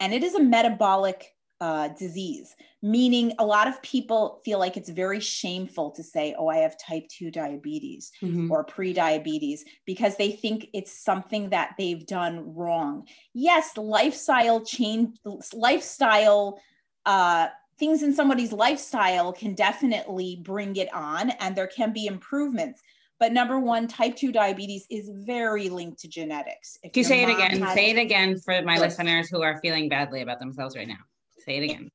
and 0.00 0.12
it 0.12 0.24
is 0.24 0.34
a 0.34 0.42
metabolic 0.42 1.28
uh, 1.60 1.88
disease, 1.88 2.54
meaning 2.82 3.32
a 3.38 3.44
lot 3.44 3.68
of 3.68 3.80
people 3.82 4.40
feel 4.44 4.58
like 4.58 4.76
it's 4.76 4.90
very 4.90 5.20
shameful 5.20 5.90
to 5.92 6.02
say, 6.02 6.34
oh, 6.38 6.48
I 6.48 6.58
have 6.58 6.78
type 6.78 7.08
2 7.08 7.30
diabetes 7.30 8.10
mm-hmm. 8.22 8.50
or 8.50 8.64
pre-diabetes 8.64 9.64
because 9.86 10.16
they 10.16 10.32
think 10.32 10.66
it's 10.74 10.92
something 10.92 11.50
that 11.50 11.74
they've 11.78 12.04
done 12.06 12.54
wrong. 12.54 13.06
Yes, 13.32 13.76
lifestyle 13.76 14.64
change, 14.64 15.16
lifestyle 15.54 16.60
uh, 17.06 17.48
things 17.78 18.02
in 18.02 18.14
somebody's 18.14 18.52
lifestyle 18.52 19.32
can 19.32 19.54
definitely 19.54 20.40
bring 20.42 20.76
it 20.76 20.92
on 20.92 21.30
and 21.30 21.56
there 21.56 21.66
can 21.66 21.92
be 21.92 22.06
improvements. 22.06 22.82
But 23.20 23.32
number 23.32 23.58
one, 23.58 23.86
type 23.86 24.16
2 24.16 24.32
diabetes 24.32 24.86
is 24.90 25.08
very 25.12 25.68
linked 25.68 26.00
to 26.00 26.08
genetics. 26.08 26.78
If 26.82 26.96
you 26.96 27.04
say 27.04 27.22
it 27.22 27.30
again, 27.30 27.66
say 27.74 27.90
it 27.90 27.98
again 27.98 28.38
for 28.38 28.60
my 28.62 28.76
listeners 28.78 29.28
who 29.30 29.42
are 29.42 29.58
feeling 29.60 29.88
badly 29.88 30.20
about 30.22 30.40
themselves 30.40 30.76
right 30.76 30.88
now. 30.88 30.98
Say 31.44 31.58
it 31.58 31.64
again. 31.64 31.90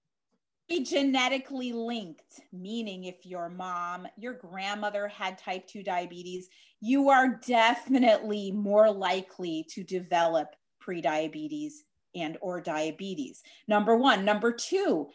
Be 0.68 0.84
genetically 0.84 1.74
linked, 1.74 2.41
meaning 2.54 3.06
if 3.06 3.26
your 3.26 3.50
mom, 3.50 4.08
your 4.18 4.34
grandmother 4.34 5.08
had 5.08 5.39
type 5.39 5.66
2 5.66 5.82
diabetes, 5.82 6.47
you 6.80 7.10
are 7.10 7.39
definitely 7.47 8.52
more 8.52 8.91
likely 8.91 9.66
to 9.72 9.84
develop 9.84 10.56
prediabetes 10.86 11.74
and 12.16 12.38
or 12.41 12.62
diabetes. 12.62 13.41
Number 13.68 13.95
1, 13.95 14.24
number 14.24 14.52
2, 14.52 15.08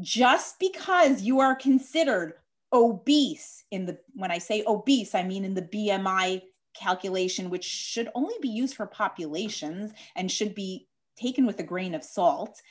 just 0.00 0.60
because 0.60 1.22
you 1.22 1.40
are 1.40 1.56
considered 1.56 2.34
obese 2.72 3.64
in 3.72 3.86
the 3.86 3.98
when 4.14 4.30
I 4.30 4.38
say 4.38 4.62
obese, 4.64 5.16
I 5.16 5.24
mean 5.24 5.44
in 5.44 5.54
the 5.54 5.62
BMI 5.62 6.42
calculation 6.74 7.50
which 7.50 7.64
should 7.64 8.08
only 8.14 8.36
be 8.40 8.48
used 8.48 8.76
for 8.76 8.86
populations 8.86 9.92
and 10.14 10.30
should 10.30 10.54
be 10.54 10.86
taken 11.16 11.46
with 11.46 11.58
a 11.58 11.64
grain 11.64 11.94
of 11.94 12.04
salt 12.04 12.62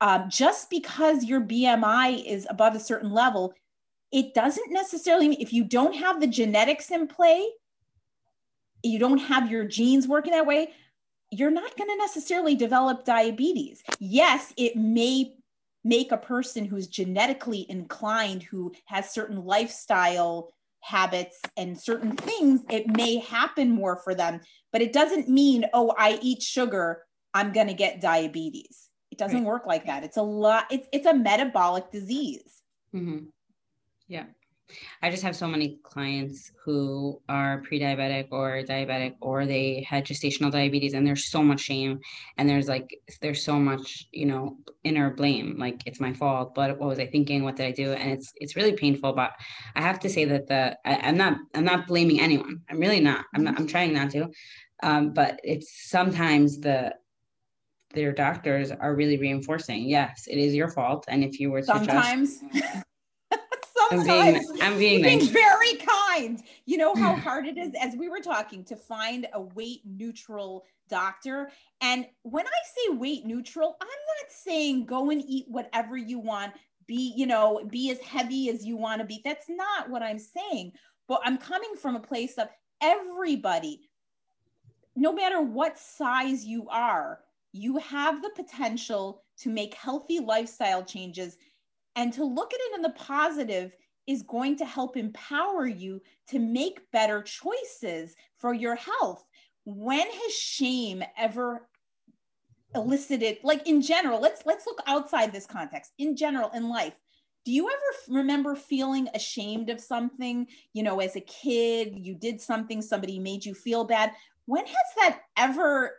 um, 0.00 0.28
just 0.28 0.70
because 0.70 1.24
your 1.24 1.40
BMI 1.40 2.24
is 2.24 2.46
above 2.50 2.74
a 2.74 2.80
certain 2.80 3.10
level, 3.10 3.54
it 4.12 4.34
doesn't 4.34 4.72
necessarily 4.72 5.28
mean 5.28 5.40
if 5.40 5.52
you 5.52 5.64
don't 5.64 5.94
have 5.94 6.20
the 6.20 6.26
genetics 6.26 6.90
in 6.90 7.06
play, 7.06 7.48
you 8.82 8.98
don't 8.98 9.18
have 9.18 9.50
your 9.50 9.64
genes 9.64 10.06
working 10.06 10.32
that 10.32 10.46
way, 10.46 10.72
you're 11.32 11.50
not 11.50 11.76
going 11.76 11.90
to 11.90 11.96
necessarily 11.96 12.54
develop 12.54 13.04
diabetes. 13.04 13.82
Yes, 13.98 14.52
it 14.56 14.76
may 14.76 15.34
make 15.82 16.12
a 16.12 16.16
person 16.16 16.64
who's 16.64 16.86
genetically 16.86 17.66
inclined, 17.68 18.42
who 18.42 18.72
has 18.86 19.12
certain 19.12 19.44
lifestyle 19.44 20.52
habits 20.80 21.40
and 21.56 21.78
certain 21.78 22.16
things, 22.16 22.62
it 22.70 22.86
may 22.96 23.18
happen 23.18 23.70
more 23.70 23.96
for 23.96 24.14
them, 24.14 24.40
but 24.72 24.82
it 24.82 24.92
doesn't 24.92 25.28
mean, 25.28 25.64
oh, 25.74 25.92
I 25.98 26.18
eat 26.22 26.42
sugar, 26.42 27.02
I'm 27.34 27.52
going 27.52 27.66
to 27.66 27.74
get 27.74 28.00
diabetes. 28.00 28.85
It 29.16 29.18
doesn't 29.18 29.38
right. 29.38 29.46
work 29.46 29.66
like 29.66 29.86
that. 29.86 30.04
It's 30.04 30.18
a 30.18 30.22
lot. 30.22 30.66
It's 30.70 30.86
it's 30.92 31.06
a 31.06 31.14
metabolic 31.14 31.90
disease. 31.90 32.62
Mm-hmm. 32.94 33.24
Yeah. 34.08 34.24
I 35.00 35.10
just 35.10 35.22
have 35.22 35.34
so 35.34 35.46
many 35.46 35.78
clients 35.84 36.52
who 36.62 37.22
are 37.28 37.62
pre-diabetic 37.62 38.26
or 38.30 38.62
diabetic 38.62 39.14
or 39.22 39.46
they 39.46 39.86
had 39.88 40.04
gestational 40.04 40.50
diabetes 40.50 40.92
and 40.92 41.06
there's 41.06 41.30
so 41.30 41.42
much 41.42 41.60
shame 41.60 42.00
and 42.36 42.46
there's 42.46 42.68
like 42.68 42.90
there's 43.22 43.42
so 43.42 43.58
much, 43.58 44.06
you 44.12 44.26
know, 44.26 44.58
inner 44.84 45.08
blame 45.14 45.56
like 45.56 45.80
it's 45.86 46.00
my 46.00 46.12
fault, 46.12 46.54
but 46.54 46.78
what 46.78 46.90
was 46.90 46.98
I 46.98 47.06
thinking? 47.06 47.42
What 47.42 47.56
did 47.56 47.66
I 47.66 47.70
do? 47.72 47.92
And 47.92 48.10
it's 48.10 48.34
it's 48.36 48.54
really 48.54 48.72
painful, 48.72 49.14
but 49.14 49.32
I 49.76 49.80
have 49.80 49.98
to 50.00 50.10
say 50.10 50.26
that 50.26 50.46
the 50.46 50.76
I, 50.84 51.08
am 51.08 51.16
not 51.16 51.38
I'm 51.54 51.64
not 51.64 51.86
blaming 51.86 52.20
anyone. 52.20 52.60
I'm 52.68 52.80
really 52.80 53.00
not. 53.00 53.24
I'm 53.34 53.44
not 53.44 53.58
I'm 53.58 53.66
trying 53.66 53.94
not 53.94 54.10
to. 54.10 54.28
Um, 54.82 55.14
but 55.14 55.40
it's 55.42 55.88
sometimes 55.88 56.58
the 56.58 56.92
their 57.96 58.12
doctors 58.12 58.70
are 58.70 58.94
really 58.94 59.18
reinforcing 59.18 59.88
yes 59.88 60.28
it 60.28 60.38
is 60.38 60.54
your 60.54 60.68
fault. 60.68 61.04
And 61.08 61.24
if 61.24 61.40
you 61.40 61.50
were 61.50 61.60
to 61.60 61.66
sometimes 61.66 62.40
just, 62.52 62.84
sometimes. 63.90 64.08
I'm 64.08 64.32
being, 64.32 64.62
I'm 64.62 64.78
being, 64.78 65.02
nice. 65.02 65.18
being 65.18 65.32
very 65.32 65.74
kind. 65.76 66.42
You 66.64 66.78
know 66.78 66.94
how 66.94 67.14
hard 67.26 67.46
it 67.46 67.58
is 67.58 67.72
as 67.80 67.94
we 67.96 68.08
were 68.08 68.20
talking 68.20 68.64
to 68.64 68.76
find 68.76 69.26
a 69.32 69.40
weight 69.40 69.80
neutral 69.84 70.64
doctor. 70.88 71.50
And 71.80 72.06
when 72.22 72.46
i 72.46 72.50
say 72.64 72.96
weight 72.96 73.26
neutral 73.26 73.76
i'm 73.80 73.88
not 73.88 74.30
saying 74.30 74.86
go 74.86 75.10
and 75.10 75.22
eat 75.26 75.46
whatever 75.48 75.96
you 75.96 76.18
want 76.20 76.52
be 76.86 77.12
you 77.16 77.26
know 77.26 77.66
be 77.68 77.90
as 77.90 77.98
heavy 77.98 78.48
as 78.50 78.64
you 78.64 78.76
want 78.76 79.00
to 79.00 79.06
be. 79.06 79.20
That's 79.24 79.48
not 79.48 79.90
what 79.90 80.02
i'm 80.02 80.18
saying. 80.18 80.72
But 81.08 81.20
i'm 81.24 81.38
coming 81.38 81.74
from 81.80 81.96
a 81.96 82.00
place 82.00 82.34
of 82.38 82.48
everybody 82.80 83.80
no 84.94 85.12
matter 85.12 85.40
what 85.40 85.78
size 85.78 86.44
you 86.44 86.68
are 86.68 87.20
you 87.56 87.78
have 87.78 88.22
the 88.22 88.30
potential 88.36 89.22
to 89.38 89.48
make 89.48 89.74
healthy 89.74 90.20
lifestyle 90.20 90.84
changes 90.84 91.36
and 91.96 92.12
to 92.12 92.24
look 92.24 92.52
at 92.52 92.60
it 92.60 92.76
in 92.76 92.82
the 92.82 92.90
positive 92.90 93.72
is 94.06 94.22
going 94.22 94.56
to 94.56 94.64
help 94.64 94.96
empower 94.96 95.66
you 95.66 96.00
to 96.28 96.38
make 96.38 96.90
better 96.92 97.22
choices 97.22 98.14
for 98.36 98.54
your 98.54 98.76
health. 98.76 99.24
When 99.64 100.06
has 100.06 100.32
shame 100.34 101.02
ever 101.18 101.68
elicited 102.74 103.38
like 103.42 103.66
in 103.66 103.80
general, 103.82 104.20
let's 104.20 104.44
let's 104.44 104.66
look 104.66 104.80
outside 104.86 105.32
this 105.32 105.46
context. 105.46 105.92
In 105.98 106.14
general 106.14 106.50
in 106.54 106.68
life, 106.68 106.94
do 107.44 107.52
you 107.52 107.68
ever 107.68 108.18
remember 108.20 108.54
feeling 108.54 109.08
ashamed 109.14 109.70
of 109.70 109.80
something, 109.80 110.46
you 110.72 110.82
know, 110.82 111.00
as 111.00 111.16
a 111.16 111.20
kid, 111.20 111.94
you 111.96 112.14
did 112.14 112.40
something 112.40 112.82
somebody 112.82 113.18
made 113.18 113.44
you 113.44 113.54
feel 113.54 113.84
bad? 113.84 114.12
When 114.44 114.66
has 114.66 114.76
that 114.98 115.20
ever 115.36 115.92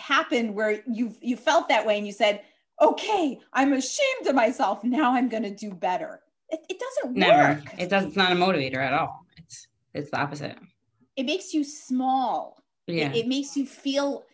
happened 0.00 0.54
where 0.54 0.82
you 0.90 1.14
you 1.20 1.36
felt 1.36 1.68
that 1.68 1.86
way 1.86 1.96
and 1.98 2.06
you 2.06 2.12
said, 2.12 2.42
okay, 2.80 3.38
I'm 3.52 3.72
ashamed 3.72 4.26
of 4.26 4.34
myself. 4.34 4.82
Now 4.82 5.14
I'm 5.14 5.28
going 5.28 5.42
to 5.44 5.54
do 5.54 5.72
better. 5.72 6.20
It, 6.48 6.60
it 6.68 6.80
doesn't 6.80 7.16
Never. 7.16 7.60
work. 7.60 7.74
It 7.78 7.88
does. 7.90 8.06
It's 8.06 8.16
not 8.16 8.32
a 8.32 8.34
motivator 8.34 8.76
at 8.78 8.92
all. 8.92 9.24
It's 9.36 9.68
it's 9.94 10.10
the 10.10 10.18
opposite. 10.18 10.56
it 11.16 11.24
makes 11.26 11.52
you 11.54 11.62
small. 11.64 12.62
Yeah. 12.86 13.10
It, 13.10 13.16
it 13.18 13.26
makes 13.28 13.56
you 13.56 13.66
feel 13.66 14.24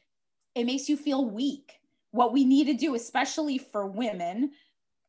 it 0.55 0.65
makes 0.65 0.89
you 0.89 0.97
feel 0.97 1.25
weak. 1.29 1.73
What 2.13 2.33
we 2.33 2.45
need 2.45 2.65
to 2.67 2.75
do, 2.75 2.95
especially 2.95 3.59
for 3.59 3.87
women, 3.87 4.53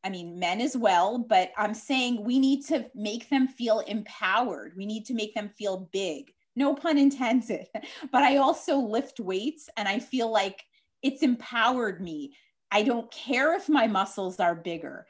I 0.04 0.10
mean, 0.10 0.38
men 0.38 0.60
as 0.60 0.76
well, 0.76 1.18
but 1.18 1.52
I'm 1.56 1.74
saying 1.74 2.22
we 2.22 2.38
need 2.38 2.66
to 2.66 2.86
make 2.94 3.30
them 3.30 3.48
feel 3.48 3.80
empowered. 3.80 4.74
We 4.76 4.84
need 4.84 5.06
to 5.06 5.14
make 5.14 5.34
them 5.34 5.48
feel 5.56 5.88
big. 5.92 6.32
No 6.58 6.74
pun 6.74 6.98
intended. 6.98 7.68
But 8.12 8.24
I 8.24 8.36
also 8.36 8.76
lift 8.76 9.20
weights 9.20 9.70
and 9.76 9.86
I 9.86 10.00
feel 10.00 10.30
like 10.30 10.64
it's 11.02 11.22
empowered 11.22 12.00
me. 12.00 12.34
I 12.70 12.82
don't 12.82 13.10
care 13.10 13.54
if 13.54 13.68
my 13.68 13.86
muscles 13.86 14.40
are 14.40 14.56
bigger. 14.56 15.06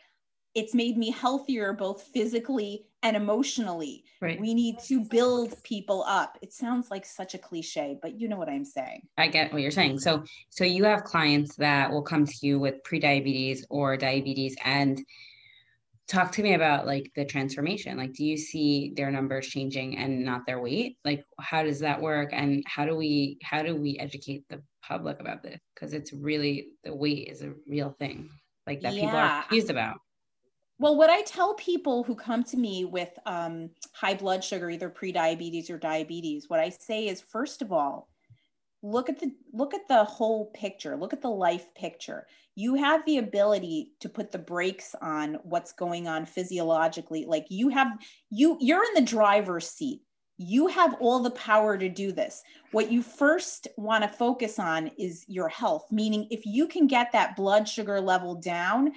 It's 0.54 0.74
made 0.74 0.98
me 0.98 1.10
healthier 1.10 1.72
both 1.72 2.02
physically 2.02 2.86
and 3.02 3.16
emotionally. 3.16 4.04
Right. 4.20 4.40
We 4.40 4.52
need 4.52 4.78
to 4.80 5.04
build 5.04 5.62
people 5.62 6.04
up. 6.06 6.36
It 6.42 6.52
sounds 6.52 6.90
like 6.90 7.06
such 7.06 7.34
a 7.34 7.38
cliche, 7.38 7.98
but 8.02 8.20
you 8.20 8.28
know 8.28 8.36
what 8.36 8.48
I'm 8.48 8.64
saying. 8.64 9.08
I 9.16 9.28
get 9.28 9.52
what 9.52 9.62
you're 9.62 9.70
saying. 9.70 10.00
So 10.00 10.24
so 10.50 10.64
you 10.64 10.84
have 10.84 11.04
clients 11.04 11.56
that 11.56 11.90
will 11.90 12.02
come 12.02 12.26
to 12.26 12.46
you 12.46 12.58
with 12.58 12.82
prediabetes 12.82 13.64
or 13.70 13.96
diabetes 13.96 14.54
and 14.64 15.00
talk 16.08 16.32
to 16.32 16.42
me 16.42 16.54
about 16.54 16.86
like 16.86 17.10
the 17.14 17.24
transformation. 17.24 17.96
Like 17.96 18.14
do 18.14 18.24
you 18.24 18.36
see 18.36 18.92
their 18.96 19.10
numbers 19.10 19.46
changing 19.46 19.98
and 19.98 20.24
not 20.24 20.46
their 20.46 20.60
weight? 20.60 20.98
Like 21.04 21.24
how 21.38 21.62
does 21.62 21.80
that 21.80 22.00
work 22.00 22.30
and 22.32 22.64
how 22.66 22.86
do 22.86 22.96
we 22.96 23.38
how 23.42 23.62
do 23.62 23.76
we 23.76 23.98
educate 23.98 24.44
the 24.48 24.62
public 24.82 25.20
about 25.20 25.42
this? 25.42 25.60
Because 25.74 25.92
it's 25.92 26.12
really 26.12 26.70
the 26.82 26.94
weight 26.94 27.28
is 27.28 27.42
a 27.42 27.52
real 27.66 27.94
thing. 27.98 28.30
Like 28.66 28.80
that 28.82 28.94
people 28.94 29.16
are 29.18 29.26
Yeah. 29.26 29.42
confused 29.42 29.70
about. 29.70 29.98
Well, 30.80 30.96
what 30.96 31.10
I 31.10 31.22
tell 31.22 31.54
people 31.54 32.04
who 32.04 32.14
come 32.14 32.44
to 32.44 32.56
me 32.56 32.84
with 32.84 33.10
um, 33.26 33.70
high 33.94 34.14
blood 34.14 34.44
sugar, 34.44 34.70
either 34.70 34.88
pre-diabetes 34.88 35.70
or 35.70 35.76
diabetes, 35.76 36.48
what 36.48 36.60
I 36.60 36.68
say 36.68 37.08
is, 37.08 37.20
first 37.20 37.62
of 37.62 37.72
all, 37.72 38.08
look 38.82 39.08
at 39.08 39.18
the 39.18 39.32
look 39.52 39.74
at 39.74 39.88
the 39.88 40.04
whole 40.04 40.46
picture. 40.52 40.96
Look 40.96 41.12
at 41.12 41.20
the 41.20 41.30
life 41.30 41.74
picture. 41.74 42.26
You 42.58 42.74
have 42.74 43.06
the 43.06 43.18
ability 43.18 43.92
to 44.00 44.08
put 44.08 44.32
the 44.32 44.38
brakes 44.38 44.92
on 45.00 45.34
what's 45.44 45.70
going 45.70 46.08
on 46.08 46.26
physiologically. 46.26 47.24
Like 47.24 47.46
you 47.50 47.68
have 47.68 47.86
you 48.30 48.56
you're 48.60 48.82
in 48.82 48.94
the 48.94 49.08
driver's 49.08 49.68
seat. 49.68 50.00
You 50.38 50.66
have 50.66 50.94
all 50.98 51.20
the 51.20 51.30
power 51.30 51.78
to 51.78 51.88
do 51.88 52.10
this. 52.10 52.42
What 52.72 52.90
you 52.90 53.00
first 53.00 53.68
want 53.76 54.02
to 54.02 54.08
focus 54.08 54.58
on 54.58 54.88
is 54.98 55.24
your 55.28 55.48
health, 55.48 55.86
meaning 55.92 56.26
if 56.32 56.46
you 56.46 56.66
can 56.66 56.88
get 56.88 57.12
that 57.12 57.36
blood 57.36 57.68
sugar 57.68 58.00
level 58.00 58.34
down, 58.34 58.90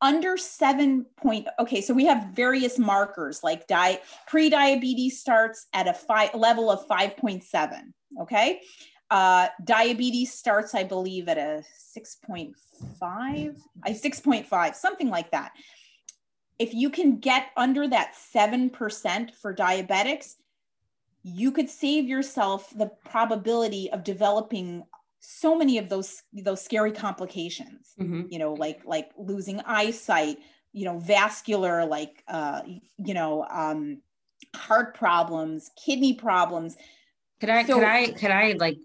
under 0.00 0.36
seven 0.36 1.04
point 1.16 1.48
okay 1.58 1.80
so 1.80 1.92
we 1.92 2.06
have 2.06 2.28
various 2.32 2.78
markers 2.78 3.42
like 3.42 3.66
di- 3.66 4.00
pre-diabetes 4.28 5.20
starts 5.20 5.66
at 5.74 5.88
a 5.88 5.92
five 5.92 6.34
level 6.34 6.70
of 6.70 6.86
5.7 6.88 7.92
okay 8.22 8.60
uh, 9.10 9.48
diabetes 9.64 10.32
starts 10.32 10.74
i 10.74 10.82
believe 10.84 11.28
at 11.28 11.38
a 11.38 11.62
6.5 11.96 12.54
i 13.84 13.90
6.5 13.90 14.74
something 14.74 15.08
like 15.08 15.30
that 15.30 15.52
if 16.58 16.74
you 16.74 16.90
can 16.90 17.18
get 17.18 17.46
under 17.56 17.88
that 17.88 18.12
7% 18.14 19.34
for 19.34 19.54
diabetics 19.54 20.34
you 21.22 21.50
could 21.52 21.68
save 21.68 22.06
yourself 22.06 22.70
the 22.76 22.86
probability 23.04 23.90
of 23.92 24.04
developing 24.04 24.84
so 25.18 25.54
many 25.54 25.76
of 25.78 25.88
those 25.88 26.22
those 26.32 26.62
scary 26.62 26.92
complications 26.92 27.92
Mhm. 27.98 28.30
you 28.30 28.38
know 28.38 28.54
like 28.54 28.80
like 28.84 29.10
losing 29.18 29.60
eyesight 29.66 30.38
you 30.72 30.84
know 30.86 30.98
vascular 30.98 31.84
like 31.84 32.22
uh 32.28 32.62
you 32.98 33.12
know 33.14 33.44
um 33.50 34.00
heart 34.56 34.94
problems 34.94 35.70
kidney 35.84 36.14
problems 36.14 36.76
Could 37.40 37.50
I 37.50 37.64
So- 37.64 37.74
could 37.74 37.84
I 37.84 38.06
could 38.12 38.30
I 38.30 38.52
like 38.52 38.78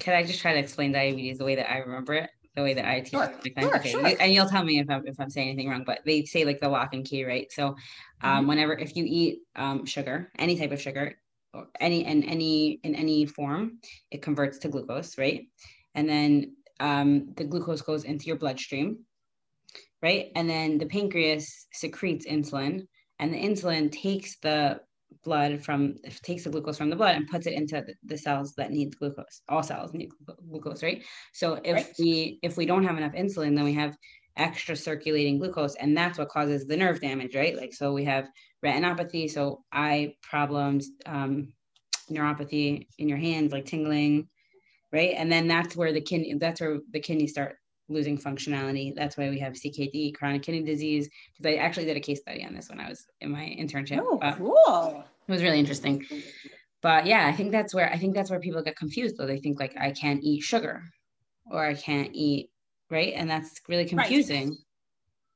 could 0.00 0.14
I 0.14 0.22
just 0.22 0.40
try 0.40 0.52
to 0.52 0.58
explain 0.58 0.92
diabetes 0.92 1.38
the 1.38 1.44
way 1.44 1.56
that 1.56 1.70
I 1.70 1.78
remember 1.78 2.14
it? 2.14 2.30
The 2.56 2.62
way 2.62 2.74
that 2.74 2.84
I 2.86 3.00
teach 3.00 3.12
Sure, 3.12 3.40
it 3.44 3.54
sure, 3.60 3.76
okay. 3.76 3.90
sure. 3.90 4.06
you- 4.08 4.16
and 4.18 4.32
you'll 4.32 4.48
tell 4.48 4.64
me 4.64 4.80
if 4.80 4.90
I'm 4.90 5.06
if 5.06 5.14
I'm 5.20 5.30
saying 5.30 5.48
anything 5.48 5.68
wrong, 5.68 5.84
but 5.84 6.00
they 6.04 6.24
say 6.24 6.44
like 6.44 6.60
the 6.60 6.68
lock 6.68 6.92
and 6.92 7.04
key, 7.04 7.24
right? 7.24 7.50
So 7.52 7.76
um 8.22 8.44
Mhm. 8.44 8.48
whenever 8.48 8.76
if 8.78 8.96
you 8.96 9.04
eat 9.06 9.40
um 9.54 9.84
sugar, 9.86 10.32
any 10.38 10.56
type 10.58 10.72
of 10.72 10.80
sugar, 10.80 11.20
or 11.54 11.68
any 11.80 12.04
in 12.04 12.24
any 12.24 12.80
in 12.82 12.94
any 12.96 13.26
form, 13.26 13.80
it 14.10 14.22
converts 14.22 14.58
to 14.60 14.68
glucose, 14.68 15.16
right? 15.18 15.46
And 15.94 16.08
then 16.08 16.56
um 16.80 17.32
the 17.34 17.44
glucose 17.44 17.82
goes 17.82 18.04
into 18.04 18.26
your 18.26 18.36
bloodstream, 18.38 19.06
right? 20.02 20.30
And 20.34 20.48
then 20.48 20.78
the 20.78 20.86
pancreas 20.86 21.66
secretes 21.72 22.26
insulin, 22.26 22.86
and 23.18 23.32
the 23.32 23.38
insulin 23.38 23.90
takes 23.90 24.38
the 24.40 24.80
blood 25.24 25.62
from 25.64 25.94
takes 26.22 26.44
the 26.44 26.50
glucose 26.50 26.78
from 26.78 26.90
the 26.90 26.96
blood 26.96 27.16
and 27.16 27.28
puts 27.28 27.46
it 27.46 27.54
into 27.54 27.84
the, 28.04 28.18
cells 28.18 28.54
that 28.56 28.70
need 28.70 28.96
glucose. 28.98 29.42
All 29.48 29.62
cells 29.62 29.92
need 29.92 30.10
glucose, 30.50 30.82
right? 30.82 31.04
So 31.32 31.60
if 31.64 31.74
Right. 31.74 31.94
we 31.98 32.38
if 32.42 32.56
we 32.56 32.66
don't 32.66 32.84
have 32.84 32.96
enough 32.96 33.12
insulin, 33.12 33.54
then 33.56 33.64
we 33.64 33.74
have 33.74 33.96
extra 34.36 34.76
circulating 34.76 35.38
glucose, 35.38 35.74
and 35.76 35.96
that's 35.96 36.18
what 36.18 36.28
causes 36.28 36.66
the 36.66 36.76
nerve 36.76 37.00
damage, 37.00 37.34
right? 37.34 37.56
Like 37.56 37.72
so 37.72 37.92
we 37.92 38.04
have 38.04 38.28
retinopathy, 38.64 39.30
so 39.30 39.64
eye 39.72 40.14
problems, 40.22 40.90
um, 41.06 41.52
neuropathy 42.10 42.86
in 42.98 43.08
your 43.08 43.18
hands, 43.18 43.52
like 43.52 43.64
tingling, 43.64 44.28
right? 44.92 45.14
And 45.16 45.30
then 45.30 45.48
that's 45.48 45.76
where 45.76 45.92
the 45.92 46.00
kidney 46.00 46.34
that's 46.38 46.60
where 46.60 46.78
the 46.92 47.00
kidneys 47.00 47.32
start 47.32 47.56
losing 47.88 48.18
functionality. 48.18 48.94
That's 48.94 49.16
why 49.16 49.30
we 49.30 49.38
have 49.38 49.54
CKD, 49.54 50.14
chronic 50.14 50.42
kidney 50.42 50.62
disease. 50.62 51.08
Because 51.36 51.52
I 51.52 51.56
actually 51.56 51.86
did 51.86 51.96
a 51.96 52.00
case 52.00 52.20
study 52.20 52.44
on 52.44 52.54
this 52.54 52.68
when 52.68 52.80
I 52.80 52.88
was 52.88 53.06
in 53.20 53.30
my 53.30 53.56
internship. 53.58 54.00
oh 54.02 54.18
but 54.18 54.36
cool 54.36 55.04
it 55.26 55.32
was 55.32 55.42
really 55.42 55.58
interesting. 55.58 56.04
But 56.80 57.06
yeah, 57.06 57.26
I 57.26 57.32
think 57.32 57.52
that's 57.52 57.74
where 57.74 57.90
I 57.92 57.98
think 57.98 58.14
that's 58.14 58.30
where 58.30 58.40
people 58.40 58.62
get 58.62 58.76
confused 58.76 59.16
though. 59.18 59.26
They 59.26 59.40
think 59.40 59.58
like 59.58 59.76
I 59.78 59.90
can't 59.90 60.22
eat 60.22 60.42
sugar 60.42 60.82
or 61.50 61.64
I 61.64 61.74
can't 61.74 62.10
eat 62.12 62.50
right. 62.90 63.12
And 63.14 63.28
that's 63.28 63.60
really 63.68 63.84
confusing. 63.84 64.56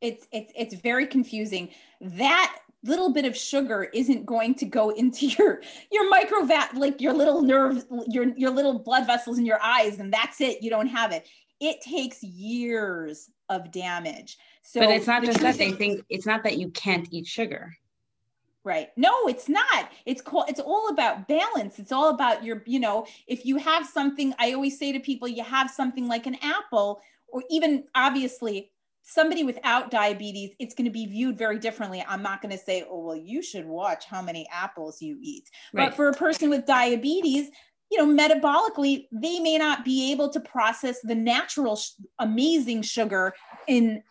it's 0.00 0.26
it's 0.32 0.52
it's 0.56 0.74
very 0.74 1.06
confusing 1.06 1.70
that 2.00 2.56
little 2.84 3.12
bit 3.12 3.24
of 3.24 3.36
sugar 3.36 3.84
isn't 3.94 4.26
going 4.26 4.54
to 4.56 4.64
go 4.66 4.90
into 4.90 5.26
your 5.26 5.62
your 5.90 6.10
microvat 6.12 6.74
like 6.74 7.00
your 7.00 7.12
little 7.12 7.42
nerve 7.42 7.84
your 8.08 8.36
your 8.36 8.50
little 8.50 8.78
blood 8.78 9.06
vessels 9.06 9.38
in 9.38 9.46
your 9.46 9.60
eyes 9.62 10.00
and 10.00 10.12
that's 10.12 10.40
it 10.40 10.62
you 10.62 10.70
don't 10.70 10.88
have 10.88 11.12
it 11.12 11.28
it 11.62 11.80
takes 11.80 12.22
years 12.22 13.30
of 13.48 13.70
damage 13.70 14.36
so 14.62 14.80
but 14.80 14.90
it's 14.90 15.06
not 15.06 15.24
just 15.24 15.40
that 15.40 15.56
they 15.56 15.72
think 15.72 16.04
it's 16.08 16.26
not 16.26 16.42
that 16.44 16.56
you 16.58 16.70
can't 16.70 17.08
eat 17.10 17.26
sugar. 17.26 17.76
Right. 18.64 18.90
No, 18.96 19.26
it's 19.26 19.48
not. 19.48 19.90
It's 20.06 20.22
called 20.22 20.48
it's 20.48 20.60
all 20.60 20.88
about 20.90 21.26
balance. 21.26 21.80
It's 21.80 21.90
all 21.90 22.10
about 22.10 22.44
your, 22.44 22.62
you 22.64 22.78
know, 22.78 23.06
if 23.26 23.44
you 23.44 23.56
have 23.56 23.84
something, 23.86 24.32
I 24.38 24.52
always 24.52 24.78
say 24.78 24.92
to 24.92 25.00
people, 25.00 25.26
you 25.26 25.42
have 25.42 25.68
something 25.68 26.06
like 26.06 26.26
an 26.26 26.36
apple, 26.42 27.00
or 27.26 27.42
even 27.50 27.84
obviously 27.96 28.70
somebody 29.02 29.42
without 29.42 29.90
diabetes, 29.90 30.54
it's 30.60 30.74
going 30.74 30.84
to 30.84 30.92
be 30.92 31.06
viewed 31.06 31.36
very 31.36 31.58
differently. 31.58 32.04
I'm 32.06 32.22
not 32.22 32.40
going 32.40 32.56
to 32.56 32.64
say, 32.64 32.84
oh, 32.88 33.04
well, 33.04 33.16
you 33.16 33.42
should 33.42 33.66
watch 33.66 34.04
how 34.04 34.22
many 34.22 34.46
apples 34.52 35.02
you 35.02 35.18
eat. 35.20 35.50
Right. 35.72 35.88
But 35.88 35.96
for 35.96 36.08
a 36.08 36.12
person 36.12 36.48
with 36.48 36.64
diabetes, 36.64 37.50
you 37.92 37.98
know, 37.98 38.06
metabolically, 38.06 39.06
they 39.12 39.38
may 39.38 39.58
not 39.58 39.84
be 39.84 40.10
able 40.12 40.30
to 40.30 40.40
process 40.40 41.00
the 41.02 41.14
natural, 41.14 41.76
sh- 41.76 41.90
amazing 42.18 42.80
sugar 42.80 43.34
in 43.68 44.02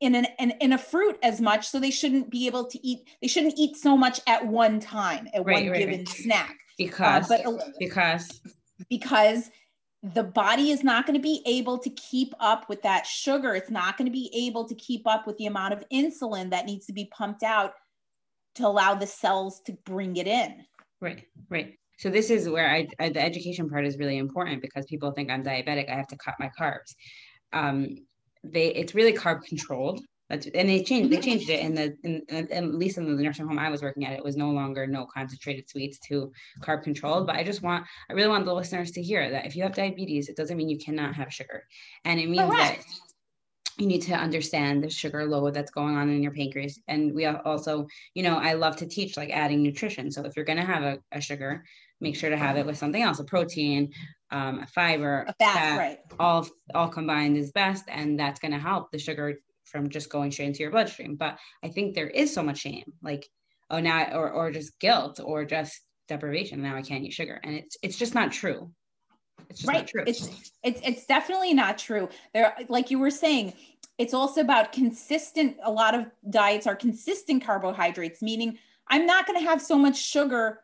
in 0.00 0.16
an 0.16 0.26
in, 0.40 0.50
in 0.60 0.72
a 0.72 0.78
fruit 0.78 1.16
as 1.22 1.40
much 1.40 1.68
so 1.68 1.78
they 1.78 1.90
shouldn't 1.90 2.30
be 2.30 2.46
able 2.46 2.64
to 2.64 2.84
eat 2.86 3.08
they 3.20 3.28
shouldn't 3.28 3.54
eat 3.56 3.76
so 3.76 3.96
much 3.96 4.20
at 4.26 4.46
one 4.46 4.78
time 4.78 5.28
at 5.34 5.44
Right, 5.44 5.64
one 5.64 5.70
right, 5.72 5.78
given 5.78 5.98
right. 5.98 6.08
snack 6.08 6.50
uh, 6.50 6.54
because 6.78 7.28
but 7.28 7.44
because 7.80 8.40
because 8.88 9.50
the 10.14 10.22
body 10.22 10.70
is 10.70 10.84
not 10.84 11.04
going 11.04 11.18
to 11.18 11.22
be 11.22 11.42
able 11.46 11.78
to 11.78 11.90
keep 11.90 12.32
up 12.38 12.68
with 12.68 12.82
that 12.82 13.06
sugar 13.06 13.56
it's 13.56 13.72
not 13.72 13.96
going 13.96 14.06
to 14.06 14.12
be 14.12 14.30
able 14.32 14.68
to 14.68 14.74
keep 14.76 15.04
up 15.04 15.26
with 15.26 15.36
the 15.38 15.46
amount 15.46 15.74
of 15.74 15.84
insulin 15.92 16.50
that 16.50 16.64
needs 16.64 16.86
to 16.86 16.92
be 16.92 17.06
pumped 17.06 17.42
out 17.42 17.72
to 18.54 18.64
allow 18.64 18.94
the 18.94 19.06
cells 19.06 19.60
to 19.66 19.72
bring 19.84 20.16
it 20.16 20.28
in 20.28 20.64
Right, 21.00 21.24
right. 21.48 21.74
So 21.98 22.10
this 22.10 22.30
is 22.30 22.48
where 22.48 22.70
I, 22.70 22.88
I 22.98 23.10
the 23.10 23.20
education 23.20 23.68
part 23.68 23.86
is 23.86 23.98
really 23.98 24.18
important 24.18 24.62
because 24.62 24.86
people 24.86 25.10
think 25.10 25.30
I'm 25.30 25.44
diabetic. 25.44 25.90
I 25.90 25.96
have 25.96 26.08
to 26.08 26.16
cut 26.16 26.34
my 26.38 26.50
carbs. 26.58 26.94
Um, 27.52 27.96
they 28.44 28.68
it's 28.68 28.94
really 28.94 29.12
carb 29.12 29.44
controlled. 29.44 30.00
That's 30.30 30.46
and 30.46 30.68
they 30.68 30.82
changed 30.82 31.10
they 31.10 31.20
changed 31.20 31.48
it 31.48 31.60
in 31.60 31.74
the 31.74 31.96
in, 32.04 32.22
in 32.28 32.52
at 32.52 32.74
least 32.74 32.98
in 32.98 33.16
the 33.16 33.22
nursing 33.22 33.46
home 33.46 33.58
I 33.58 33.70
was 33.70 33.82
working 33.82 34.04
at. 34.04 34.12
It 34.12 34.24
was 34.24 34.36
no 34.36 34.50
longer 34.50 34.86
no 34.86 35.06
concentrated 35.06 35.68
sweets 35.68 35.98
to 36.08 36.30
carb 36.62 36.82
controlled. 36.82 37.26
But 37.26 37.36
I 37.36 37.42
just 37.42 37.62
want 37.62 37.86
I 38.08 38.12
really 38.12 38.28
want 38.28 38.44
the 38.44 38.54
listeners 38.54 38.92
to 38.92 39.02
hear 39.02 39.30
that 39.30 39.46
if 39.46 39.56
you 39.56 39.62
have 39.64 39.74
diabetes, 39.74 40.28
it 40.28 40.36
doesn't 40.36 40.56
mean 40.56 40.68
you 40.68 40.78
cannot 40.78 41.14
have 41.14 41.32
sugar, 41.32 41.64
and 42.04 42.20
it 42.20 42.28
means 42.28 42.50
that 42.50 42.78
you 43.78 43.86
need 43.86 44.02
to 44.02 44.14
understand 44.14 44.82
the 44.82 44.90
sugar 44.90 45.24
load 45.24 45.54
that's 45.54 45.70
going 45.70 45.96
on 45.96 46.10
in 46.10 46.22
your 46.22 46.32
pancreas. 46.32 46.80
And 46.88 47.14
we 47.14 47.26
also, 47.26 47.86
you 48.12 48.24
know, 48.24 48.36
I 48.36 48.54
love 48.54 48.76
to 48.76 48.86
teach 48.86 49.16
like 49.16 49.30
adding 49.30 49.62
nutrition. 49.62 50.10
So 50.10 50.24
if 50.24 50.34
you're 50.34 50.44
going 50.44 50.58
to 50.58 50.64
have 50.64 50.82
a, 50.82 50.98
a 51.12 51.20
sugar, 51.20 51.64
make 52.00 52.16
sure 52.16 52.30
to 52.30 52.36
have 52.36 52.56
it 52.56 52.66
with 52.66 52.78
something 52.78 53.02
else, 53.02 53.18
a 53.18 53.24
protein, 53.24 53.92
um, 54.30 54.60
a 54.60 54.66
fiber, 54.66 55.26
a 55.28 55.34
fat, 55.34 55.78
right 55.78 55.98
all 56.18 56.46
all 56.74 56.88
combined 56.88 57.36
is 57.36 57.52
best, 57.52 57.84
and 57.88 58.18
that's 58.18 58.40
going 58.40 58.52
to 58.52 58.58
help 58.58 58.90
the 58.90 58.98
sugar 58.98 59.38
from 59.64 59.88
just 59.88 60.10
going 60.10 60.30
straight 60.30 60.46
into 60.46 60.60
your 60.60 60.70
bloodstream. 60.70 61.16
But 61.16 61.38
I 61.62 61.68
think 61.68 61.94
there 61.94 62.08
is 62.08 62.32
so 62.32 62.42
much 62.42 62.58
shame, 62.58 62.92
like 63.02 63.28
oh 63.70 63.80
now, 63.80 64.12
or 64.12 64.30
or 64.30 64.50
just 64.50 64.78
guilt, 64.78 65.20
or 65.22 65.44
just 65.44 65.80
deprivation. 66.08 66.62
Now 66.62 66.76
I 66.76 66.82
can't 66.82 67.04
eat 67.04 67.12
sugar. 67.12 67.40
And 67.42 67.54
it's 67.54 67.76
it's 67.82 67.96
just 67.96 68.14
not 68.14 68.32
true. 68.32 68.70
It's 69.48 69.60
just 69.60 69.68
right. 69.68 69.80
Not 69.80 69.88
true. 69.88 70.04
It's 70.06 70.52
it's 70.62 70.80
it's 70.84 71.06
definitely 71.06 71.54
not 71.54 71.78
true. 71.78 72.08
There, 72.34 72.54
like 72.68 72.90
you 72.90 72.98
were 72.98 73.10
saying, 73.10 73.52
it's 73.98 74.14
also 74.14 74.40
about 74.40 74.72
consistent. 74.72 75.56
A 75.62 75.70
lot 75.70 75.94
of 75.94 76.06
diets 76.28 76.66
are 76.66 76.76
consistent 76.76 77.44
carbohydrates, 77.44 78.20
meaning 78.22 78.58
I'm 78.88 79.06
not 79.06 79.26
going 79.26 79.38
to 79.38 79.44
have 79.44 79.62
so 79.62 79.78
much 79.78 79.96
sugar 79.96 80.60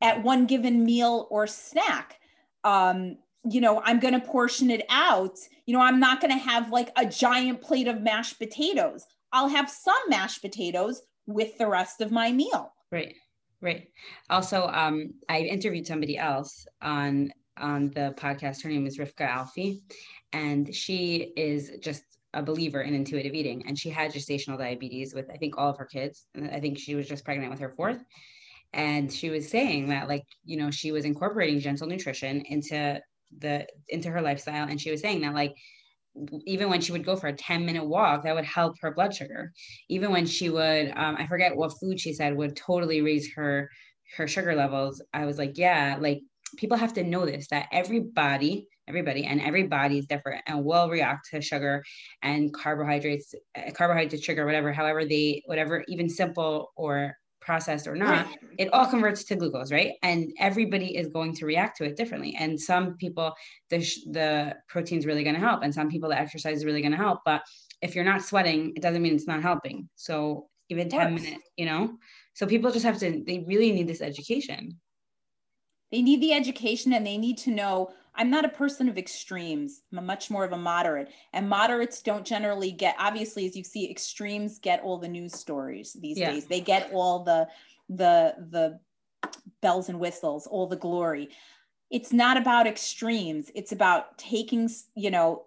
at 0.00 0.22
one 0.22 0.46
given 0.46 0.84
meal 0.84 1.26
or 1.30 1.46
snack. 1.46 2.18
Um, 2.64 3.18
you 3.44 3.60
know, 3.60 3.80
I'm 3.84 4.00
going 4.00 4.14
to 4.14 4.20
portion 4.20 4.70
it 4.70 4.84
out. 4.88 5.38
You 5.66 5.74
know, 5.74 5.80
I'm 5.80 6.00
not 6.00 6.20
going 6.20 6.32
to 6.32 6.38
have 6.38 6.70
like 6.70 6.90
a 6.96 7.06
giant 7.06 7.62
plate 7.62 7.88
of 7.88 8.02
mashed 8.02 8.38
potatoes. 8.38 9.04
I'll 9.32 9.48
have 9.48 9.70
some 9.70 9.94
mashed 10.08 10.42
potatoes 10.42 11.02
with 11.26 11.56
the 11.58 11.66
rest 11.66 12.00
of 12.00 12.10
my 12.10 12.32
meal. 12.32 12.72
Right. 12.90 13.14
Right. 13.60 13.88
Also, 14.30 14.68
um, 14.68 15.14
I 15.28 15.40
interviewed 15.40 15.86
somebody 15.86 16.16
else 16.16 16.66
on 16.80 17.32
on 17.56 17.90
the 17.90 18.14
podcast. 18.16 18.62
Her 18.62 18.68
name 18.68 18.86
is 18.86 18.98
Rifka 18.98 19.22
Alfie, 19.22 19.82
and 20.32 20.72
she 20.72 21.32
is 21.36 21.72
just 21.80 22.04
a 22.34 22.42
believer 22.42 22.82
in 22.82 22.94
intuitive 22.94 23.34
eating. 23.34 23.64
And 23.66 23.78
she 23.78 23.90
had 23.90 24.12
gestational 24.12 24.58
diabetes 24.58 25.12
with, 25.12 25.28
I 25.30 25.36
think, 25.36 25.58
all 25.58 25.70
of 25.70 25.76
her 25.78 25.86
kids. 25.86 26.26
And 26.34 26.50
I 26.50 26.60
think 26.60 26.78
she 26.78 26.94
was 26.94 27.08
just 27.08 27.24
pregnant 27.24 27.50
with 27.50 27.60
her 27.60 27.74
fourth. 27.76 28.04
And 28.72 29.12
she 29.12 29.30
was 29.30 29.48
saying 29.48 29.88
that, 29.88 30.08
like, 30.08 30.24
you 30.44 30.56
know, 30.56 30.70
she 30.70 30.92
was 30.92 31.04
incorporating 31.04 31.60
gentle 31.60 31.86
nutrition 31.86 32.42
into 32.42 33.00
the 33.38 33.66
into 33.88 34.10
her 34.10 34.22
lifestyle. 34.22 34.68
And 34.68 34.80
she 34.80 34.90
was 34.90 35.00
saying 35.00 35.22
that, 35.22 35.34
like, 35.34 35.54
even 36.46 36.68
when 36.68 36.80
she 36.80 36.92
would 36.92 37.04
go 37.04 37.16
for 37.16 37.28
a 37.28 37.32
10 37.32 37.64
minute 37.64 37.86
walk, 37.86 38.24
that 38.24 38.34
would 38.34 38.44
help 38.44 38.76
her 38.80 38.92
blood 38.92 39.14
sugar. 39.14 39.52
Even 39.88 40.10
when 40.10 40.26
she 40.26 40.50
would, 40.50 40.92
um, 40.96 41.16
I 41.18 41.26
forget 41.26 41.56
what 41.56 41.72
food 41.80 42.00
she 42.00 42.12
said 42.12 42.36
would 42.36 42.56
totally 42.56 43.00
raise 43.02 43.32
her 43.34 43.68
her 44.16 44.26
sugar 44.26 44.54
levels. 44.54 45.02
I 45.12 45.26
was 45.26 45.38
like, 45.38 45.58
yeah, 45.58 45.96
like 46.00 46.20
people 46.56 46.76
have 46.76 46.94
to 46.94 47.04
know 47.04 47.26
this 47.26 47.48
that 47.48 47.68
everybody 47.72 48.66
everybody 48.88 49.24
and 49.26 49.40
everybody 49.42 49.98
is 49.98 50.06
different 50.06 50.42
and 50.46 50.64
will 50.64 50.88
react 50.88 51.28
to 51.30 51.42
sugar 51.42 51.84
and 52.22 52.54
carbohydrates 52.54 53.34
uh, 53.56 53.70
carbohydrate 53.72 54.22
sugar 54.22 54.46
whatever 54.46 54.72
however 54.72 55.04
they 55.04 55.42
whatever 55.44 55.84
even 55.88 56.08
simple 56.08 56.72
or 56.74 57.14
processed 57.48 57.86
or 57.86 57.96
not 57.96 58.26
it 58.58 58.70
all 58.74 58.84
converts 58.84 59.24
to 59.24 59.34
glucose 59.34 59.72
right? 59.72 59.92
And 60.02 60.30
everybody 60.38 60.90
is 61.00 61.08
going 61.08 61.32
to 61.36 61.46
react 61.46 61.78
to 61.78 61.84
it 61.84 61.96
differently. 61.96 62.36
And 62.38 62.60
some 62.60 62.84
people 62.98 63.28
the 63.70 63.78
the 64.18 64.54
protein 64.68 64.98
is 64.98 65.06
really 65.06 65.24
going 65.24 65.38
to 65.40 65.46
help 65.48 65.62
and 65.62 65.72
some 65.72 65.88
people 65.88 66.10
the 66.10 66.18
exercise 66.24 66.58
is 66.58 66.66
really 66.66 66.82
going 66.82 66.96
to 66.98 67.04
help. 67.06 67.20
But 67.24 67.40
if 67.80 67.94
you're 67.94 68.10
not 68.12 68.22
sweating 68.22 68.74
it 68.76 68.82
doesn't 68.82 69.00
mean 69.00 69.14
it's 69.14 69.32
not 69.34 69.42
helping. 69.50 69.88
So 69.96 70.48
even 70.68 70.90
10 70.90 71.14
minutes 71.14 71.42
you 71.56 71.64
know? 71.64 71.96
So 72.34 72.46
people 72.46 72.70
just 72.70 72.84
have 72.84 72.98
to 72.98 73.24
they 73.26 73.38
really 73.52 73.72
need 73.72 73.88
this 73.88 74.02
education. 74.02 74.78
They 75.90 76.02
need 76.02 76.20
the 76.20 76.34
education 76.34 76.92
and 76.92 77.06
they 77.06 77.16
need 77.16 77.38
to 77.46 77.50
know 77.50 77.76
I'm 78.18 78.30
not 78.30 78.44
a 78.44 78.48
person 78.48 78.88
of 78.88 78.98
extremes. 78.98 79.82
I'm 79.96 80.04
much 80.04 80.28
more 80.28 80.44
of 80.44 80.52
a 80.52 80.58
moderate. 80.58 81.08
And 81.32 81.48
moderates 81.48 82.02
don't 82.02 82.26
generally 82.26 82.72
get, 82.72 82.96
obviously, 82.98 83.46
as 83.46 83.56
you 83.56 83.62
see, 83.62 83.88
extremes 83.88 84.58
get 84.58 84.82
all 84.82 84.98
the 84.98 85.08
news 85.08 85.34
stories 85.34 85.96
these 85.98 86.18
yeah. 86.18 86.32
days. 86.32 86.46
They 86.46 86.60
get 86.60 86.90
all 86.92 87.22
the 87.22 87.48
the 87.88 88.34
the 88.50 88.80
bells 89.62 89.88
and 89.88 90.00
whistles, 90.00 90.46
all 90.48 90.66
the 90.66 90.76
glory. 90.76 91.30
It's 91.90 92.12
not 92.12 92.36
about 92.36 92.66
extremes. 92.66 93.50
It's 93.54 93.72
about 93.72 94.18
taking, 94.18 94.68
you 94.94 95.10
know, 95.10 95.44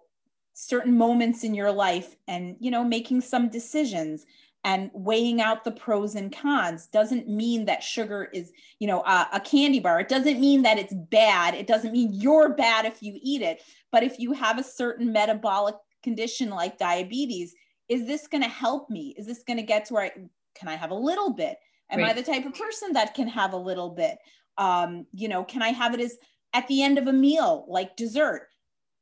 certain 0.54 0.96
moments 0.96 1.44
in 1.44 1.54
your 1.54 1.70
life 1.70 2.16
and, 2.26 2.56
you 2.58 2.70
know, 2.70 2.82
making 2.82 3.20
some 3.20 3.48
decisions 3.48 4.26
and 4.64 4.90
weighing 4.94 5.40
out 5.40 5.64
the 5.64 5.72
pros 5.72 6.14
and 6.14 6.34
cons 6.34 6.86
doesn't 6.86 7.28
mean 7.28 7.64
that 7.64 7.82
sugar 7.82 8.28
is 8.32 8.52
you 8.78 8.86
know 8.86 9.02
a, 9.02 9.28
a, 9.34 9.40
candy 9.40 9.80
bar. 9.80 10.00
It 10.00 10.08
doesn't 10.08 10.40
mean 10.40 10.62
that 10.62 10.78
it's 10.78 10.94
bad. 10.94 11.54
It 11.54 11.66
doesn't 11.66 11.92
mean 11.92 12.10
you're 12.12 12.54
bad 12.54 12.84
if 12.84 13.02
you 13.02 13.18
eat 13.20 13.42
it. 13.42 13.62
But 13.90 14.04
if 14.04 14.18
you 14.18 14.32
have 14.32 14.58
a 14.58 14.64
certain 14.64 15.12
metabolic 15.12 15.74
condition 16.02 16.50
like 16.50 16.78
diabetes 16.78 17.54
is 17.88 18.06
this 18.06 18.26
going 18.26 18.42
to 18.42 18.48
help 18.48 18.88
me? 18.88 19.14
Is 19.18 19.26
this 19.26 19.42
going 19.42 19.58
to 19.58 19.62
get 19.62 19.84
to 19.86 19.94
where 19.94 20.04
I, 20.04 20.12
can 20.54 20.68
i 20.68 20.76
have 20.76 20.90
a 20.90 20.94
little 20.94 21.30
bit? 21.30 21.56
Am 21.90 22.00
right. 22.00 22.10
i 22.10 22.12
the 22.14 22.22
type 22.22 22.46
of 22.46 22.54
person 22.54 22.92
that 22.94 23.14
can 23.14 23.28
have 23.28 23.52
a 23.52 23.56
little 23.56 23.90
bit? 23.90 24.18
Um, 24.58 25.06
you 25.12 25.28
know 25.28 25.44
can 25.44 25.62
i 25.62 25.68
have 25.68 25.94
it 25.94 26.00
as 26.00 26.16
at 26.52 26.68
the 26.68 26.82
end 26.82 26.98
of 26.98 27.06
a 27.06 27.12
meal 27.12 27.64
like 27.68 27.96
dessert 27.96 28.48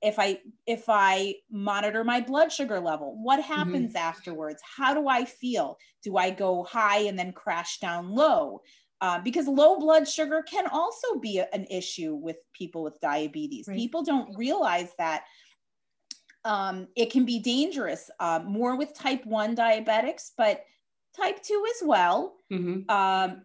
if 0.03 0.18
i 0.18 0.38
if 0.66 0.84
i 0.88 1.34
monitor 1.51 2.05
my 2.05 2.20
blood 2.20 2.53
sugar 2.53 2.80
level 2.80 3.16
what 3.22 3.40
mm-hmm. 3.40 3.53
happens 3.53 3.94
mm-hmm. 3.94 4.09
afterwards 4.09 4.62
how 4.76 4.94
do 4.94 5.09
i 5.09 5.24
feel 5.24 5.78
do 6.03 6.16
i 6.16 6.30
go 6.30 6.64
high 6.64 7.01
and 7.01 7.18
then 7.18 7.32
crash 7.32 7.78
down 7.78 8.11
low 8.11 8.61
uh, 9.03 9.18
because 9.18 9.48
low 9.48 9.78
blood 9.78 10.07
sugar 10.07 10.42
can 10.42 10.66
also 10.66 11.18
be 11.20 11.38
a, 11.38 11.48
an 11.55 11.64
issue 11.70 12.14
with 12.14 12.36
people 12.53 12.82
with 12.82 13.01
diabetes 13.01 13.66
right. 13.66 13.76
people 13.76 14.03
don't 14.03 14.36
realize 14.36 14.90
that 14.98 15.24
um, 16.44 16.88
it 16.96 17.11
can 17.11 17.24
be 17.26 17.38
dangerous 17.38 18.11
uh, 18.18 18.40
more 18.44 18.76
with 18.76 18.94
type 18.94 19.24
1 19.26 19.57
diabetics 19.57 20.30
but 20.36 20.64
type 21.16 21.42
2 21.42 21.64
as 21.76 21.86
well 21.86 22.36
mm-hmm. 22.53 22.90
um, 22.90 23.42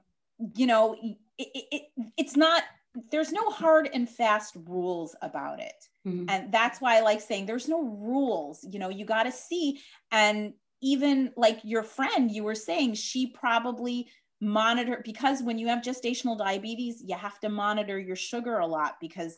you 0.56 0.68
know 0.68 0.96
it, 1.38 1.50
it, 1.72 1.82
it's 2.18 2.38
not 2.38 2.64
there's 3.12 3.32
no 3.32 3.50
hard 3.50 3.90
and 3.94 4.10
fast 4.10 4.56
rules 4.68 5.16
about 5.22 5.60
it. 5.60 5.74
Mm-hmm. 6.08 6.30
And 6.30 6.52
that's 6.52 6.80
why 6.80 6.98
I 6.98 7.02
like 7.02 7.22
saying 7.22 7.46
there's 7.46 7.68
no 7.68 7.84
rules. 7.84 8.66
You 8.70 8.80
know, 8.80 8.90
you 8.90 9.06
got 9.06 9.24
to 9.24 9.32
see. 9.32 9.82
And 10.12 10.54
even 10.82 11.32
like 11.36 11.60
your 11.64 11.84
friend, 11.84 12.32
you 12.32 12.44
were 12.44 12.56
saying 12.56 12.96
she 12.96 13.28
probably 13.28 14.08
monitor 14.42 15.02
because 15.04 15.42
when 15.42 15.58
you 15.58 15.68
have 15.68 15.82
gestational 15.82 16.38
diabetes, 16.38 17.04
you 17.06 17.16
have 17.16 17.40
to 17.40 17.50
monitor 17.50 18.00
your 18.00 18.16
sugar 18.16 18.60
a 18.60 18.68
lot 18.68 18.96
because 19.00 19.38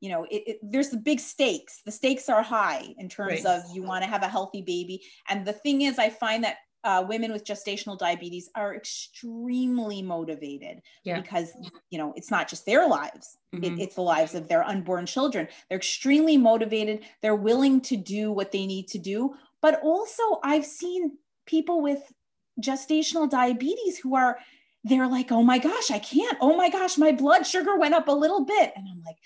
you 0.00 0.10
know 0.10 0.24
it, 0.24 0.42
it, 0.46 0.58
there's 0.62 0.90
the 0.90 0.98
big 0.98 1.18
stakes 1.18 1.80
the 1.86 1.90
stakes 1.90 2.28
are 2.28 2.42
high 2.42 2.94
in 2.98 3.08
terms 3.08 3.44
right. 3.44 3.46
of 3.46 3.62
you 3.72 3.82
want 3.82 4.02
to 4.04 4.10
have 4.10 4.22
a 4.22 4.28
healthy 4.28 4.60
baby 4.60 5.00
and 5.30 5.46
the 5.46 5.52
thing 5.52 5.82
is 5.82 5.98
i 5.98 6.10
find 6.10 6.44
that 6.44 6.56
uh, 6.84 7.04
women 7.08 7.32
with 7.32 7.44
gestational 7.44 7.98
diabetes 7.98 8.50
are 8.54 8.74
extremely 8.74 10.02
motivated 10.02 10.82
yeah. 11.02 11.20
because 11.20 11.52
you 11.90 11.98
know 11.98 12.12
it's 12.16 12.30
not 12.30 12.48
just 12.48 12.66
their 12.66 12.86
lives. 12.86 13.38
Mm-hmm. 13.54 13.64
it, 13.64 13.82
it's 13.82 13.94
the 13.94 14.02
lives 14.02 14.34
of 14.34 14.48
their 14.48 14.62
unborn 14.62 15.06
children. 15.06 15.48
They're 15.68 15.78
extremely 15.78 16.36
motivated. 16.36 17.04
They're 17.22 17.34
willing 17.34 17.80
to 17.82 17.96
do 17.96 18.30
what 18.30 18.52
they 18.52 18.66
need 18.66 18.88
to 18.88 18.98
do. 18.98 19.34
But 19.62 19.80
also 19.82 20.22
i've 20.42 20.66
seen 20.66 21.16
people 21.46 21.80
with 21.80 22.00
gestational 22.60 23.28
diabetes 23.28 23.98
who 23.98 24.14
are 24.14 24.38
they're 24.84 25.08
like 25.08 25.32
oh 25.32 25.42
my 25.42 25.58
gosh 25.58 25.90
i 25.90 25.98
can't. 25.98 26.36
Oh 26.40 26.56
my 26.56 26.68
gosh 26.68 26.98
my 26.98 27.12
blood 27.12 27.46
sugar 27.46 27.76
went 27.78 27.94
up 27.94 28.08
a 28.08 28.12
little 28.12 28.44
bit. 28.44 28.72
And 28.76 28.86
i'm 28.90 29.02
like 29.04 29.16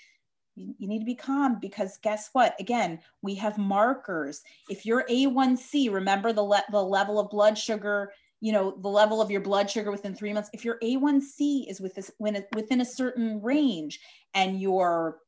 you, 0.59 0.87
need 0.87 0.99
to 0.99 1.05
be 1.05 1.15
calm 1.15 1.59
because 1.59 1.97
guess 2.01 2.29
what? 2.33 2.55
Again, 2.59 2.99
we 3.21 3.35
have 3.35 3.57
markers. 3.57 4.41
If 4.69 4.85
your 4.85 5.05
A1C, 5.09 5.91
remember 5.91 6.33
the, 6.33 6.43
le- 6.43 6.63
the 6.71 6.83
level 6.83 7.19
of 7.19 7.29
blood 7.29 7.57
sugar, 7.57 8.11
you 8.41 8.51
know, 8.51 8.77
the 8.81 8.89
level 8.89 9.21
of 9.21 9.31
your 9.31 9.41
blood 9.41 9.69
sugar 9.69 9.91
within 9.91 10.15
three 10.15 10.33
months, 10.33 10.49
if 10.53 10.65
your 10.65 10.77
A1C 10.79 11.69
is 11.69 11.79
with 11.79 11.95
this, 11.95 12.11
when 12.17 12.35
it, 12.35 12.47
within 12.53 12.81
a 12.81 12.85
certain 12.85 13.41
range 13.41 13.99
and 14.33 14.59
your 14.61 15.19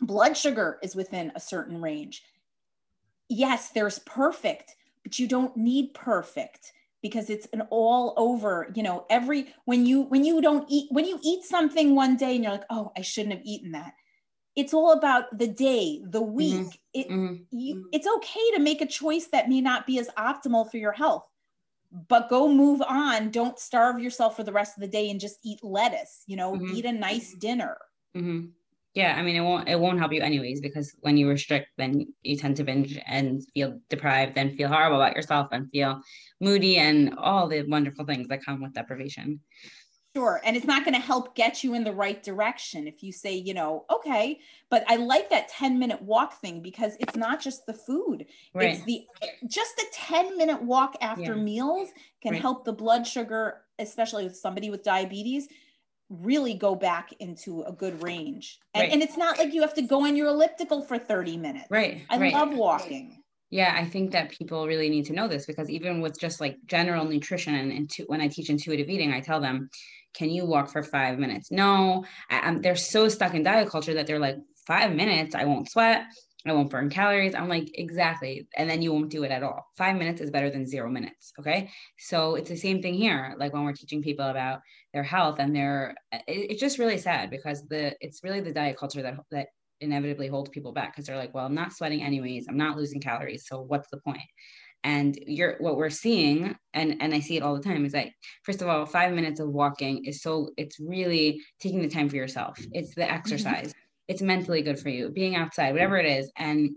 blood 0.00 0.36
sugar 0.36 0.78
is 0.82 0.94
within 0.94 1.32
a 1.34 1.40
certain 1.40 1.80
range, 1.80 2.22
yes, 3.28 3.70
there's 3.70 3.98
perfect, 4.00 4.76
but 5.02 5.18
you 5.18 5.26
don't 5.26 5.56
need 5.56 5.94
perfect 5.94 6.72
because 7.02 7.30
it's 7.30 7.48
an 7.52 7.62
all 7.70 8.14
over 8.16 8.70
you 8.74 8.82
know 8.82 9.04
every 9.10 9.52
when 9.64 9.84
you 9.84 10.02
when 10.02 10.24
you 10.24 10.40
don't 10.40 10.64
eat 10.70 10.86
when 10.90 11.04
you 11.04 11.18
eat 11.22 11.44
something 11.44 11.94
one 11.94 12.16
day 12.16 12.36
and 12.36 12.44
you're 12.44 12.52
like 12.52 12.64
oh 12.70 12.92
i 12.96 13.02
shouldn't 13.02 13.34
have 13.34 13.44
eaten 13.44 13.72
that 13.72 13.92
it's 14.54 14.74
all 14.74 14.92
about 14.92 15.36
the 15.36 15.48
day, 15.48 16.02
the 16.04 16.20
mm-hmm. 16.20 16.32
week. 16.32 16.54
Mm-hmm. 16.54 17.00
It, 17.00 17.08
mm-hmm. 17.08 17.34
You, 17.50 17.88
it's 17.92 18.06
okay 18.06 18.50
to 18.54 18.60
make 18.60 18.80
a 18.80 18.86
choice 18.86 19.26
that 19.28 19.48
may 19.48 19.60
not 19.60 19.86
be 19.86 19.98
as 19.98 20.08
optimal 20.18 20.70
for 20.70 20.76
your 20.76 20.92
health, 20.92 21.24
but 22.08 22.28
go 22.28 22.48
move 22.48 22.82
on. 22.82 23.30
Don't 23.30 23.58
starve 23.58 23.98
yourself 23.98 24.36
for 24.36 24.44
the 24.44 24.52
rest 24.52 24.76
of 24.76 24.82
the 24.82 24.88
day 24.88 25.10
and 25.10 25.20
just 25.20 25.38
eat 25.44 25.60
lettuce. 25.62 26.22
You 26.26 26.36
know, 26.36 26.52
mm-hmm. 26.52 26.76
eat 26.76 26.84
a 26.84 26.92
nice 26.92 27.34
dinner. 27.34 27.78
Mm-hmm. 28.16 28.46
Yeah, 28.94 29.14
I 29.16 29.22
mean, 29.22 29.36
it 29.36 29.40
won't 29.40 29.68
it 29.70 29.80
won't 29.80 29.98
help 29.98 30.12
you 30.12 30.20
anyways 30.20 30.60
because 30.60 30.94
when 31.00 31.16
you 31.16 31.26
restrict, 31.26 31.68
then 31.78 32.12
you 32.22 32.36
tend 32.36 32.56
to 32.56 32.64
binge 32.64 33.00
and 33.06 33.42
feel 33.54 33.80
deprived, 33.88 34.36
and 34.36 34.54
feel 34.54 34.68
horrible 34.68 35.00
about 35.00 35.16
yourself, 35.16 35.48
and 35.50 35.70
feel 35.70 36.02
moody, 36.42 36.76
and 36.76 37.14
all 37.16 37.48
the 37.48 37.62
wonderful 37.62 38.04
things 38.04 38.28
that 38.28 38.44
come 38.44 38.60
with 38.60 38.74
deprivation. 38.74 39.40
Sure. 40.14 40.42
And 40.44 40.56
it's 40.56 40.66
not 40.66 40.84
going 40.84 40.94
to 40.94 41.00
help 41.00 41.34
get 41.34 41.64
you 41.64 41.72
in 41.72 41.84
the 41.84 41.92
right 41.92 42.22
direction 42.22 42.86
if 42.86 43.02
you 43.02 43.12
say, 43.12 43.34
you 43.34 43.54
know, 43.54 43.86
okay, 43.90 44.40
but 44.68 44.84
I 44.86 44.96
like 44.96 45.30
that 45.30 45.48
10 45.48 45.78
minute 45.78 46.02
walk 46.02 46.38
thing 46.40 46.60
because 46.60 46.96
it's 47.00 47.16
not 47.16 47.40
just 47.40 47.64
the 47.64 47.72
food. 47.72 48.26
Right. 48.52 48.74
It's 48.74 48.84
the 48.84 49.06
just 49.46 49.78
a 49.78 49.86
10 49.94 50.36
minute 50.36 50.62
walk 50.62 50.96
after 51.00 51.34
yeah. 51.34 51.42
meals 51.42 51.88
can 52.20 52.32
right. 52.32 52.42
help 52.42 52.66
the 52.66 52.74
blood 52.74 53.06
sugar, 53.06 53.62
especially 53.78 54.24
with 54.24 54.36
somebody 54.36 54.68
with 54.68 54.82
diabetes, 54.82 55.48
really 56.10 56.52
go 56.52 56.74
back 56.74 57.14
into 57.18 57.62
a 57.62 57.72
good 57.72 58.02
range. 58.02 58.60
And, 58.74 58.82
right. 58.82 58.92
and 58.92 59.02
it's 59.02 59.16
not 59.16 59.38
like 59.38 59.54
you 59.54 59.62
have 59.62 59.74
to 59.74 59.82
go 59.82 60.04
on 60.04 60.14
your 60.14 60.26
elliptical 60.26 60.82
for 60.82 60.98
30 60.98 61.38
minutes. 61.38 61.68
Right. 61.70 62.02
I 62.10 62.18
love 62.30 62.52
walking. 62.52 63.22
Yeah, 63.52 63.74
I 63.78 63.84
think 63.84 64.12
that 64.12 64.30
people 64.30 64.66
really 64.66 64.88
need 64.88 65.04
to 65.06 65.12
know 65.12 65.28
this 65.28 65.44
because 65.44 65.68
even 65.68 66.00
with 66.00 66.18
just 66.18 66.40
like 66.40 66.56
general 66.66 67.04
nutrition 67.04 67.54
and 67.54 67.70
intu- 67.70 68.06
when 68.06 68.22
I 68.22 68.28
teach 68.28 68.48
intuitive 68.48 68.88
eating, 68.88 69.12
I 69.12 69.20
tell 69.20 69.42
them, 69.42 69.68
"Can 70.14 70.30
you 70.30 70.46
walk 70.46 70.70
for 70.70 70.82
five 70.82 71.18
minutes?" 71.18 71.50
No, 71.50 72.04
I, 72.30 72.56
they're 72.60 72.76
so 72.76 73.08
stuck 73.08 73.34
in 73.34 73.42
diet 73.42 73.68
culture 73.68 73.94
that 73.94 74.06
they're 74.06 74.18
like, 74.18 74.36
five 74.66 74.94
minutes, 74.94 75.34
I 75.34 75.44
won't 75.44 75.70
sweat, 75.70 76.04
I 76.46 76.52
won't 76.52 76.70
burn 76.70 76.90
calories. 76.90 77.34
I'm 77.34 77.48
like, 77.48 77.70
exactly. 77.74 78.48
And 78.56 78.68
then 78.68 78.82
you 78.82 78.92
won't 78.92 79.10
do 79.10 79.22
it 79.22 79.30
at 79.30 79.42
all. 79.42 79.64
Five 79.76 79.96
minutes 79.96 80.20
is 80.20 80.30
better 80.30 80.50
than 80.50 80.66
zero 80.66 80.90
minutes. 80.90 81.32
Okay. 81.38 81.70
So 81.98 82.34
it's 82.34 82.48
the 82.48 82.56
same 82.56 82.82
thing 82.82 82.94
here. 82.94 83.36
Like 83.38 83.52
when 83.52 83.64
we're 83.64 83.72
teaching 83.72 84.02
people 84.02 84.26
about 84.26 84.60
their 84.92 85.04
health 85.04 85.38
and 85.38 85.54
their, 85.54 85.94
it, 86.12 86.22
it's 86.26 86.60
just 86.60 86.78
really 86.78 86.98
sad 86.98 87.30
because 87.30 87.66
the, 87.68 87.94
it's 88.00 88.24
really 88.24 88.40
the 88.40 88.52
diet 88.52 88.76
culture 88.76 89.02
that, 89.02 89.14
that 89.30 89.48
inevitably 89.80 90.28
holds 90.28 90.50
people 90.50 90.72
back 90.72 90.92
because 90.92 91.06
they're 91.06 91.16
like, 91.16 91.34
well, 91.34 91.46
I'm 91.46 91.54
not 91.54 91.72
sweating 91.72 92.02
anyways. 92.02 92.46
I'm 92.48 92.56
not 92.56 92.76
losing 92.76 93.00
calories. 93.00 93.46
So 93.46 93.62
what's 93.62 93.90
the 93.90 93.98
point? 93.98 94.22
And 94.84 95.16
you're 95.26 95.56
what 95.60 95.76
we're 95.76 95.90
seeing, 95.90 96.56
and 96.74 96.96
and 97.00 97.14
I 97.14 97.20
see 97.20 97.36
it 97.36 97.42
all 97.42 97.54
the 97.54 97.62
time, 97.62 97.84
is 97.84 97.92
that 97.92 98.08
first 98.42 98.62
of 98.62 98.68
all, 98.68 98.84
five 98.84 99.12
minutes 99.12 99.38
of 99.38 99.48
walking 99.48 100.04
is 100.04 100.22
so 100.22 100.50
it's 100.56 100.80
really 100.80 101.40
taking 101.60 101.82
the 101.82 101.88
time 101.88 102.08
for 102.08 102.16
yourself. 102.16 102.58
It's 102.72 102.94
the 102.94 103.02
mm-hmm. 103.02 103.14
exercise. 103.14 103.68
Mm-hmm 103.68 103.82
it's 104.08 104.22
mentally 104.22 104.62
good 104.62 104.78
for 104.78 104.88
you 104.88 105.08
being 105.08 105.36
outside 105.36 105.72
whatever 105.72 105.96
it 105.96 106.06
is 106.06 106.30
and 106.36 106.70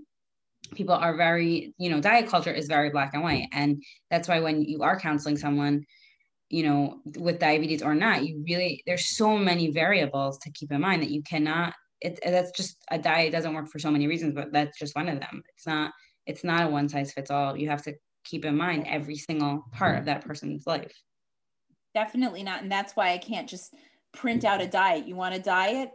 people 0.74 0.96
are 0.96 1.16
very 1.16 1.74
you 1.78 1.90
know 1.90 2.00
diet 2.00 2.28
culture 2.28 2.52
is 2.52 2.68
very 2.68 2.90
black 2.90 3.14
and 3.14 3.24
white 3.24 3.48
and 3.52 3.82
that's 4.10 4.28
why 4.28 4.40
when 4.40 4.62
you 4.62 4.82
are 4.84 5.00
counseling 5.00 5.38
someone 5.38 5.84
you 6.50 6.64
know 6.64 7.00
with 7.18 7.40
diabetes 7.40 7.84
or 7.84 7.94
not 7.94 8.26
you 8.26 8.44
really 8.48 8.82
there's 8.86 9.16
so 9.18 9.38
many 9.38 9.70
variables 9.72 10.38
to 10.40 10.52
keep 10.52 10.72
in 10.72 10.82
mind 10.82 11.02
that 11.02 11.12
you 11.12 11.22
cannot 11.24 11.74
it, 12.02 12.20
that's 12.24 12.52
just 12.52 12.78
a 12.92 12.98
diet 12.98 13.32
doesn't 13.32 13.54
work 13.54 13.68
for 13.68 13.80
so 13.80 13.92
many 13.92 14.08
reasons 14.08 14.34
but 14.34 14.52
that's 14.52 14.78
just 14.78 14.96
one 14.96 15.10
of 15.10 15.20
them 15.20 15.42
it's 15.54 15.68
not 15.68 15.92
it's 16.26 16.44
not 16.44 16.66
a 16.66 16.70
one 16.70 16.90
size 16.90 17.12
fits 17.12 17.32
all. 17.32 17.58
You 17.58 17.70
have 17.70 17.84
to 17.84 17.96
keep 18.24 18.46
in 18.46 18.58
mind 18.58 18.86
every 18.88 19.16
single 19.16 19.66
part 19.72 19.98
of 19.98 20.06
that 20.06 20.26
person's 20.26 20.66
life. 20.66 20.94
Definitely 21.94 22.44
not. 22.44 22.62
And 22.62 22.72
that's 22.72 22.96
why 22.96 23.12
i 23.12 23.18
can't 23.18 23.48
just 23.48 23.74
print 24.14 24.44
out 24.44 24.62
a 24.62 24.68
diet. 24.68 25.08
You 25.08 25.16
want 25.16 25.36
a 25.36 25.40
diet? 25.40 25.92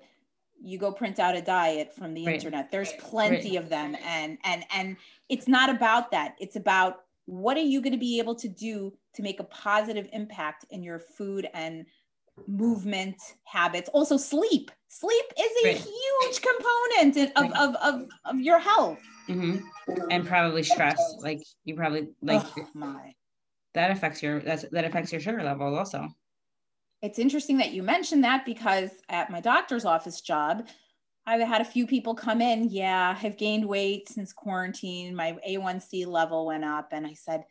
You 0.63 0.79
go 0.79 0.93
print 0.93 1.19
out 1.19 1.37
a 1.37 1.43
diet 1.43 1.93
from 1.95 2.15
the 2.15 2.27
right. 2.27 2.35
internet. 2.35 2.71
There's 2.71 2.93
plenty 2.99 3.57
right. 3.57 3.65
of 3.65 3.69
them. 3.69 3.97
And 4.05 4.39
and 4.45 4.65
and 4.75 4.97
it's 5.29 5.49
not 5.49 5.71
about 5.71 6.11
that. 6.13 6.37
It's 6.39 6.57
about 6.57 7.03
what 7.27 7.57
are 7.57 7.63
you 7.63 7.81
going 7.81 7.93
to 7.93 7.99
be 7.99 8.19
able 8.19 8.35
to 8.37 8.49
do 8.49 8.93
to 9.15 9.23
make 9.23 9.41
a 9.41 9.45
positive 9.45 10.09
impact 10.13 10.65
in 10.71 10.83
your 10.83 10.99
food 10.99 11.49
and 11.55 11.87
movement 12.47 13.17
habits. 13.45 13.89
Also 13.93 14.17
sleep. 14.17 14.71
Sleep 14.89 15.25
is 15.39 15.51
a 15.65 15.69
right. 15.69 15.77
huge 15.77 16.43
component 16.43 17.33
of, 17.37 17.53
of, 17.53 17.77
of, 17.77 18.09
of 18.25 18.41
your 18.41 18.59
health 18.59 18.99
mm-hmm. 19.31 20.01
and 20.11 20.27
probably 20.27 20.63
stress 20.63 21.01
like 21.21 21.41
you 21.65 21.75
probably 21.75 22.09
like 22.23 22.43
oh, 22.59 22.67
my 22.75 23.13
that 23.75 23.91
affects 23.91 24.23
your 24.23 24.41
that's 24.41 24.65
that 24.71 24.85
affects 24.85 25.13
your 25.13 25.21
sugar 25.21 25.43
level 25.43 25.77
also 25.77 26.09
it's 27.03 27.19
interesting 27.19 27.57
that 27.59 27.73
you 27.73 27.83
mentioned 27.83 28.25
that 28.25 28.45
because 28.45 28.91
at 29.09 29.31
my 29.31 29.41
doctor's 29.41 29.85
office 29.85 30.21
job, 30.21 30.67
I've 31.27 31.41
had 31.41 31.61
a 31.61 31.65
few 31.65 31.87
people 31.87 32.15
come 32.15 32.41
in. 32.41 32.69
Yeah, 32.69 33.17
I've 33.23 33.39
gained 33.39 33.67
weight 33.67 34.09
since 34.09 34.33
quarantine. 34.33 35.15
My 35.15 35.37
A1C 35.49 36.07
level 36.07 36.47
went 36.47 36.65
up, 36.65 36.89
and 36.93 37.07
I 37.07 37.15
said, 37.15 37.45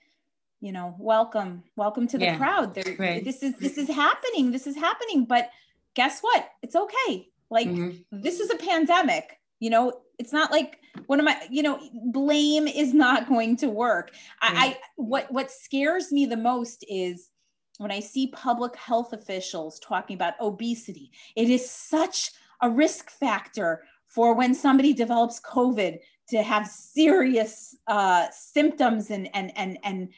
you 0.61 0.71
know, 0.71 0.95
welcome, 0.99 1.63
welcome 1.75 2.07
to 2.07 2.17
the 2.17 2.25
yeah, 2.25 2.37
crowd. 2.37 2.75
There, 2.75 2.95
right. 2.99 3.23
this 3.23 3.41
is 3.41 3.55
this 3.55 3.77
is 3.77 3.87
happening. 3.87 4.51
This 4.51 4.67
is 4.67 4.75
happening. 4.75 5.25
But 5.25 5.49
guess 5.95 6.19
what? 6.21 6.47
It's 6.61 6.75
okay. 6.75 7.29
Like 7.49 7.67
mm-hmm. 7.67 8.21
this 8.21 8.39
is 8.39 8.51
a 8.51 8.57
pandemic. 8.57 9.38
You 9.59 9.69
know, 9.69 10.01
it's 10.17 10.33
not 10.33 10.51
like 10.51 10.79
one 11.07 11.19
of 11.19 11.25
my, 11.25 11.37
you 11.49 11.63
know, 11.63 11.79
blame 12.11 12.67
is 12.67 12.93
not 12.93 13.27
going 13.27 13.57
to 13.57 13.69
work. 13.69 14.11
Mm-hmm. 14.43 14.57
I, 14.57 14.65
I 14.65 14.77
what 14.95 15.31
what 15.31 15.51
scares 15.51 16.11
me 16.11 16.25
the 16.25 16.37
most 16.37 16.85
is 16.87 17.29
when 17.77 17.91
I 17.91 18.01
see 18.01 18.27
public 18.27 18.75
health 18.75 19.13
officials 19.13 19.79
talking 19.79 20.15
about 20.15 20.39
obesity, 20.41 21.11
it 21.35 21.49
is 21.49 21.69
such 21.69 22.31
a 22.61 22.69
risk 22.69 23.09
factor 23.09 23.83
for 24.07 24.33
when 24.33 24.53
somebody 24.53 24.93
develops 24.93 25.39
COVID 25.41 25.99
to 26.29 26.43
have 26.43 26.67
serious 26.67 27.75
uh, 27.87 28.27
symptoms 28.31 29.09
and 29.11 29.29
and 29.33 29.51
and 29.57 29.77
and 29.83 30.09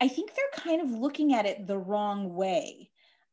I 0.00 0.08
think 0.08 0.34
they're 0.34 0.62
kind 0.62 0.82
of 0.82 0.90
looking 0.90 1.34
at 1.34 1.46
it 1.46 1.66
the 1.66 1.78
wrong 1.78 2.34
way. 2.34 2.90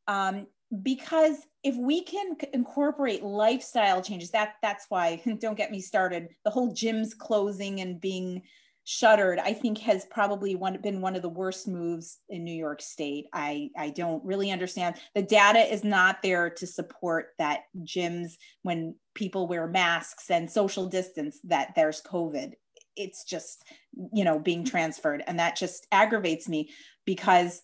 Um, 0.07 0.47
because 0.82 1.36
if 1.63 1.76
we 1.76 2.01
can 2.03 2.36
incorporate 2.53 3.24
lifestyle 3.24 4.01
changes, 4.01 4.32
that 4.32 4.55
that's 4.61 4.86
why 4.89 5.21
don't 5.39 5.57
get 5.57 5.71
me 5.71 5.82
started. 5.82 6.30
The 6.45 6.51
whole 6.51 6.74
gyms 6.74 7.17
closing 7.17 7.82
and 7.82 8.01
being 8.01 8.43
shuttered 8.86 9.39
i 9.39 9.53
think 9.53 9.78
has 9.78 10.05
probably 10.11 10.55
one, 10.55 10.78
been 10.82 10.99
one 10.99 11.15
of 11.15 11.21
the 11.21 11.30
worst 11.30 11.69
moves 11.69 12.19
in 12.28 12.43
new 12.43 12.53
york 12.53 12.82
state 12.82 13.28
i 13.32 13.69
i 13.78 13.89
don't 13.89 14.24
really 14.26 14.51
understand 14.51 14.95
the 15.15 15.21
data 15.21 15.59
is 15.59 15.86
not 15.86 16.21
there 16.21 16.49
to 16.49 16.67
support 16.67 17.28
that 17.39 17.61
gyms 17.86 18.34
when 18.61 18.93
people 19.15 19.47
wear 19.47 19.67
masks 19.67 20.30
and 20.30 20.51
social 20.51 20.88
distance 20.88 21.39
that 21.45 21.71
there's 21.78 22.01
covid 22.01 22.53
it's 22.97 23.24
just 23.24 23.63
you 24.11 24.26
know 24.26 24.38
being 24.38 24.65
transferred 24.65 25.24
and 25.28 25.39
that 25.39 25.55
just 25.55 25.88
aggravates 25.93 26.49
me 26.49 26.69
because 27.05 27.61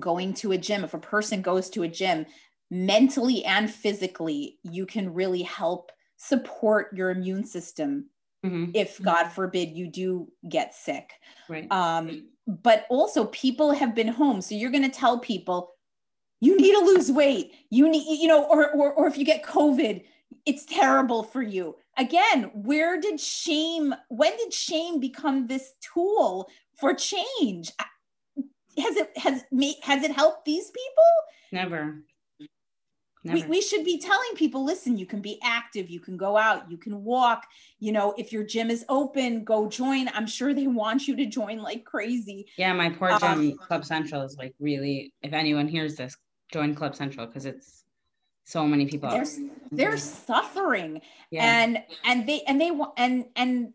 going 0.00 0.34
to 0.34 0.52
a 0.52 0.58
gym 0.58 0.84
if 0.84 0.94
a 0.94 0.98
person 0.98 1.42
goes 1.42 1.70
to 1.70 1.82
a 1.82 1.88
gym 1.88 2.26
mentally 2.70 3.44
and 3.44 3.70
physically 3.70 4.58
you 4.62 4.86
can 4.86 5.12
really 5.12 5.42
help 5.42 5.92
support 6.16 6.92
your 6.96 7.10
immune 7.10 7.44
system 7.44 8.06
mm-hmm. 8.44 8.70
if 8.74 8.94
mm-hmm. 8.94 9.04
God 9.04 9.28
forbid 9.28 9.70
you 9.70 9.88
do 9.88 10.28
get 10.48 10.74
sick. 10.74 11.12
Right. 11.48 11.70
Um, 11.70 12.28
but 12.46 12.86
also, 12.90 13.26
people 13.26 13.72
have 13.72 13.94
been 13.94 14.08
home. 14.08 14.40
So 14.42 14.54
you're 14.54 14.70
going 14.70 14.82
to 14.90 14.96
tell 14.96 15.18
people, 15.18 15.70
you 16.40 16.56
need 16.58 16.72
to 16.72 16.84
lose 16.84 17.10
weight. 17.10 17.52
You 17.70 17.88
need, 17.88 18.20
you 18.20 18.28
know, 18.28 18.44
or, 18.44 18.70
or, 18.72 18.92
or 18.92 19.06
if 19.06 19.16
you 19.16 19.24
get 19.24 19.44
COVID, 19.44 20.04
it's 20.44 20.66
terrible 20.66 21.22
for 21.22 21.40
you. 21.40 21.76
Again, 21.96 22.50
where 22.54 23.00
did 23.00 23.18
shame, 23.18 23.94
when 24.08 24.36
did 24.36 24.52
shame 24.52 25.00
become 25.00 25.46
this 25.46 25.72
tool 25.80 26.50
for 26.78 26.92
change? 26.92 27.70
Has 28.78 28.96
it, 28.96 29.16
has, 29.16 29.44
has 29.82 30.02
it 30.02 30.12
helped 30.12 30.44
these 30.44 30.70
people? 30.70 31.04
Never. 31.52 32.02
We, 33.24 33.42
we 33.44 33.62
should 33.62 33.84
be 33.84 33.98
telling 33.98 34.34
people 34.34 34.64
listen 34.64 34.98
you 34.98 35.06
can 35.06 35.22
be 35.22 35.40
active 35.42 35.88
you 35.88 35.98
can 35.98 36.18
go 36.18 36.36
out 36.36 36.70
you 36.70 36.76
can 36.76 37.02
walk 37.04 37.46
you 37.78 37.90
know 37.90 38.14
if 38.18 38.32
your 38.32 38.44
gym 38.44 38.70
is 38.70 38.84
open 38.90 39.44
go 39.44 39.66
join 39.66 40.08
i'm 40.12 40.26
sure 40.26 40.52
they 40.52 40.66
want 40.66 41.08
you 41.08 41.16
to 41.16 41.24
join 41.24 41.58
like 41.58 41.86
crazy 41.86 42.46
yeah 42.58 42.74
my 42.74 42.90
poor 42.90 43.18
gym 43.18 43.28
um, 43.30 43.52
club 43.52 43.82
central 43.82 44.20
is 44.20 44.36
like 44.36 44.54
really 44.60 45.10
if 45.22 45.32
anyone 45.32 45.66
hears 45.66 45.96
this 45.96 46.18
join 46.52 46.74
club 46.74 46.94
central 46.94 47.26
because 47.26 47.46
it's 47.46 47.84
so 48.44 48.66
many 48.66 48.84
people 48.84 49.08
they're, 49.08 49.26
they're 49.72 49.96
suffering 49.96 51.00
yeah. 51.30 51.62
and 51.62 51.82
and 52.04 52.28
they 52.28 52.42
and 52.46 52.60
they 52.60 52.70
want 52.70 52.92
and 52.98 53.24
and 53.36 53.72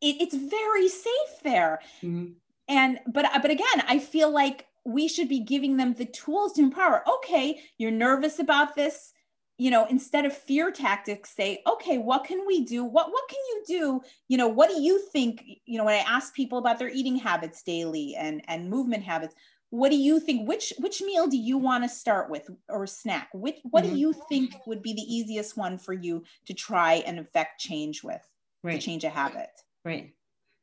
it, 0.00 0.16
it's 0.20 0.34
very 0.34 0.88
safe 0.88 1.42
there 1.42 1.80
mm-hmm. 2.02 2.32
And 2.68 2.98
but 3.06 3.26
but 3.42 3.50
again 3.50 3.84
i 3.88 3.98
feel 3.98 4.30
like 4.30 4.66
we 4.86 5.08
should 5.08 5.28
be 5.28 5.40
giving 5.40 5.76
them 5.76 5.94
the 5.94 6.04
tools 6.06 6.54
to 6.54 6.62
empower. 6.62 7.02
Okay, 7.16 7.60
you're 7.76 7.90
nervous 7.90 8.38
about 8.38 8.76
this. 8.76 9.12
You 9.58 9.70
know, 9.70 9.86
instead 9.86 10.26
of 10.26 10.36
fear 10.36 10.70
tactics, 10.70 11.34
say, 11.34 11.62
okay, 11.66 11.98
what 11.98 12.24
can 12.24 12.46
we 12.46 12.64
do? 12.64 12.84
What 12.84 13.10
what 13.10 13.28
can 13.28 13.38
you 13.48 13.62
do? 13.66 14.00
You 14.28 14.38
know, 14.38 14.48
what 14.48 14.70
do 14.70 14.80
you 14.80 14.98
think? 14.98 15.42
You 15.64 15.78
know, 15.78 15.84
when 15.84 15.94
I 15.94 16.04
ask 16.06 16.34
people 16.34 16.58
about 16.58 16.78
their 16.78 16.90
eating 16.90 17.16
habits 17.16 17.62
daily 17.62 18.14
and 18.16 18.42
and 18.48 18.70
movement 18.70 19.02
habits, 19.02 19.34
what 19.70 19.90
do 19.90 19.96
you 19.96 20.20
think? 20.20 20.46
Which 20.46 20.72
which 20.78 21.02
meal 21.02 21.26
do 21.26 21.38
you 21.38 21.58
want 21.58 21.82
to 21.82 21.88
start 21.88 22.30
with 22.30 22.48
or 22.68 22.86
snack? 22.86 23.28
Which 23.32 23.56
what 23.64 23.82
mm-hmm. 23.82 23.94
do 23.94 23.98
you 23.98 24.14
think 24.28 24.54
would 24.66 24.82
be 24.82 24.92
the 24.92 25.02
easiest 25.02 25.56
one 25.56 25.78
for 25.78 25.94
you 25.94 26.22
to 26.46 26.54
try 26.54 27.02
and 27.06 27.18
affect 27.18 27.58
change 27.58 28.04
with 28.04 28.22
right. 28.62 28.78
to 28.78 28.86
change 28.86 29.02
a 29.04 29.10
habit? 29.10 29.50
Right. 29.84 30.12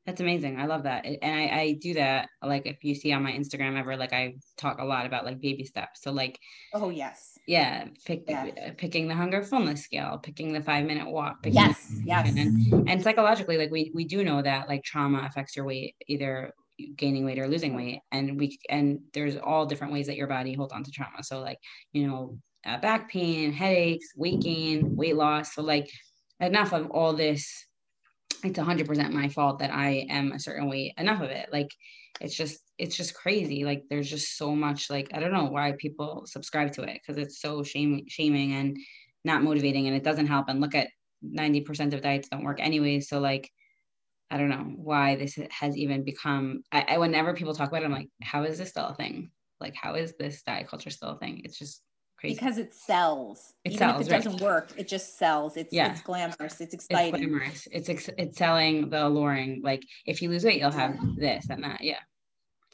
That's 0.06 0.20
amazing. 0.20 0.60
I 0.60 0.66
love 0.66 0.84
that. 0.84 1.06
And 1.06 1.18
I, 1.24 1.60
I 1.60 1.78
do 1.80 1.94
that. 1.94 2.28
Like 2.42 2.66
if 2.66 2.84
you 2.84 2.94
see 2.94 3.14
on 3.14 3.24
my 3.24 3.32
Instagram 3.32 3.80
ever, 3.80 3.96
like 3.96 4.12
I 4.12 4.36
talk 4.58 4.80
a 4.80 4.86
lot 4.86 5.06
about 5.06 5.24
like 5.24 5.40
baby 5.40 5.64
steps. 5.64 6.02
So 6.02 6.12
like, 6.12 6.38
oh 6.74 6.90
yes. 6.90 7.38
Yeah. 7.48 7.86
Pick, 8.06 8.24
yes. 8.28 8.74
picking 8.78 9.08
the 9.08 9.16
hunger 9.16 9.44
fullness 9.44 9.82
scale, 9.82 10.18
picking 10.22 10.52
the 10.52 10.62
five 10.62 10.86
minute 10.86 11.10
walk. 11.10 11.38
yes. 11.46 11.94
Yes. 12.04 12.34
And, 12.36 12.90
and 12.90 13.02
psychologically, 13.02 13.58
like 13.58 13.72
we, 13.72 13.92
we 13.94 14.04
do 14.04 14.26
know 14.26 14.42
that 14.42 14.68
like 14.68 14.84
trauma 14.84 15.26
affects 15.26 15.56
your 15.56 15.66
weight, 15.66 15.96
either 16.08 16.54
gaining 16.98 17.24
weight 17.24 17.40
or 17.40 17.48
losing 17.48 17.74
weight. 17.74 18.02
And 18.12 18.38
we, 18.38 18.58
and 18.70 19.00
there's 19.14 19.38
all 19.38 19.66
different 19.66 19.94
ways 19.94 20.08
that 20.08 20.18
your 20.18 20.28
body 20.28 20.54
holds 20.54 20.74
on 20.74 20.84
to 20.84 20.92
trauma. 20.92 21.24
So 21.24 21.40
like, 21.40 21.60
you 21.94 22.08
know, 22.08 22.38
uh, 22.66 22.78
back 22.78 23.10
pain, 23.10 23.54
headaches, 23.54 24.08
weight 24.18 24.42
gain, 24.42 24.98
weight 24.98 25.16
loss. 25.16 25.56
So 25.56 25.62
like 25.62 25.90
enough 26.42 26.74
of 26.74 26.92
all 26.92 27.14
this 27.14 27.66
it's 28.44 28.60
100% 28.60 29.12
my 29.12 29.30
fault 29.30 29.60
that 29.60 29.72
I 29.72 30.06
am 30.10 30.32
a 30.32 30.40
certain 30.40 30.70
way 30.70 30.94
enough 30.98 31.22
of 31.22 31.30
it 31.30 31.50
like 31.52 31.70
it's 32.22 32.36
just 32.36 32.60
it's 32.78 32.96
just 32.96 33.14
crazy 33.14 33.64
like 33.66 33.84
there's 33.90 34.10
just 34.10 34.38
so 34.38 34.56
much 34.56 34.90
like 34.90 35.10
I 35.14 35.20
don't 35.20 35.34
know 35.34 35.46
why 35.46 35.74
people 35.78 36.24
subscribe 36.26 36.72
to 36.74 36.84
it 36.84 37.00
because 37.02 37.22
it's 37.22 37.42
so 37.42 37.64
shame 37.64 38.04
shaming 38.08 38.54
and 38.54 38.78
not 39.24 39.44
motivating 39.44 39.88
and 39.88 39.96
it 39.96 40.04
doesn't 40.04 40.28
help 40.28 40.50
and 40.50 40.62
look 40.62 40.76
at 40.76 40.90
90% 41.26 41.94
of 41.94 42.02
diets 42.02 42.28
don't 42.30 42.44
work 42.44 42.60
anyway 42.60 43.00
so 43.00 43.20
like 43.20 43.50
I 44.34 44.38
don't 44.38 44.50
know 44.50 44.74
why 44.76 45.16
this 45.16 45.38
has 45.52 45.78
even 45.78 46.04
become. 46.04 46.64
I, 46.72 46.86
I 46.90 46.98
whenever 46.98 47.36
people 47.36 47.54
talk 47.54 47.70
about 47.70 47.84
it, 47.84 47.86
I'm 47.86 47.92
like, 47.92 48.10
how 48.24 48.46
is 48.46 48.58
this 48.58 48.70
still 48.70 48.88
a 48.88 48.96
thing? 48.96 49.30
Like, 49.60 49.76
how 49.76 49.94
is 49.94 50.16
this 50.18 50.42
diet 50.42 50.68
culture 50.68 50.90
still 50.90 51.10
a 51.10 51.20
thing? 51.20 51.42
It's 51.44 51.60
just 51.60 51.84
crazy. 52.24 52.36
Because 52.36 52.58
it 52.58 52.74
sells. 52.74 53.54
It 53.66 53.74
Even 53.74 53.80
sells, 53.80 54.02
if 54.02 54.08
it 54.08 54.12
right. 54.16 54.24
doesn't 54.24 54.42
work, 54.42 54.72
it 54.78 54.88
just 54.88 55.18
sells. 55.18 55.58
It's 55.58 55.74
Yeah. 55.74 55.92
it's 55.92 56.02
glamorous. 56.02 56.62
It's 56.62 56.74
it's 56.74 56.88
glamorous. 56.88 57.68
It's 57.72 57.90
ex- 57.90 58.10
it's 58.18 58.38
selling 58.38 58.90
the 58.90 59.06
alluring. 59.08 59.62
Like, 59.62 59.84
if 60.06 60.22
you 60.22 60.30
lose 60.30 60.44
weight, 60.46 60.60
you'll 60.60 60.72
have 60.72 60.98
this 61.18 61.48
and 61.50 61.64
that. 61.64 61.82
Yeah, 61.82 62.00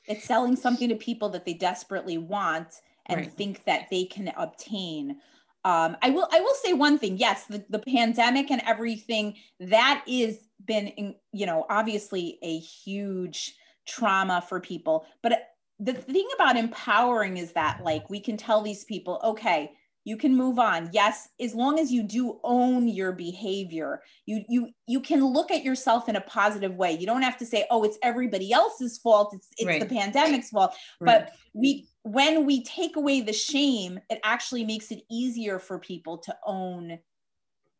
it's 0.06 0.24
selling 0.24 0.56
something 0.56 0.90
to 0.90 0.96
people 0.96 1.30
that 1.30 1.46
they 1.46 1.54
desperately 1.56 2.18
want 2.18 2.68
and 3.08 3.22
Right. 3.22 3.32
think 3.32 3.64
that 3.66 3.90
they 3.90 4.06
can 4.06 4.32
obtain. 4.38 5.20
Um, 5.66 5.98
I 6.02 6.12
will 6.12 6.28
I 6.32 6.40
will 6.42 6.54
say 6.64 6.74
one 6.74 6.98
thing. 7.00 7.18
Yes, 7.18 7.46
the, 7.46 7.66
the 7.70 7.80
pandemic 7.80 8.52
and 8.52 8.62
everything 8.66 9.36
that 9.60 10.04
is 10.08 10.40
been 10.66 10.88
in, 10.88 11.16
you 11.34 11.46
know 11.46 11.66
obviously 11.70 12.38
a 12.44 12.60
huge 12.60 13.56
trauma 13.88 14.42
for 14.48 14.60
people. 14.60 15.06
But 15.24 15.34
the 15.80 15.94
thing 15.94 16.28
about 16.36 16.58
empowering 16.58 17.38
is 17.38 17.54
that 17.54 17.82
like 17.84 18.10
we 18.10 18.20
can 18.20 18.38
tell 18.38 18.62
these 18.62 18.84
people, 18.84 19.20
okay, 19.24 19.72
you 20.06 20.18
can 20.18 20.36
move 20.36 20.60
on. 20.60 20.90
Yes, 20.92 21.30
as 21.40 21.54
long 21.54 21.78
as 21.78 21.92
you 21.92 22.04
do 22.04 22.40
own 22.44 22.88
your 22.88 23.12
behavior, 23.12 24.02
you 24.26 24.44
you 24.50 24.70
you 24.88 25.02
can 25.02 25.24
look 25.24 25.52
at 25.52 25.64
yourself 25.64 26.10
in 26.10 26.16
a 26.16 26.22
positive 26.22 26.76
way. 26.76 26.94
You 26.94 27.06
don't 27.06 27.22
have 27.22 27.38
to 27.38 27.46
say, 27.46 27.66
oh, 27.70 27.84
it's 27.84 27.98
everybody 28.02 28.52
else's 28.52 28.98
fault. 28.98 29.34
It's 29.34 29.48
it's 29.58 29.68
Right. 29.68 29.80
the 29.80 29.94
pandemic's 29.96 30.50
fault 30.50 30.74
but 31.02 31.34
we 31.54 31.88
when 32.04 32.46
we 32.46 32.64
take 32.64 32.96
away 32.96 33.22
the 33.22 33.34
shame 33.34 34.00
it 34.10 34.20
actually 34.24 34.64
makes 34.64 34.92
it 34.92 35.04
easier 35.12 35.60
for 35.60 35.78
people 35.80 36.18
to 36.18 36.36
own 36.46 36.98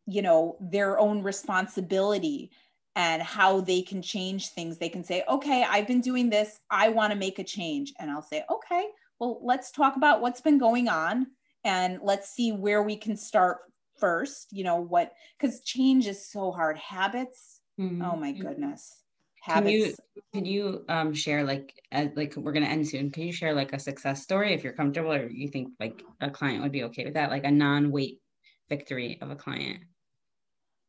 you 0.06 0.22
know 0.22 0.56
their 0.60 0.98
own 0.98 1.22
responsibility 1.22 2.50
and 2.96 3.22
how 3.22 3.60
they 3.60 3.82
can 3.82 4.02
change 4.02 4.48
things. 4.48 4.78
They 4.78 4.88
can 4.88 5.04
say 5.04 5.22
okay 5.28 5.64
i've 5.68 5.86
been 5.86 6.00
doing 6.00 6.30
this. 6.30 6.60
I 6.70 6.88
want 6.88 7.12
to 7.12 7.18
make 7.18 7.38
a 7.38 7.44
change. 7.44 7.92
And 7.98 8.10
i'll 8.10 8.22
say 8.22 8.44
okay 8.50 8.86
well 9.18 9.40
let's 9.42 9.70
talk 9.70 9.96
about 9.96 10.20
what's 10.20 10.40
been 10.40 10.58
going 10.58 10.88
on 10.88 11.26
and 11.64 12.00
let's 12.02 12.30
see 12.30 12.52
where 12.52 12.82
we 12.82 12.96
can 12.96 13.16
start 13.16 13.58
first 13.98 14.48
you 14.50 14.64
know 14.64 14.76
what 14.80 15.12
because 15.38 15.60
change 15.60 16.06
is 16.06 16.26
so 16.30 16.50
hard. 16.52 16.78
Habits 16.78 17.60
Mhm. 17.78 18.02
oh 18.06 18.16
my 18.16 18.32
goodness. 18.32 19.02
Can 19.46 19.66
you- 19.66 19.94
Can 20.34 20.44
you 20.44 20.84
um 20.88 21.14
share 21.14 21.44
like 21.44 21.72
as 21.90 22.10
like 22.14 22.36
we're 22.36 22.52
gonna 22.52 22.66
end 22.66 22.86
soon? 22.86 23.10
Can 23.10 23.22
you 23.24 23.32
share 23.32 23.54
like 23.54 23.72
a 23.72 23.78
success 23.78 24.22
story 24.22 24.52
if 24.52 24.62
you're 24.64 24.74
comfortable 24.74 25.12
or 25.12 25.28
you 25.30 25.48
think 25.48 25.70
like 25.80 26.02
a 26.20 26.30
client 26.30 26.62
would 26.62 26.72
be 26.72 26.84
okay 26.84 27.04
with 27.04 27.14
that, 27.14 27.30
like 27.30 27.44
a 27.44 27.50
non-weight 27.50 28.20
victory 28.68 29.18
of 29.22 29.30
a 29.30 29.36
client? 29.36 29.84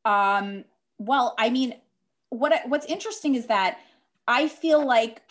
Um, 0.03 0.65
well, 0.97 1.33
I 1.37 1.49
mean, 1.49 1.75
what 2.31 2.53
I- 2.53 2.65
what's 2.65 2.85
interesting 2.87 3.35
is 3.35 3.45
that 3.47 3.79
I 4.27 4.47
feel 4.47 4.83
like 4.83 5.21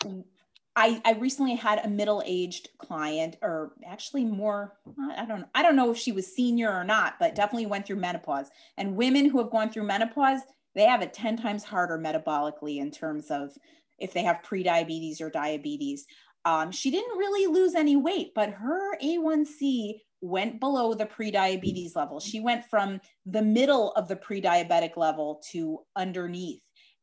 I 0.75 1.01
I 1.03 1.13
recently 1.13 1.55
had 1.55 1.79
a 1.83 1.89
middle-aged 1.89 2.69
client, 2.77 3.37
or 3.41 3.73
actually 3.85 4.23
more. 4.23 4.77
I 5.17 5.25
don't 5.25 5.45
I 5.53 5.63
don't 5.63 5.75
know 5.75 5.91
if 5.91 5.97
she 5.97 6.13
was 6.13 6.33
senior 6.33 6.71
or 6.71 6.83
not, 6.85 7.15
but 7.19 7.35
definitely 7.35 7.65
went 7.65 7.85
through 7.85 7.97
menopause. 7.97 8.49
And 8.77 8.95
women 8.95 9.25
who 9.25 9.39
have 9.39 9.49
gone 9.51 9.69
through 9.69 9.83
menopause, 9.83 10.41
they 10.75 10.85
have 10.85 11.01
it 11.01 11.13
ten 11.13 11.35
times 11.35 11.63
harder 11.63 11.97
metabolically 11.97 12.77
in 12.77 12.91
terms 12.91 13.31
of 13.31 13.57
if 13.99 14.13
they 14.13 14.23
have 14.23 14.43
prediabetes 14.43 15.19
or 15.21 15.29
diabetes. 15.29 16.05
Um, 16.45 16.71
she 16.71 16.89
didn't 16.89 17.17
really 17.17 17.51
lose 17.51 17.75
any 17.75 17.95
weight, 17.95 18.33
but 18.33 18.49
her 18.49 18.97
A1C 18.97 20.01
went 20.21 20.59
below 20.59 20.93
the 20.93 21.05
prediabetes 21.05 21.95
level. 21.95 22.19
She 22.19 22.39
went 22.39 22.65
from 22.65 23.01
the 23.25 23.41
middle 23.41 23.91
of 23.93 24.07
the 24.07 24.15
pre-diabetic 24.15 24.95
level 24.95 25.41
to 25.51 25.79
underneath. 25.95 26.61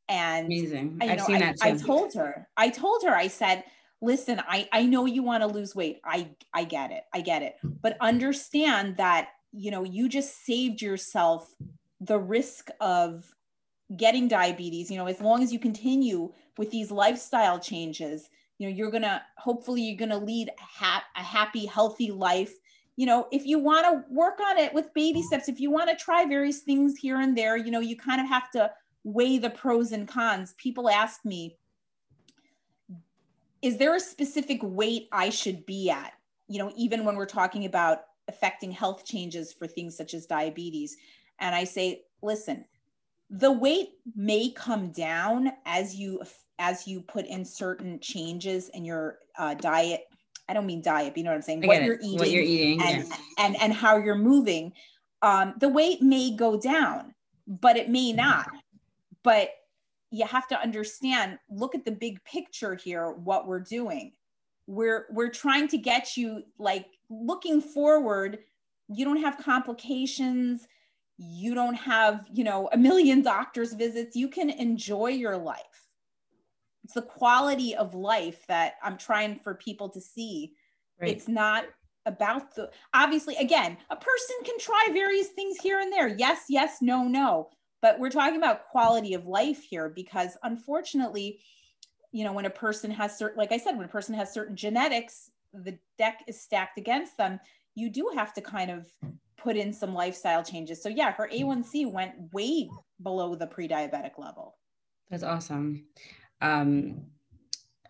And 0.08 0.46
Amazing. 0.46 0.98
I, 1.00 1.10
I've 1.10 1.18
know, 1.18 1.26
seen 1.26 1.36
I, 1.36 1.40
that 1.40 1.56
I 1.60 1.76
told 1.76 2.14
her, 2.14 2.48
I 2.56 2.70
told 2.70 3.02
her, 3.04 3.14
I 3.14 3.28
said, 3.28 3.64
listen, 4.00 4.40
I, 4.48 4.68
I 4.72 4.84
know 4.84 5.06
you 5.06 5.22
want 5.22 5.42
to 5.42 5.46
lose 5.46 5.74
weight. 5.74 6.00
I, 6.04 6.30
I 6.54 6.64
get 6.64 6.92
it. 6.92 7.04
I 7.12 7.20
get 7.20 7.42
it. 7.42 7.56
But 7.62 7.96
understand 8.00 8.96
that, 8.96 9.28
you 9.52 9.70
know, 9.70 9.84
you 9.84 10.08
just 10.08 10.44
saved 10.44 10.80
yourself 10.80 11.54
the 12.00 12.18
risk 12.18 12.70
of 12.80 13.24
getting 13.96 14.28
diabetes, 14.28 14.90
you 14.90 14.96
know, 14.96 15.06
as 15.06 15.20
long 15.20 15.42
as 15.42 15.52
you 15.52 15.58
continue 15.58 16.32
with 16.56 16.70
these 16.70 16.90
lifestyle 16.90 17.58
changes, 17.58 18.28
you 18.58 18.68
know, 18.68 18.74
you're 18.74 18.90
going 18.90 19.02
to, 19.02 19.20
hopefully 19.36 19.82
you're 19.82 19.96
going 19.96 20.10
to 20.10 20.18
lead 20.18 20.48
a, 20.48 20.52
ha- 20.62 21.04
a 21.16 21.22
happy, 21.22 21.66
healthy 21.66 22.10
life. 22.10 22.52
You 22.96 23.06
know, 23.06 23.28
if 23.32 23.46
you 23.46 23.58
want 23.58 23.86
to 23.86 24.04
work 24.12 24.40
on 24.40 24.58
it 24.58 24.74
with 24.74 24.92
baby 24.94 25.22
steps, 25.22 25.48
if 25.48 25.60
you 25.60 25.70
want 25.70 25.88
to 25.88 25.96
try 25.96 26.24
various 26.24 26.60
things 26.60 26.96
here 26.96 27.20
and 27.20 27.36
there, 27.36 27.56
you 27.56 27.70
know, 27.70 27.80
you 27.80 27.96
kind 27.96 28.20
of 28.20 28.28
have 28.28 28.50
to 28.52 28.70
weigh 29.08 29.38
the 29.38 29.50
pros 29.50 29.92
and 29.92 30.06
cons. 30.06 30.54
People 30.58 30.88
ask 30.88 31.24
me, 31.24 31.56
is 33.62 33.78
there 33.78 33.94
a 33.94 34.00
specific 34.00 34.60
weight 34.62 35.08
I 35.10 35.30
should 35.30 35.64
be 35.66 35.90
at? 35.90 36.12
You 36.46 36.58
know, 36.58 36.72
even 36.76 37.04
when 37.04 37.16
we're 37.16 37.26
talking 37.26 37.64
about 37.64 38.02
affecting 38.28 38.70
health 38.70 39.04
changes 39.04 39.52
for 39.52 39.66
things 39.66 39.96
such 39.96 40.14
as 40.14 40.26
diabetes. 40.26 40.96
And 41.40 41.54
I 41.54 41.64
say, 41.64 42.02
listen, 42.22 42.64
the 43.30 43.50
weight 43.50 43.90
may 44.14 44.50
come 44.50 44.90
down 44.90 45.52
as 45.64 45.94
you 45.94 46.22
as 46.58 46.86
you 46.86 47.00
put 47.00 47.24
in 47.24 47.44
certain 47.44 48.00
changes 48.00 48.68
in 48.70 48.84
your 48.84 49.18
uh, 49.38 49.54
diet. 49.54 50.02
I 50.48 50.54
don't 50.54 50.66
mean 50.66 50.82
diet, 50.82 51.12
but 51.12 51.18
you 51.18 51.24
know 51.24 51.30
what 51.30 51.36
I'm 51.36 51.42
saying? 51.42 51.66
What 51.66 51.82
you're 51.82 51.98
eating 52.02 52.18
What 52.18 52.30
you're 52.30 52.42
eating. 52.42 52.82
and, 52.82 53.06
yeah. 53.06 53.16
and 53.38 53.56
and 53.62 53.72
how 53.72 53.96
you're 53.96 54.14
moving 54.14 54.72
um, 55.22 55.54
the 55.58 55.68
weight 55.68 56.00
may 56.00 56.30
go 56.30 56.58
down 56.58 57.14
but 57.48 57.76
it 57.76 57.88
may 57.88 58.12
not 58.12 58.48
but 59.24 59.50
you 60.10 60.26
have 60.26 60.48
to 60.48 60.60
understand 60.60 61.38
look 61.50 61.74
at 61.74 61.84
the 61.84 61.92
big 61.92 62.22
picture 62.24 62.74
here 62.74 63.12
what 63.12 63.46
we're 63.46 63.60
doing. 63.60 64.12
We're 64.66 65.06
we're 65.10 65.30
trying 65.30 65.68
to 65.68 65.78
get 65.78 66.16
you 66.16 66.42
like 66.58 66.86
looking 67.10 67.60
forward 67.60 68.38
you 68.88 69.04
don't 69.04 69.20
have 69.20 69.38
complications. 69.38 70.66
You 71.18 71.54
don't 71.54 71.74
have 71.74 72.26
you 72.32 72.44
know 72.44 72.68
a 72.72 72.78
million 72.78 73.22
doctors 73.34 73.74
visits. 73.74 74.16
You 74.16 74.28
can 74.28 74.50
enjoy 74.50 75.08
your 75.08 75.36
life. 75.36 75.88
It's 76.84 76.94
the 76.94 77.02
quality 77.02 77.74
of 77.74 77.94
life 77.94 78.46
that 78.46 78.74
i'm 78.82 78.96
trying 78.96 79.40
for 79.40 79.54
people 79.54 79.88
to 79.90 80.00
see. 80.00 80.54
Right. 81.00 81.10
it's 81.10 81.28
not 81.28 81.64
about 82.06 82.54
the 82.56 82.70
obviously 82.92 83.36
again 83.36 83.76
a 83.90 83.96
person 83.96 84.36
can 84.44 84.58
try 84.58 84.88
various 84.92 85.28
things 85.28 85.58
here 85.58 85.80
and 85.80 85.92
there. 85.92 86.08
Yes 86.08 86.44
yes 86.48 86.78
no 86.80 87.04
no 87.04 87.50
but 87.80 87.98
we're 87.98 88.10
talking 88.10 88.36
about 88.36 88.68
quality 88.68 89.14
of 89.14 89.26
life 89.26 89.62
here 89.62 89.88
because 89.88 90.36
unfortunately 90.42 91.40
you 92.12 92.24
know 92.24 92.32
when 92.32 92.46
a 92.46 92.50
person 92.50 92.90
has 92.90 93.16
certain 93.18 93.38
like 93.38 93.52
i 93.52 93.58
said 93.58 93.76
when 93.76 93.84
a 93.84 93.88
person 93.88 94.14
has 94.14 94.32
certain 94.32 94.56
genetics 94.56 95.30
the 95.52 95.78
deck 95.96 96.22
is 96.26 96.40
stacked 96.40 96.78
against 96.78 97.16
them 97.16 97.38
you 97.74 97.90
do 97.90 98.10
have 98.14 98.32
to 98.32 98.40
kind 98.40 98.70
of 98.70 98.86
put 99.36 99.56
in 99.56 99.72
some 99.72 99.94
lifestyle 99.94 100.42
changes 100.42 100.82
so 100.82 100.88
yeah 100.88 101.12
her 101.12 101.28
a1c 101.32 101.90
went 101.90 102.14
way 102.32 102.68
below 103.02 103.34
the 103.34 103.46
pre-diabetic 103.46 104.18
level 104.18 104.56
That's 105.10 105.22
awesome. 105.22 105.86
Um, 106.40 107.06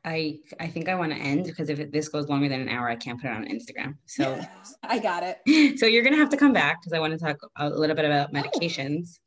I 0.04 0.38
I 0.60 0.68
think 0.68 0.88
I 0.88 0.94
want 0.94 1.12
to 1.12 1.18
end 1.18 1.44
because 1.44 1.68
if 1.68 1.80
it, 1.80 1.92
this 1.92 2.08
goes 2.08 2.28
longer 2.28 2.48
than 2.48 2.60
an 2.60 2.68
hour, 2.68 2.88
I 2.88 2.96
can't 2.96 3.20
put 3.20 3.30
it 3.30 3.34
on 3.34 3.44
Instagram. 3.46 3.96
So 4.06 4.40
i 4.82 4.98
got 4.98 5.22
it 5.22 5.78
so 5.78 5.86
you're 5.86 6.04
gonna 6.04 6.16
have 6.16 6.30
to 6.30 6.36
come 6.36 6.52
back 6.52 6.80
because 6.80 6.92
I 6.92 7.00
want 7.00 7.12
to 7.12 7.18
talk 7.18 7.38
a 7.56 7.68
little 7.68 7.96
bit 7.96 8.04
about 8.04 8.32
medications 8.32 9.18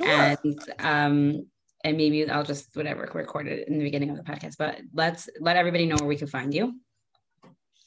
Sure. 0.00 0.08
and 0.08 0.60
um 0.78 1.46
and 1.84 1.96
maybe 1.96 2.28
I'll 2.28 2.44
just 2.44 2.76
whatever 2.76 3.08
record 3.14 3.46
it 3.46 3.68
in 3.68 3.78
the 3.78 3.84
beginning 3.84 4.10
of 4.10 4.16
the 4.16 4.22
podcast. 4.22 4.56
But 4.58 4.80
let's 4.92 5.28
let 5.40 5.56
everybody 5.56 5.86
know 5.86 5.96
where 5.96 6.08
we 6.08 6.16
can 6.16 6.28
find 6.28 6.52
you. 6.52 6.74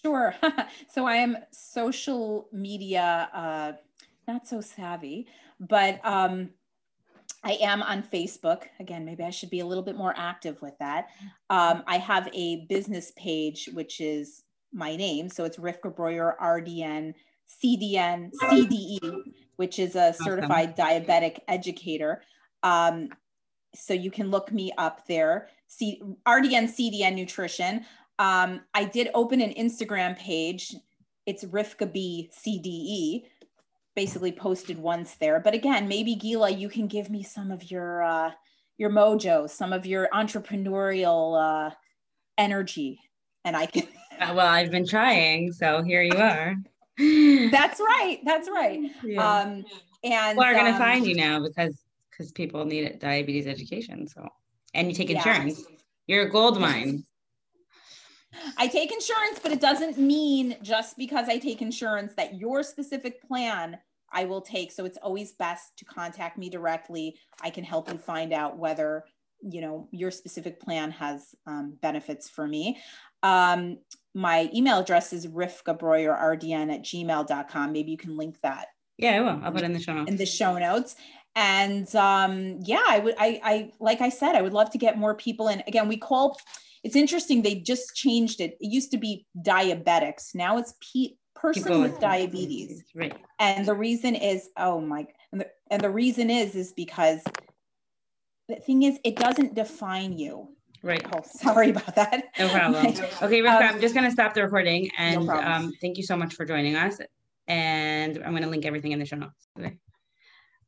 Sure. 0.04 0.36
so 0.90 1.06
I 1.06 1.16
am 1.18 1.38
social 1.52 2.50
media, 2.52 3.30
uh, 3.34 3.74
not 4.28 4.48
so 4.48 4.62
savvy, 4.62 5.28
but 5.60 6.00
um, 6.04 6.50
I 7.44 7.54
am 7.62 7.84
on 7.84 8.04
Facebook. 8.04 8.64
Again, 8.80 9.04
maybe 9.06 9.24
I 9.24 9.30
should 9.30 9.50
be 9.50 9.60
a 9.60 9.66
little 9.66 9.84
bit 9.84 9.98
more 9.98 10.14
active 10.16 10.62
with 10.62 10.78
that. 10.80 11.08
Um, 11.50 11.84
I 11.88 11.98
have 11.98 12.30
a 12.34 12.66
business 12.68 13.12
page, 13.18 13.70
which 13.74 14.00
is 14.00 14.44
my 14.72 14.96
name. 14.96 15.30
So 15.30 15.44
it's 15.44 15.58
Rivka 15.58 15.96
Breuer, 15.96 16.36
RDN, 16.42 17.14
CDN, 17.64 18.32
CDE, 18.42 19.22
which 19.58 19.78
is 19.78 19.96
a 19.96 20.14
certified 20.14 20.76
diabetic 20.78 21.40
educator. 21.48 22.22
Um, 22.64 23.10
so 23.76 23.94
you 23.94 24.12
can 24.12 24.30
look 24.32 24.52
me 24.52 24.72
up 24.78 25.06
there. 25.08 25.50
C- 25.68 26.02
RDN, 26.28 26.66
CDN 26.66 27.16
Nutrition. 27.16 27.86
Um, 28.20 28.62
I 28.74 28.86
did 28.86 29.10
open 29.14 29.42
an 29.42 29.54
Instagram 29.54 30.18
page. 30.18 30.76
It's 31.26 31.44
Rivka 31.44 31.92
B 31.92 32.30
CDE. 32.34 33.26
Basically 33.96 34.32
posted 34.32 34.80
once 34.80 35.16
there, 35.16 35.40
but 35.40 35.54
again, 35.54 35.88
maybe 35.88 36.16
Gila, 36.16 36.50
you 36.50 36.68
can 36.68 36.88
give 36.88 37.10
me 37.10 37.22
some 37.22 37.52
of 37.52 37.70
your 37.70 38.02
uh, 38.02 38.32
your 38.78 38.90
mojo, 38.90 39.50
some 39.50 39.72
of 39.72 39.86
your 39.86 40.10
entrepreneurial 40.14 41.70
uh, 41.70 41.76
energy, 42.38 43.00
and 43.46 43.56
I 43.56 43.66
can. 43.66 43.88
Uh, 44.20 44.32
well, 44.36 44.46
I've 44.46 44.70
been 44.70 44.86
trying, 44.88 45.52
so 45.52 45.82
here 45.82 46.04
you 46.04 46.16
are. 46.16 46.56
That's 47.52 47.80
right. 47.80 48.20
That's 48.24 48.48
right. 48.48 48.80
Yeah. 49.04 49.28
Um, 49.28 49.66
and 50.04 50.38
People 50.38 50.44
are 50.44 50.54
gonna 50.54 50.70
um, 50.70 50.78
find 50.78 51.08
you 51.08 51.16
now 51.16 51.42
because 51.42 51.84
because 52.12 52.32
people 52.32 52.64
need 52.64 52.84
it, 52.84 53.00
diabetes 53.00 53.48
education. 53.48 54.08
So 54.08 54.30
and 54.76 54.88
you 54.88 54.94
take 54.94 55.10
insurance. 55.10 55.66
Yeah. 55.68 55.76
You're 56.08 56.28
a 56.28 56.30
gold 56.30 56.60
mine. 56.60 57.04
I 58.58 58.68
take 58.68 58.92
insurance, 58.92 59.40
but 59.42 59.52
it 59.52 59.62
doesn't 59.62 59.98
mean 59.98 60.58
just 60.62 60.98
because 60.98 61.28
I 61.30 61.38
take 61.38 61.62
insurance 61.62 62.14
that 62.16 62.36
your 62.36 62.64
specific 62.64 63.22
plan 63.28 63.78
I 64.12 64.26
will 64.26 64.42
take. 64.42 64.72
So 64.72 64.86
it's 64.86 64.98
always 65.02 65.32
best 65.34 65.78
to 65.78 65.86
contact 65.86 66.38
me 66.38 66.50
directly. 66.50 67.18
I 67.42 67.50
can 67.50 67.64
help 67.64 67.92
you 67.92 67.98
find 67.98 68.32
out 68.32 68.58
whether 68.58 69.04
you 69.42 69.60
know 69.60 69.90
your 69.92 70.12
specific 70.12 70.62
plan 70.62 70.92
has 70.92 71.36
um, 71.48 71.78
benefits 71.82 72.30
for 72.30 72.48
me. 72.48 72.78
Um, 73.24 73.80
my 74.14 74.50
email 74.54 74.80
address 74.80 75.14
is 75.14 75.28
rivkabreuerrdn 75.28 76.74
at 76.74 76.84
gmail.com. 76.84 77.72
Maybe 77.72 77.92
you 77.92 77.98
can 77.98 78.16
link 78.16 78.38
that. 78.44 78.68
Yeah, 78.98 79.16
I 79.16 79.22
will. 79.22 79.42
I'll 79.44 79.52
put 79.52 79.62
it 79.62 79.66
in 79.66 79.74
the 79.74 79.80
show 79.80 79.94
notes. 79.94 80.12
In 80.12 80.18
the 80.18 80.26
show 80.26 80.58
notes. 80.58 80.96
And 81.36 81.94
um, 81.96 82.60
yeah, 82.62 82.84
I 82.88 83.00
would, 83.00 83.16
I, 83.18 83.42
I, 83.44 83.72
like 83.80 84.02
I 84.02 84.10
said, 84.10 84.36
I 84.36 84.42
would 84.42 84.54
love 84.54 84.70
to 84.72 84.78
get 84.78 85.00
more 85.00 85.16
people 85.16 85.48
in. 85.48 85.64
Again, 85.66 85.88
we 85.88 85.98
call, 85.98 86.38
it's 86.84 86.96
interesting. 86.96 87.42
They 87.42 87.56
just 87.56 87.96
changed 87.96 88.42
it. 88.42 88.58
It 88.60 88.72
used 88.72 88.92
to 88.92 88.98
be 88.98 89.26
diabetics. 89.38 90.36
Now 90.36 90.58
it's 90.58 90.74
P- 90.80 91.18
person 91.36 91.64
people 91.64 91.82
with 91.82 92.00
diabetes. 92.00 92.84
Right. 92.94 93.16
And 93.40 93.66
the 93.66 93.74
reason 93.74 94.16
is, 94.16 94.50
oh 94.58 94.82
my, 94.82 95.08
and 95.32 95.42
the, 95.42 95.48
and 95.72 95.82
the 95.82 95.90
reason 95.90 96.30
is, 96.30 96.56
is 96.56 96.74
because 96.74 97.22
the 98.48 98.56
thing 98.56 98.84
is, 98.84 99.00
it 99.04 99.16
doesn't 99.16 99.56
define 99.56 100.18
you. 100.18 100.50
Right. 100.82 101.06
Oh, 101.14 101.22
sorry 101.24 101.70
about 101.70 101.96
that. 101.96 102.26
No 102.38 102.50
problem. 102.50 102.86
okay, 103.22 103.40
Rivka, 103.42 103.70
um, 103.70 103.76
I'm 103.76 103.82
just 103.82 103.96
going 103.96 104.06
to 104.06 104.12
stop 104.12 104.34
the 104.34 104.44
recording 104.44 104.92
and 104.98 105.26
no 105.26 105.34
um, 105.34 105.72
thank 105.80 105.98
you 105.98 106.04
so 106.04 106.18
much 106.18 106.34
for 106.34 106.46
joining 106.46 106.76
us. 106.76 107.00
And 107.48 108.18
I'm 108.18 108.32
going 108.32 108.44
to 108.44 108.50
link 108.50 108.66
everything 108.66 108.92
in 108.92 109.00
the 109.00 109.06
show 109.06 109.16
notes. 109.16 109.48
Okay. 109.58 109.78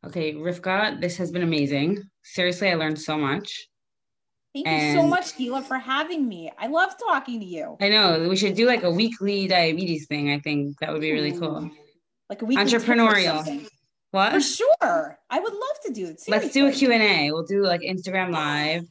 Okay, 0.06 0.34
Rivka, 0.34 1.02
this 1.02 1.18
has 1.18 1.32
been 1.32 1.42
amazing. 1.42 2.02
Seriously, 2.24 2.70
I 2.70 2.76
learned 2.76 3.00
so 3.00 3.18
much. 3.18 3.68
Thank 4.56 4.68
and 4.68 4.96
you 4.96 5.02
so 5.02 5.06
much, 5.06 5.36
Gila, 5.36 5.64
for 5.64 5.78
having 5.78 6.30
me. 6.30 6.50
I 6.58 6.68
love 6.68 6.96
talking 6.98 7.42
to 7.42 7.46
you. 7.46 7.76
I 7.82 7.90
know. 7.90 8.30
We 8.30 8.38
should 8.38 8.56
do 8.56 8.66
like 8.68 8.84
a 8.84 8.90
weekly 8.90 9.50
diabetes 9.50 10.08
thing. 10.08 10.32
I 10.32 10.40
think 10.40 10.80
that 10.80 10.94
would 10.94 11.02
be 11.02 11.12
really 11.12 11.32
hmm. 11.32 11.40
cool. 11.40 11.72
Like 12.30 12.42
a 12.42 12.46
weekly 12.46 12.64
entrepreneurial. 12.64 13.70
What? 14.12 14.32
For 14.32 14.40
sure. 14.40 15.20
I 15.30 15.40
would 15.42 15.52
love 15.52 15.78
to 15.88 15.92
do 15.92 16.06
it. 16.06 16.22
Seriously. 16.22 16.32
Let's 16.32 16.54
do 16.54 16.68
a 16.68 16.72
Q&A. 16.72 17.34
We'll 17.34 17.44
do 17.44 17.64
like 17.64 17.82
Instagram 17.82 18.32
live. 18.32 18.86